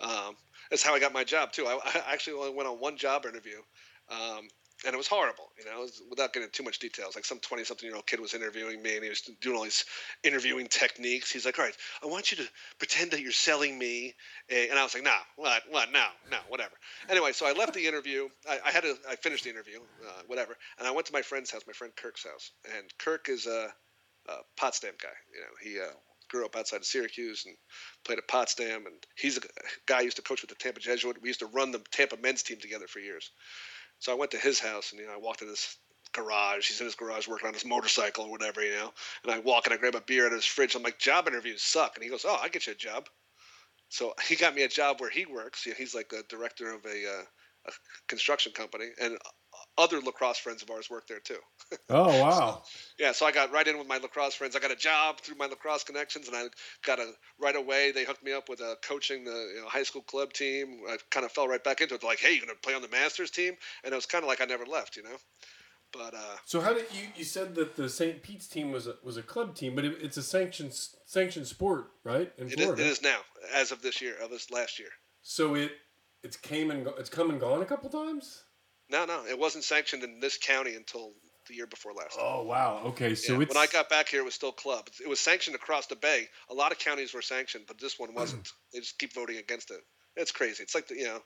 [0.00, 0.36] Um,
[0.70, 1.66] that's how I got my job too.
[1.66, 3.58] I, I actually only went on one job interview,
[4.10, 4.48] um,
[4.84, 5.48] and it was horrible.
[5.58, 7.14] You know, was- without getting too much details.
[7.14, 9.84] Like some twenty-something-year-old kid was interviewing me, and he was doing all these
[10.22, 11.30] interviewing techniques.
[11.30, 12.48] He's like, "All right, I want you to
[12.78, 14.14] pretend that you're selling me,"
[14.48, 16.74] and I was like, "No, what, what, no, no, whatever."
[17.08, 18.28] Anyway, so I left the interview.
[18.48, 18.96] I, I had to.
[19.08, 21.92] I finished the interview, uh, whatever, and I went to my friend's house, my friend
[21.96, 23.72] Kirk's house, and Kirk is a,
[24.28, 25.08] a Potsdam guy.
[25.34, 25.94] You know, he uh,
[26.28, 27.56] grew up outside of Syracuse and
[28.04, 29.40] played at Potsdam, and he's a
[29.86, 31.20] guy I used to coach with the Tampa Jesuit.
[31.20, 33.30] We used to run the Tampa men's team together for years.
[33.98, 35.76] So I went to his house, and you know, I walked in his
[36.12, 36.68] garage.
[36.68, 38.92] He's in his garage working on his motorcycle or whatever, you know.
[39.24, 40.74] And I walk and I grab a beer out of his fridge.
[40.74, 43.08] I'm like, job interviews suck, and he goes, "Oh, I get you a job."
[43.88, 45.62] So he got me a job where he works.
[45.62, 47.24] He's like the director of a, uh,
[47.66, 47.72] a
[48.08, 49.18] construction company, and
[49.78, 51.38] other lacrosse friends of ours work there too.
[51.88, 52.62] Oh wow!
[52.98, 54.54] Yeah, so I got right in with my lacrosse friends.
[54.56, 56.46] I got a job through my lacrosse connections, and I
[56.84, 57.92] got a right away.
[57.92, 60.80] They hooked me up with a coaching the you know, high school club team.
[60.88, 62.04] I kind of fell right back into it.
[62.04, 63.54] Like, hey, you're gonna play on the Masters team,
[63.84, 65.16] and it was kind of like I never left, you know.
[65.92, 68.22] But uh, So how did you you said that the St.
[68.22, 70.72] Pete's team was a, was a club team, but it, it's a sanctioned
[71.04, 72.32] sanctioned sport, right?
[72.38, 72.82] In it is, Florida.
[72.82, 73.18] it is now,
[73.54, 74.90] as of this year, of this last year.
[75.22, 75.72] So it
[76.22, 78.44] it's came and it's come and gone a couple times.
[78.90, 81.12] No, no, it wasn't sanctioned in this county until
[81.48, 82.16] the year before last.
[82.20, 82.82] Oh wow!
[82.86, 84.88] Okay, so Yeah, it's when I got back here, it was still club.
[85.02, 86.28] It was sanctioned across the bay.
[86.50, 88.48] A lot of counties were sanctioned, but this one wasn't.
[88.72, 89.80] they just keep voting against it.
[90.16, 90.62] It's crazy.
[90.62, 91.20] It's like the, you know,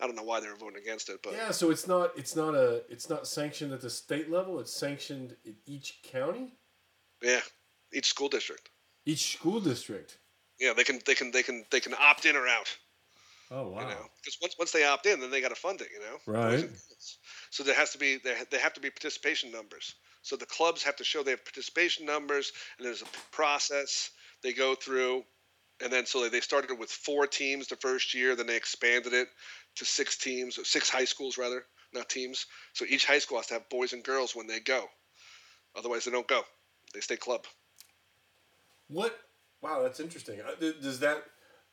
[0.00, 1.50] I don't know why they were voting against it, but yeah.
[1.50, 4.58] So it's not it's not a it's not sanctioned at the state level.
[4.60, 6.54] It's sanctioned in each county,
[7.22, 7.40] yeah,
[7.92, 8.70] each school district.
[9.06, 10.18] each school district.
[10.58, 12.68] Yeah, they can they can they can they can opt in or out.
[13.50, 13.80] Oh wow!
[13.80, 15.88] You know, because once once they opt in, then they got to fund it.
[15.92, 16.18] You know.
[16.26, 16.70] Right.
[17.50, 19.94] So there has to be there they have to be participation numbers.
[20.22, 24.10] So the clubs have to show they have participation numbers, and there's a process
[24.42, 25.24] they go through,
[25.82, 29.28] and then so they started with four teams the first year, then they expanded it
[29.76, 32.46] to six teams, or six high schools rather, not teams.
[32.74, 34.84] So each high school has to have boys and girls when they go.
[35.74, 36.42] Otherwise, they don't go.
[36.92, 37.46] They stay club.
[38.88, 39.18] What?
[39.62, 40.40] Wow, that's interesting.
[40.40, 41.24] Uh, Does that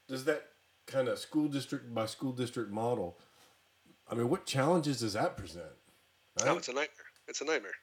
[0.07, 0.43] does that
[0.87, 3.17] kind of school district by school district model?
[4.09, 5.65] I mean, what challenges does that present?
[6.39, 6.49] Right?
[6.49, 7.05] Oh, it's a nightmare.
[7.27, 7.73] It's a nightmare.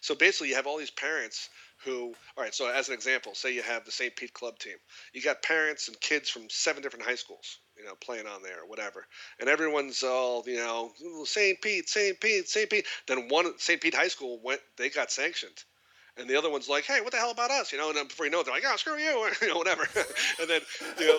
[0.00, 1.48] So basically, you have all these parents
[1.84, 2.54] who, all right.
[2.54, 4.14] So as an example, say you have the St.
[4.16, 4.76] Pete club team.
[5.12, 8.62] You got parents and kids from seven different high schools, you know, playing on there
[8.62, 9.06] or whatever,
[9.38, 10.92] and everyone's all, you know,
[11.24, 11.60] St.
[11.60, 12.20] Pete, St.
[12.20, 12.68] Pete, St.
[12.68, 12.86] Pete.
[13.06, 13.80] Then one St.
[13.80, 15.64] Pete high school went, they got sanctioned.
[16.16, 18.06] And the other one's like, "Hey, what the hell about us?" You know, and then
[18.08, 19.86] before you know it, they're like, "Oh, screw you," you know, whatever.
[20.40, 20.60] and then,
[20.98, 21.18] you know,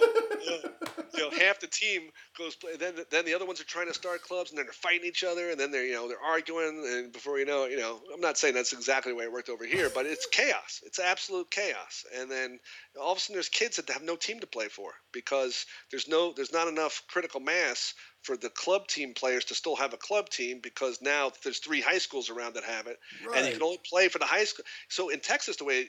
[1.13, 2.75] you know, half the team goes play.
[2.77, 5.23] Then, then the other ones are trying to start clubs, and then they're fighting each
[5.23, 7.99] other, and then they're, you know, they're arguing, and before you know it, you know,
[8.13, 10.81] I'm not saying that's exactly the way it worked over here, but it's chaos.
[10.85, 12.05] It's absolute chaos.
[12.17, 12.59] And then
[12.99, 16.07] all of a sudden, there's kids that have no team to play for because there's
[16.07, 17.93] no, there's not enough critical mass
[18.23, 21.81] for the club team players to still have a club team because now there's three
[21.81, 22.99] high schools around that have it,
[23.35, 24.65] and you can only play for the high school.
[24.89, 25.87] So in Texas, the way,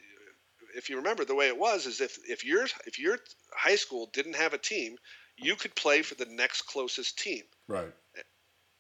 [0.77, 3.19] if you remember, the way it was is if if your if your
[3.55, 4.97] high school didn't have a team,
[5.37, 7.43] you could play for the next closest team.
[7.69, 7.93] Right.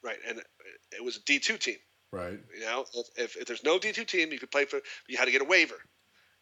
[0.03, 0.19] right?
[0.29, 0.41] And
[0.93, 1.77] it was a D two team.
[2.13, 2.39] Right.
[2.55, 4.81] You know, if, if, if, there's no D two team, you could play for.
[5.09, 5.77] You had to get a waiver.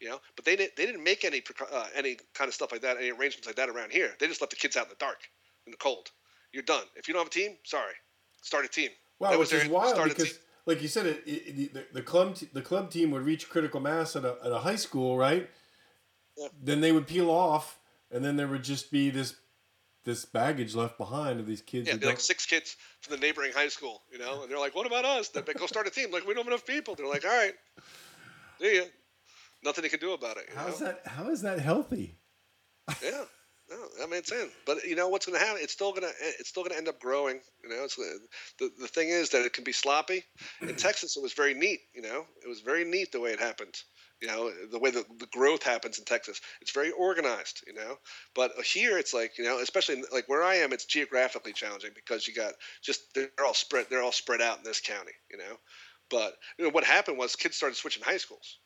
[0.01, 0.75] You know, but they didn't.
[0.75, 3.69] They didn't make any uh, any kind of stuff like that, any arrangements like that
[3.69, 4.15] around here.
[4.19, 5.19] They just left the kids out in the dark,
[5.67, 6.09] in the cold.
[6.51, 6.85] You're done.
[6.95, 7.93] If you don't have a team, sorry,
[8.41, 8.89] start a team.
[9.19, 12.89] Wow, which is wild because, like you said, it, it, the, the club the club
[12.89, 15.47] team would reach critical mass at a, at a high school, right?
[16.35, 16.47] Yeah.
[16.59, 17.77] Then they would peel off,
[18.09, 19.35] and then there would just be this
[20.03, 21.87] this baggage left behind of these kids.
[21.87, 24.87] Yeah, like six kids from the neighboring high school, you know, and they're like, "What
[24.87, 26.11] about us?" They're like, go start a team.
[26.11, 26.95] Like we don't have enough people.
[26.95, 27.53] They're like, "All right,
[28.59, 28.83] see ya."
[29.63, 30.49] Nothing you can do about it.
[30.55, 30.87] How's know?
[30.87, 31.01] that?
[31.05, 32.17] How is that healthy?
[33.03, 33.23] yeah,
[33.69, 34.49] no, I mean it's in.
[34.65, 35.61] But you know what's going to happen?
[35.61, 37.39] It's still going to eh, it's still going to end up growing.
[37.63, 38.03] You know, it's eh,
[38.59, 40.23] the the thing is that it can be sloppy.
[40.61, 41.79] In Texas, it was very neat.
[41.93, 43.75] You know, it was very neat the way it happened
[44.21, 47.97] you know the way the, the growth happens in texas it's very organized you know
[48.35, 51.91] but here it's like you know especially in, like where i am it's geographically challenging
[51.95, 55.37] because you got just they're all spread they're all spread out in this county you
[55.37, 55.57] know
[56.09, 58.59] but you know what happened was kids started switching high schools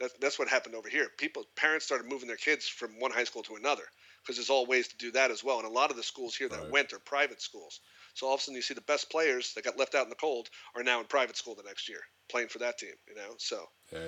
[0.00, 3.24] that's, that's what happened over here people parents started moving their kids from one high
[3.24, 3.84] school to another
[4.22, 6.34] because there's all ways to do that as well and a lot of the schools
[6.34, 6.70] here that right.
[6.70, 7.80] went are private schools
[8.14, 10.10] so all of a sudden you see the best players that got left out in
[10.10, 13.14] the cold are now in private school the next year playing for that team you
[13.14, 13.98] know so yeah.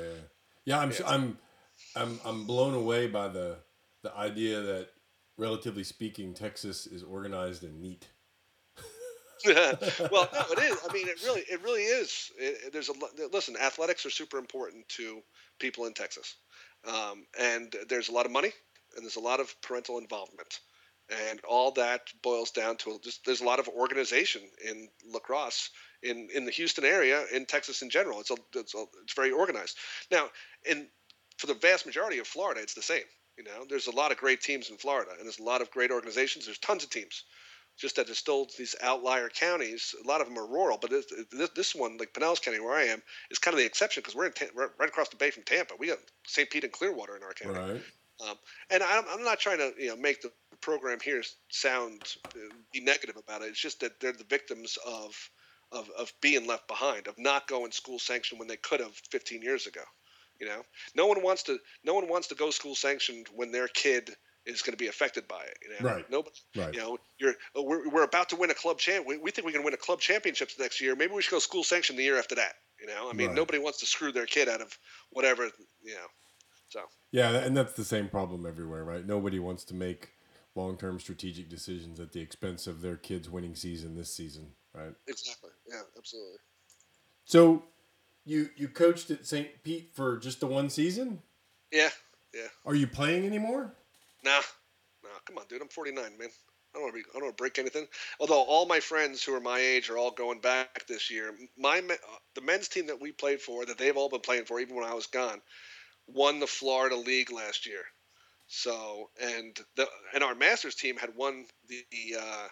[0.65, 0.99] Yeah, I'm, yeah.
[1.07, 1.39] I'm,
[1.97, 3.57] I'm, I'm blown away by the,
[4.03, 4.89] the idea that,
[5.37, 8.07] relatively speaking, Texas is organized and neat.
[9.47, 10.79] well, no, it is.
[10.89, 12.31] I mean, it really, it really is.
[12.39, 12.93] It, there's a
[13.33, 13.57] listen.
[13.57, 15.21] Athletics are super important to
[15.63, 16.35] people in Texas,
[16.87, 18.53] um, and there's a lot of money
[18.95, 20.61] and there's a lot of parental involvement,
[21.29, 25.71] and all that boils down to just there's a lot of organization in lacrosse
[26.03, 28.21] in, in the Houston area, in Texas in general.
[28.21, 29.77] It's a, it's, a, it's very organized.
[30.11, 30.29] Now,
[30.69, 30.89] in
[31.39, 33.05] for the vast majority of Florida, it's the same.
[33.37, 35.71] You know, there's a lot of great teams in Florida, and there's a lot of
[35.71, 36.45] great organizations.
[36.45, 37.25] There's tons of teams.
[37.79, 39.95] Just that there's still these outlier counties.
[40.05, 41.07] A lot of them are rural, but this,
[41.57, 44.27] this one, like Pinellas County, where I am, is kind of the exception because we're
[44.27, 45.75] in we're right across the bay from Tampa.
[45.79, 46.49] We got St.
[46.51, 47.59] Pete and Clearwater in our county.
[47.59, 47.83] Right.
[48.29, 48.37] Um,
[48.71, 50.31] and I'm, I'm not trying to you know make the
[50.61, 53.47] program here sound uh, be negative about it.
[53.47, 55.31] It's just that they're the victims of
[55.73, 59.43] of, of being left behind, of not going school sanctioned when they could have 15
[59.43, 59.81] years ago.
[60.39, 60.63] You know,
[60.95, 64.11] no one wants to no one wants to go school sanctioned when their kid
[64.47, 65.59] is going to be affected by it.
[65.63, 65.95] You know?
[65.95, 66.11] Right.
[66.11, 66.37] Nobody.
[66.57, 66.75] Right.
[66.75, 69.07] You know, you're oh, we're, we're about to win a club champ.
[69.07, 70.97] We, we think we can win a club championships next year.
[70.97, 72.55] Maybe we should go school sanctioned the year after that.
[72.81, 73.37] You know, I mean, right.
[73.37, 74.77] nobody wants to screw their kid out of
[75.11, 75.45] whatever.
[75.85, 76.07] You know,
[76.69, 76.81] so.
[77.13, 79.07] Yeah, and that's the same problem everywhere, right?
[79.07, 80.11] Nobody wants to make
[80.55, 84.95] long-term strategic decisions at the expense of their kids' winning season this season right?
[85.07, 85.51] Exactly.
[85.69, 86.39] Yeah, absolutely.
[87.25, 87.63] So,
[88.25, 89.63] you you coached at St.
[89.63, 91.23] Pete for just the one season?
[91.71, 91.91] Yeah,
[92.35, 92.49] yeah.
[92.65, 93.75] Are you playing anymore?
[94.25, 94.41] Nah,
[95.03, 95.09] nah.
[95.27, 95.63] Come on, dude.
[95.63, 96.29] I'm 49, man.
[96.75, 97.05] I don't want to be.
[97.11, 97.87] I don't want to break anything.
[98.19, 101.35] Although all my friends who are my age are all going back this year.
[101.59, 101.95] My uh,
[102.35, 104.85] the men's team that we played for, that they've all been playing for, even when
[104.87, 105.43] I was gone,
[106.07, 107.83] won the Florida League last year.
[108.47, 111.85] So and the and our Masters team had won the,
[112.19, 112.49] uh,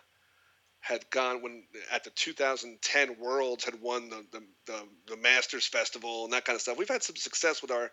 [0.81, 6.25] had gone when at the 2010 Worlds had won the, the, the, the, Masters Festival
[6.25, 6.79] and that kind of stuff.
[6.79, 7.91] We've had some success with our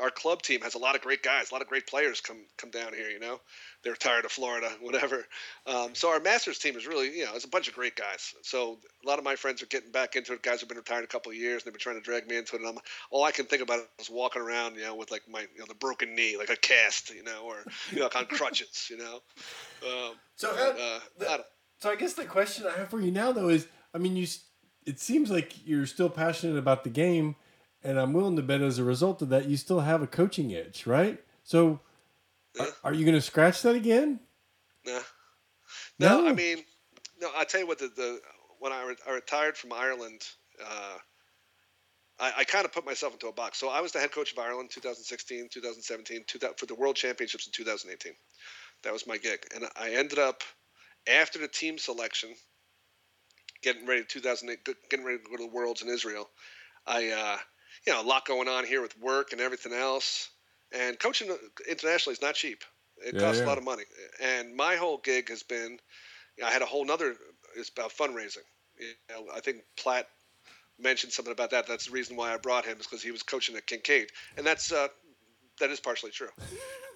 [0.00, 2.38] our club team has a lot of great guys, a lot of great players come
[2.56, 3.08] come down here.
[3.08, 3.40] You know,
[3.82, 5.24] they're tired of Florida, whatever.
[5.66, 8.34] Um, so our Masters team is really you know it's a bunch of great guys.
[8.42, 10.42] So a lot of my friends are getting back into it.
[10.42, 12.36] Guys have been retired a couple of years and they've been trying to drag me
[12.36, 12.60] into it.
[12.62, 12.78] And I'm,
[13.10, 15.66] all I can think about is walking around, you know, with like my you know
[15.66, 18.98] the broken knee, like a cast, you know, or you know, like on crutches, you
[18.98, 19.20] know.
[19.86, 21.44] Um, so uh, the,
[21.78, 24.26] so I guess the question I have for you now, though, is I mean, you
[24.86, 27.36] it seems like you're still passionate about the game,
[27.84, 30.50] and I'm willing to bet as a result of that, you still have a coaching
[30.50, 31.22] itch, right?
[31.44, 31.80] So,
[32.58, 34.20] are, are, you going to scratch that again?
[34.86, 35.00] Nah.
[35.98, 36.64] No, no, I mean,
[37.20, 37.28] no.
[37.36, 38.20] I tell you what, the, the
[38.58, 40.22] when I, re- I retired from Ireland,
[40.60, 40.96] uh,
[42.18, 43.58] I, I kind of put myself into a box.
[43.58, 47.46] So I was the head coach of Ireland 2016, 2017, 2000, for the World Championships
[47.46, 48.12] in 2018.
[48.82, 50.42] That was my gig, and I ended up
[51.06, 52.30] after the team selection,
[53.62, 56.28] getting ready 2008, getting ready to go to the Worlds in Israel.
[56.86, 57.38] I, uh,
[57.86, 60.30] you know, a lot going on here with work and everything else.
[60.72, 61.34] And coaching
[61.68, 62.64] internationally is not cheap.
[62.98, 63.46] It yeah, costs yeah.
[63.46, 63.84] a lot of money.
[64.22, 65.78] And my whole gig has been,
[66.36, 67.14] you know, I had a whole nother.
[67.56, 68.38] It's about fundraising.
[68.78, 70.08] You know, I think Platt
[70.78, 71.66] mentioned something about that.
[71.66, 74.44] That's the reason why I brought him is because he was coaching at Kincaid, and
[74.44, 74.88] that's uh,
[75.60, 76.30] that is partially true.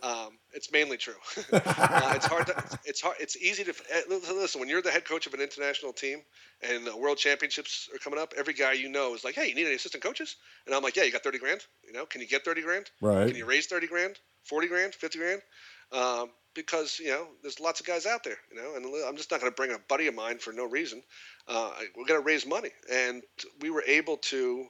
[0.03, 1.15] Um, it's mainly true.
[1.53, 2.79] uh, it's hard to.
[2.85, 3.17] It's hard.
[3.21, 6.23] It's easy to eh, listen when you're the head coach of an international team
[6.63, 8.33] and the world championships are coming up.
[8.37, 10.97] Every guy you know is like, "Hey, you need any assistant coaches?" And I'm like,
[10.97, 11.65] "Yeah, you got thirty grand.
[11.87, 12.91] You know, can you get thirty grand?
[13.01, 13.29] Right?
[13.29, 15.43] Can you raise thirty grand, forty grand, fifty grand?"
[15.91, 19.31] Um, because you know there's lots of guys out there, you know, and I'm just
[19.31, 21.03] not going to bring a buddy of mine for no reason.
[21.47, 23.23] Uh, we're going to raise money, and
[23.61, 24.67] we were able to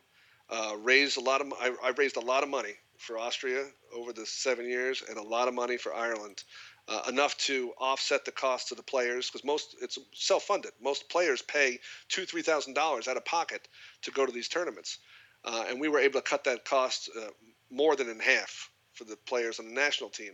[0.51, 1.53] uh, raise a lot of.
[1.61, 3.65] I, I raised a lot of money for Austria
[3.95, 6.43] over the seven years, and a lot of money for Ireland.
[6.89, 10.73] Uh, enough to offset the cost of the players because most it's self-funded.
[10.83, 13.69] Most players pay two, three thousand dollars out of pocket
[14.03, 14.99] to go to these tournaments,
[15.45, 17.29] uh, and we were able to cut that cost uh,
[17.71, 20.33] more than in half for the players on the national team,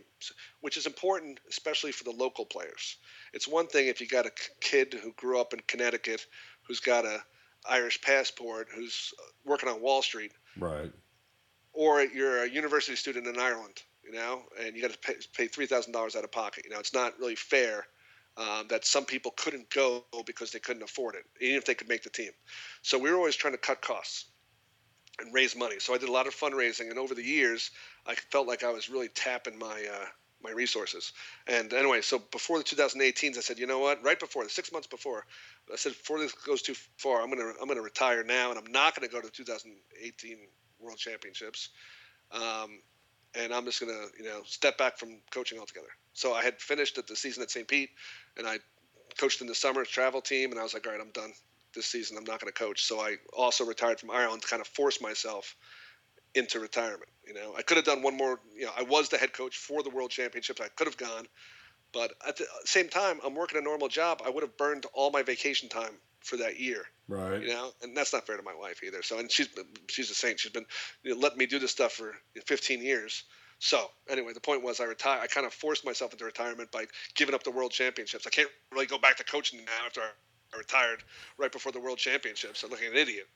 [0.61, 2.97] which is important, especially for the local players.
[3.33, 6.25] It's one thing if you got a kid who grew up in Connecticut,
[6.63, 7.21] who's got a
[7.69, 10.91] Irish passport, who's uh, working on Wall Street, right?
[11.75, 15.47] Or you're a university student in Ireland, you know, and you got to pay, pay
[15.47, 16.63] three thousand dollars out of pocket.
[16.65, 17.85] You know, it's not really fair
[18.37, 21.89] um, that some people couldn't go because they couldn't afford it, even if they could
[21.89, 22.31] make the team.
[22.81, 24.25] So we were always trying to cut costs
[25.19, 25.79] and raise money.
[25.79, 27.71] So I did a lot of fundraising, and over the years,
[28.05, 30.05] I felt like I was really tapping my uh,
[30.43, 31.11] my resources.
[31.47, 34.03] And anyway, so before the 2018s, I said, you know what?
[34.03, 35.25] Right before, the six months before,
[35.71, 38.71] I said, before this goes too far, I'm gonna I'm gonna retire now, and I'm
[38.71, 40.37] not gonna go to the 2018
[40.85, 41.69] World Championships.
[42.31, 42.79] Um,
[43.37, 45.89] and I'm just gonna, you know, step back from coaching altogether.
[46.13, 47.67] So I had finished at the season at St.
[47.67, 47.89] Pete,
[48.37, 48.59] and I
[49.17, 51.33] coached in the summer travel team, and I was like, all right, I'm done
[51.73, 52.17] this season.
[52.17, 52.83] I'm not going to coach.
[52.83, 55.55] So I also retired from Ireland to kind of force myself
[56.33, 57.09] into retirement.
[57.25, 58.39] You know, I could have done one more.
[58.55, 60.61] You know, I was the head coach for the World Championships.
[60.61, 61.27] I could have gone,
[61.91, 64.21] but at the same time, I'm working a normal job.
[64.25, 66.85] I would have burned all my vacation time for that year.
[67.07, 67.41] Right.
[67.41, 69.03] You know, and that's not fair to my wife either.
[69.03, 69.47] So, and she's
[69.87, 70.39] she's a saint.
[70.39, 70.65] She's been
[71.03, 72.13] you know, letting me do this stuff for
[72.45, 73.23] 15 years.
[73.59, 75.21] So anyway, the point was I retired.
[75.21, 78.27] I kind of forced myself into retirement by giving up the World Championships.
[78.27, 81.03] I can't really go back to coaching now after I retired
[81.37, 82.63] right before the World Championships.
[82.63, 83.27] I'm looking an idiot.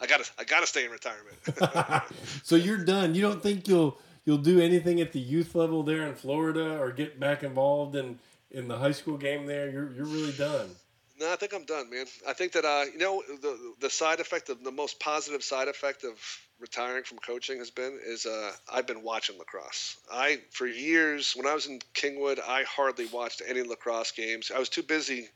[0.00, 1.36] I gotta I gotta stay in retirement.
[2.42, 3.14] so you're done.
[3.14, 6.90] You don't think you'll you'll do anything at the youth level there in Florida or
[6.90, 8.18] get back involved in
[8.50, 9.68] in the high school game there?
[9.68, 10.70] You're you're really done.
[11.18, 12.06] No, I think I'm done, man.
[12.28, 15.68] I think that uh, you know the the side effect of the most positive side
[15.68, 16.12] effect of
[16.58, 19.96] retiring from coaching has been is uh, I've been watching lacrosse.
[20.12, 24.50] I for years when I was in Kingwood, I hardly watched any lacrosse games.
[24.54, 25.28] I was too busy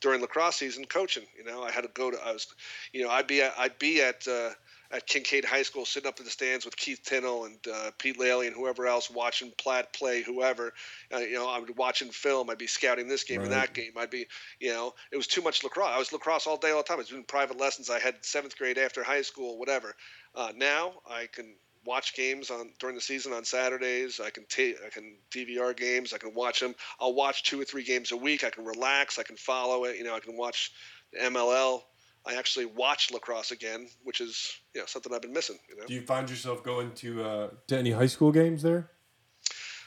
[0.00, 1.24] during lacrosse season coaching.
[1.36, 2.46] You know, I had to go to I was,
[2.92, 4.50] you know, I'd be at, I'd be at uh,
[4.90, 8.18] at Kincaid High School sitting up in the stands with Keith Tinnell and uh, Pete
[8.18, 10.72] Laley and whoever else watching Platt play whoever.
[11.12, 12.50] Uh, you know, I would watching film.
[12.50, 13.44] I'd be scouting this game right.
[13.44, 13.92] and that game.
[13.96, 14.26] I'd be,
[14.60, 15.92] you know, it was too much lacrosse.
[15.92, 16.96] I was lacrosse all day, all the time.
[16.96, 17.90] I was doing private lessons.
[17.90, 19.94] I had seventh grade after high school, whatever.
[20.34, 21.54] Uh, now I can
[21.86, 24.20] watch games on during the season on Saturdays.
[24.20, 26.12] I can take I can DVR games.
[26.12, 26.74] I can watch them.
[27.00, 28.44] I'll watch two or three games a week.
[28.44, 29.18] I can relax.
[29.18, 29.96] I can follow it.
[29.96, 30.72] You know, I can watch
[31.12, 31.82] the MLL.
[32.26, 35.58] I actually watch lacrosse again, which is you know something I've been missing.
[35.68, 35.86] You know.
[35.86, 38.90] Do you find yourself going to uh, to any high school games there?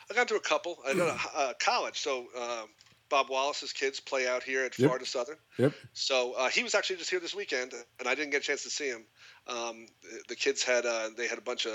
[0.10, 0.78] I got to a couple.
[0.88, 2.64] I go to uh, college, so uh,
[3.10, 5.06] Bob Wallace's kids play out here at Florida.
[5.06, 5.38] Southern.
[5.58, 5.74] Yep.
[5.94, 8.64] So uh, he was actually just here this weekend, and I didn't get a chance
[8.64, 9.06] to see him.
[9.50, 9.88] Um,
[10.28, 11.74] the kids had uh, they had a bunch of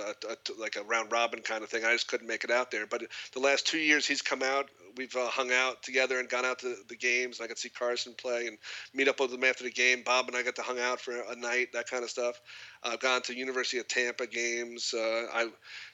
[0.58, 1.84] like a round robin kind of thing.
[1.84, 2.86] I just couldn't make it out there.
[2.86, 3.02] But
[3.32, 4.70] the last two years he's come out.
[4.96, 7.40] We've uh, hung out together and gone out to the games.
[7.40, 8.58] I got to see Carson play and
[8.94, 10.04] meet up with him after the game.
[10.04, 12.40] Bob and I got to hung out for a night, that kind of stuff.
[12.84, 14.94] I've gone to University of Tampa games.
[14.96, 15.48] Uh, I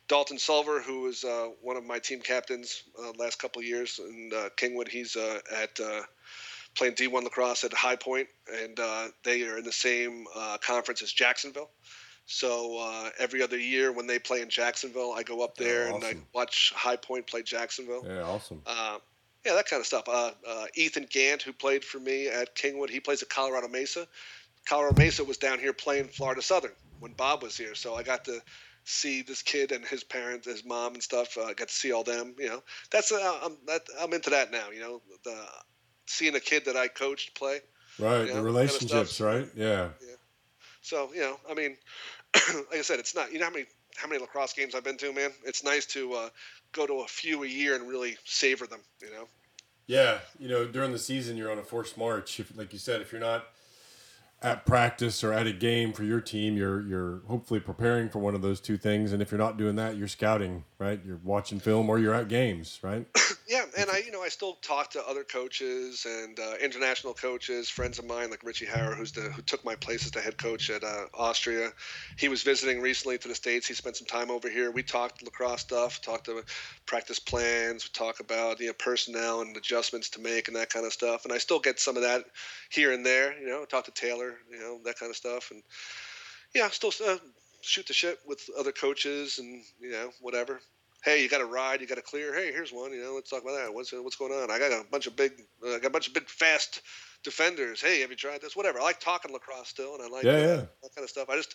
[0.07, 4.31] Dalton Sulver, who was uh, one of my team captains uh, last couple years in
[4.57, 5.81] Kingwood, he's at
[6.76, 8.28] playing D1 lacrosse at High Point,
[8.62, 11.70] and uh, they are in the same uh, conference as Jacksonville.
[12.26, 15.94] So uh, every other year when they play in Jacksonville, I go up there awesome.
[15.97, 18.05] and I watch High Point play Jacksonville.
[18.06, 18.62] Yeah, awesome.
[18.66, 18.98] Uh,
[19.44, 20.05] yeah, that kind of stuff.
[20.09, 24.06] Uh, uh, Ethan Gant, who played for me at Kingwood, he plays at Colorado Mesa.
[24.66, 28.26] Colorado Mesa was down here playing Florida Southern when Bob was here, so I got
[28.26, 28.40] to
[28.84, 31.36] see this kid and his parents, his mom and stuff.
[31.38, 32.34] I got to see all them.
[32.38, 34.70] You know, that's I'm that, I'm into that now.
[34.70, 35.44] You know, the
[36.11, 37.61] seeing a kid that I coached play.
[37.99, 39.51] Right, you know, the relationships, kind of right?
[39.57, 39.89] Yeah.
[40.01, 40.15] Yeah.
[40.82, 41.77] So you know, I mean,
[42.35, 43.32] like I said, it's not.
[43.32, 43.66] You know how many
[43.97, 45.31] how many lacrosse games I've been to, man.
[45.45, 46.28] It's nice to uh,
[46.73, 48.81] go to a few a year and really savor them.
[49.01, 49.28] You know.
[49.87, 52.39] Yeah, you know, during the season, you're on a forced march.
[52.39, 53.47] If, like you said, if you're not
[54.43, 58.35] at practice or at a game for your team, you're you're hopefully preparing for one
[58.35, 59.12] of those two things.
[59.12, 60.98] And if you're not doing that, you're scouting, right?
[61.05, 63.07] You're watching film or you're at games, right?
[63.48, 67.69] yeah, and I you know I still talk to other coaches and uh, international coaches,
[67.69, 70.39] friends of mine like Richie Hauer, who's the who took my place as the head
[70.39, 71.70] coach at uh, Austria.
[72.16, 73.69] He was visiting recently to the states.
[73.69, 74.70] He spent some time over here.
[74.70, 76.43] We talked lacrosse stuff, talked to
[76.86, 80.86] practice plans, we talk about you know personnel and adjustments to make and that kind
[80.86, 81.24] of stuff.
[81.24, 82.24] And I still get some of that
[82.70, 83.39] here and there.
[83.39, 85.51] You know, talk to Taylor you know, that kind of stuff.
[85.51, 85.62] And
[86.55, 87.19] yeah, still uh,
[87.62, 90.61] shoot the shit with other coaches and you know whatever.
[91.05, 92.35] hey, you got a ride, you got a clear.
[92.35, 92.93] Hey, here's one.
[92.93, 93.73] You know, let's talk about that.
[93.73, 94.51] What's what's going on?
[94.51, 95.32] I got a bunch of big,
[95.65, 96.82] uh, I got a bunch of big fast
[97.24, 97.81] defenders.
[97.81, 98.55] Hey, have you tried this?
[98.57, 98.81] Whatever.
[98.81, 100.57] I like talking lacrosse still, and I like Yeah, uh, yeah.
[100.82, 101.28] that kind of stuff.
[101.31, 101.55] I just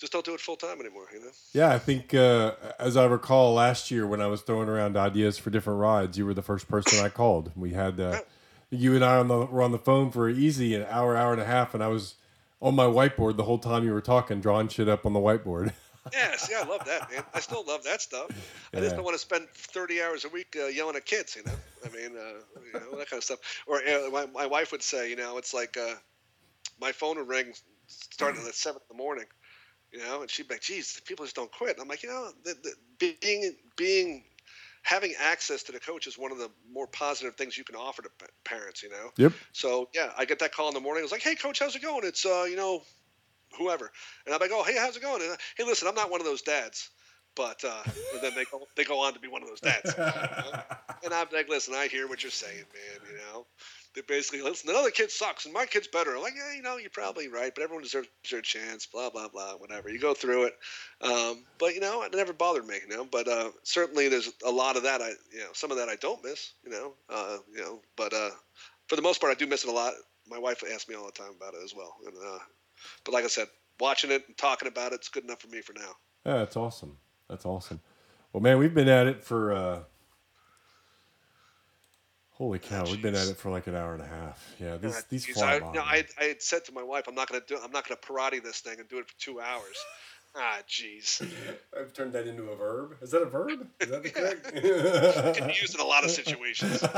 [0.00, 1.06] just don't do it full time anymore.
[1.12, 1.30] You know.
[1.52, 5.38] Yeah, I think uh, as I recall last year when I was throwing around ideas
[5.38, 7.50] for different rides, you were the first person I called.
[7.56, 8.20] We had uh,
[8.70, 11.40] you and I on the were on the phone for easy an hour, hour and
[11.40, 12.14] a half, and I was
[12.60, 15.72] on my whiteboard the whole time you were talking, drawing shit up on the whiteboard.
[16.12, 17.22] Yes, yeah, I love that, man.
[17.34, 18.30] I still love that stuff.
[18.74, 21.42] I just don't want to spend 30 hours a week uh, yelling at kids, you
[21.44, 21.52] know.
[21.84, 23.40] I mean, uh, you know, that kind of stuff.
[23.66, 25.96] Or uh, my, my wife would say, you know, it's like uh,
[26.80, 27.52] my phone would ring
[27.86, 29.26] starting at seven in the morning,
[29.92, 32.08] you know, and she'd be like, "Geez, people just don't quit." And I'm like, you
[32.08, 32.72] know, the, the,
[33.20, 34.24] being being
[34.82, 38.02] having access to the coach is one of the more positive things you can offer
[38.02, 38.10] to
[38.44, 39.10] parents, you know.
[39.16, 39.34] yep.
[39.52, 41.02] So yeah, I get that call in the morning.
[41.02, 42.82] I was like, "Hey, coach, how's it going?" It's uh, you know,
[43.58, 43.90] whoever,
[44.26, 46.20] and I'm like, "Oh, hey, how's it going?" And, uh, hey, listen, I'm not one
[46.20, 46.90] of those dads,
[47.36, 49.96] but uh, and then they go they go on to be one of those dads,
[51.04, 53.00] and I'm like, "Listen, I hear what you're saying, man.
[53.04, 53.46] You know,
[53.94, 54.70] they basically listen.
[54.70, 57.54] Another kid sucks, and my kid's better." I'm like, "Yeah, you know, you're probably right,
[57.54, 59.90] but everyone deserves their chance." Blah blah blah, whatever.
[59.90, 60.54] You go through it,
[61.00, 62.78] um, but you know, it never bothered me.
[62.88, 65.00] You know, but uh, certainly there's a lot of that.
[65.00, 66.52] I you know, some of that I don't miss.
[66.64, 68.30] You know, uh, you know, but uh,
[68.88, 69.94] for the most part, I do miss it a lot.
[70.26, 71.96] My wife asks me all the time about it as well.
[72.06, 72.38] And, uh,
[73.04, 73.48] but like I said,
[73.80, 75.96] watching it and talking about it's good enough for me for now.
[76.26, 76.98] Yeah, that's awesome.
[77.28, 77.80] That's awesome.
[78.32, 79.86] Well, man, we've been at it for.
[82.38, 84.54] Holy cow, we've been at it for like an hour and a half.
[84.60, 85.66] Yeah, these Uh, these geez, fly I, by.
[85.66, 85.94] you know, man.
[85.94, 88.40] I, I had said to my wife, I'm not gonna do, I'm not gonna karate
[88.42, 89.76] this thing and do it for two hours.
[90.36, 91.20] ah, jeez.
[91.76, 92.94] I've turned that into a verb.
[93.02, 93.66] Is that a verb?
[93.80, 94.10] Is that the
[95.30, 96.80] It can be used in a lot of situations.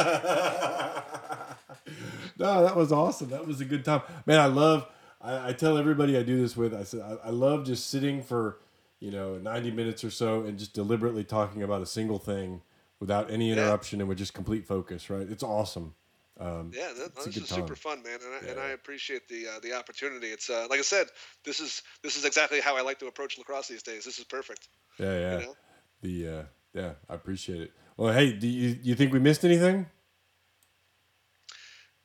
[2.38, 3.30] no, that was awesome.
[3.30, 4.40] That was a good time, man.
[4.40, 4.86] I love.
[5.22, 6.74] I, I tell everybody I do this with.
[6.74, 8.58] I said I, I love just sitting for,
[9.00, 12.60] you know, ninety minutes or so and just deliberately talking about a single thing
[13.00, 15.10] without any interruption and with just complete focus.
[15.10, 15.28] Right?
[15.28, 15.94] It's awesome.
[16.38, 18.68] Um, Yeah, that, It's a this good is super fun, man, and I, and I
[18.70, 20.28] appreciate the uh, the opportunity.
[20.28, 21.08] It's uh, like I said,
[21.44, 24.04] this is this is exactly how I like to approach lacrosse these days.
[24.04, 24.68] This is perfect.
[24.98, 25.38] yeah, yeah.
[25.38, 25.56] You know?
[26.02, 27.72] The uh, yeah, I appreciate it.
[27.96, 29.86] Well, hey, do you you think we missed anything?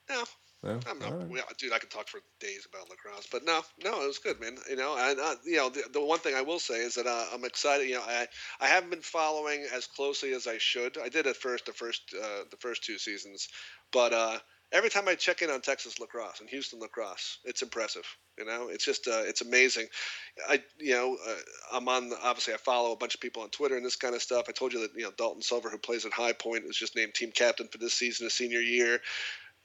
[0.09, 0.23] No,
[0.65, 0.79] No?
[0.89, 1.29] I'm not, right.
[1.29, 1.73] well, dude.
[1.73, 4.57] I could talk for days about lacrosse, but no, no, it was good, man.
[4.67, 7.05] You know, and uh, you know, the, the one thing I will say is that
[7.05, 7.87] uh, I'm excited.
[7.87, 8.27] You know, I
[8.59, 10.97] I haven't been following as closely as I should.
[10.97, 13.47] I did at first, the first uh, the first two seasons,
[13.91, 14.39] but uh,
[14.71, 18.05] every time I check in on Texas lacrosse and Houston lacrosse, it's impressive.
[18.37, 19.87] You know, it's just uh, it's amazing.
[20.49, 21.35] I you know uh,
[21.73, 24.21] I'm on obviously I follow a bunch of people on Twitter and this kind of
[24.21, 24.45] stuff.
[24.49, 26.95] I told you that you know Dalton Silver, who plays at High Point, was just
[26.95, 28.99] named team captain for this season, his senior year.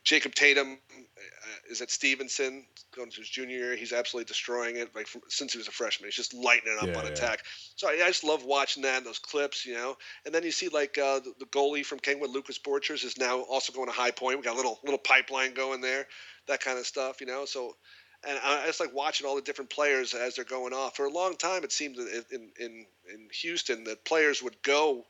[0.05, 2.65] Jacob Tatum uh, is at Stevenson,
[2.97, 3.77] going to his junior year.
[3.77, 4.95] He's absolutely destroying it.
[4.95, 7.11] Like from, since he was a freshman, he's just lighting it up Yeah, on yeah.
[7.11, 7.41] attack.
[7.77, 9.97] So I, I just love watching that, and those clips, you know.
[10.25, 13.41] And then you see like uh, the, the goalie from Kingwood, Lucas Borchers, is now
[13.41, 14.39] also going to High Point.
[14.39, 16.07] We got a little little pipeline going there,
[16.47, 17.45] that kind of stuff, you know.
[17.45, 17.77] So.
[18.23, 20.95] And I I just like watching all the different players as they're going off.
[20.95, 25.07] For a long time, it seemed that in in in Houston that players would go,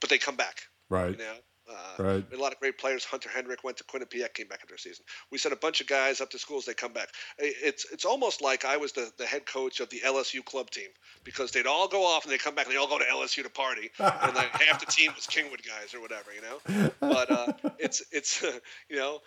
[0.00, 0.64] but they come back.
[0.90, 1.12] Right.
[1.12, 1.34] You know,
[1.68, 2.24] uh, Right.
[2.32, 3.04] a lot of great players.
[3.04, 5.04] Hunter Hendrick went to Quinnipiac, came back after a season.
[5.30, 6.64] We sent a bunch of guys up to schools.
[6.64, 7.08] They come back.
[7.38, 10.88] It's it's almost like I was the, the head coach of the LSU club team
[11.24, 13.42] because they'd all go off and they come back and they all go to LSU
[13.42, 16.90] to party, and like half the team was Kingwood guys or whatever, you know.
[17.00, 18.42] But uh, it's it's
[18.88, 19.20] you know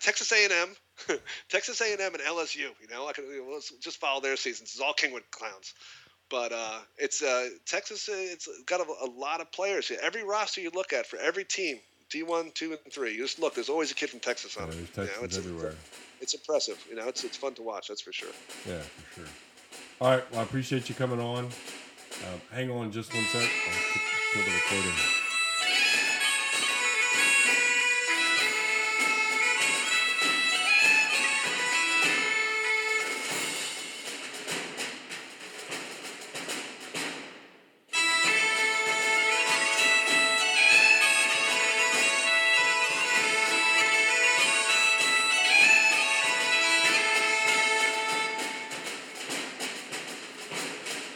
[0.00, 2.58] Texas A and M, Texas A and M and LSU.
[2.58, 4.72] You know, I could let's just follow their seasons.
[4.72, 5.72] It's all Kingwood clowns.
[6.30, 8.08] But uh, it's uh, Texas.
[8.08, 9.88] uh, It's got a, a lot of players.
[9.88, 9.98] here.
[10.02, 11.78] Every roster you look at for every team,
[12.10, 13.54] D one, two, and three, you just look.
[13.54, 14.94] There's always a kid from Texas Yeah, on it.
[14.94, 15.74] there's You know, it's, everywhere.
[16.20, 16.84] it's impressive.
[16.88, 17.88] You know, it's it's fun to watch.
[17.88, 18.28] That's for sure.
[18.66, 19.28] Yeah, for sure.
[20.00, 20.30] All right.
[20.32, 21.46] Well, I appreciate you coming on.
[21.46, 23.42] Um, hang on just one sec.
[23.42, 24.00] I'll
[24.34, 25.17] kill the recording.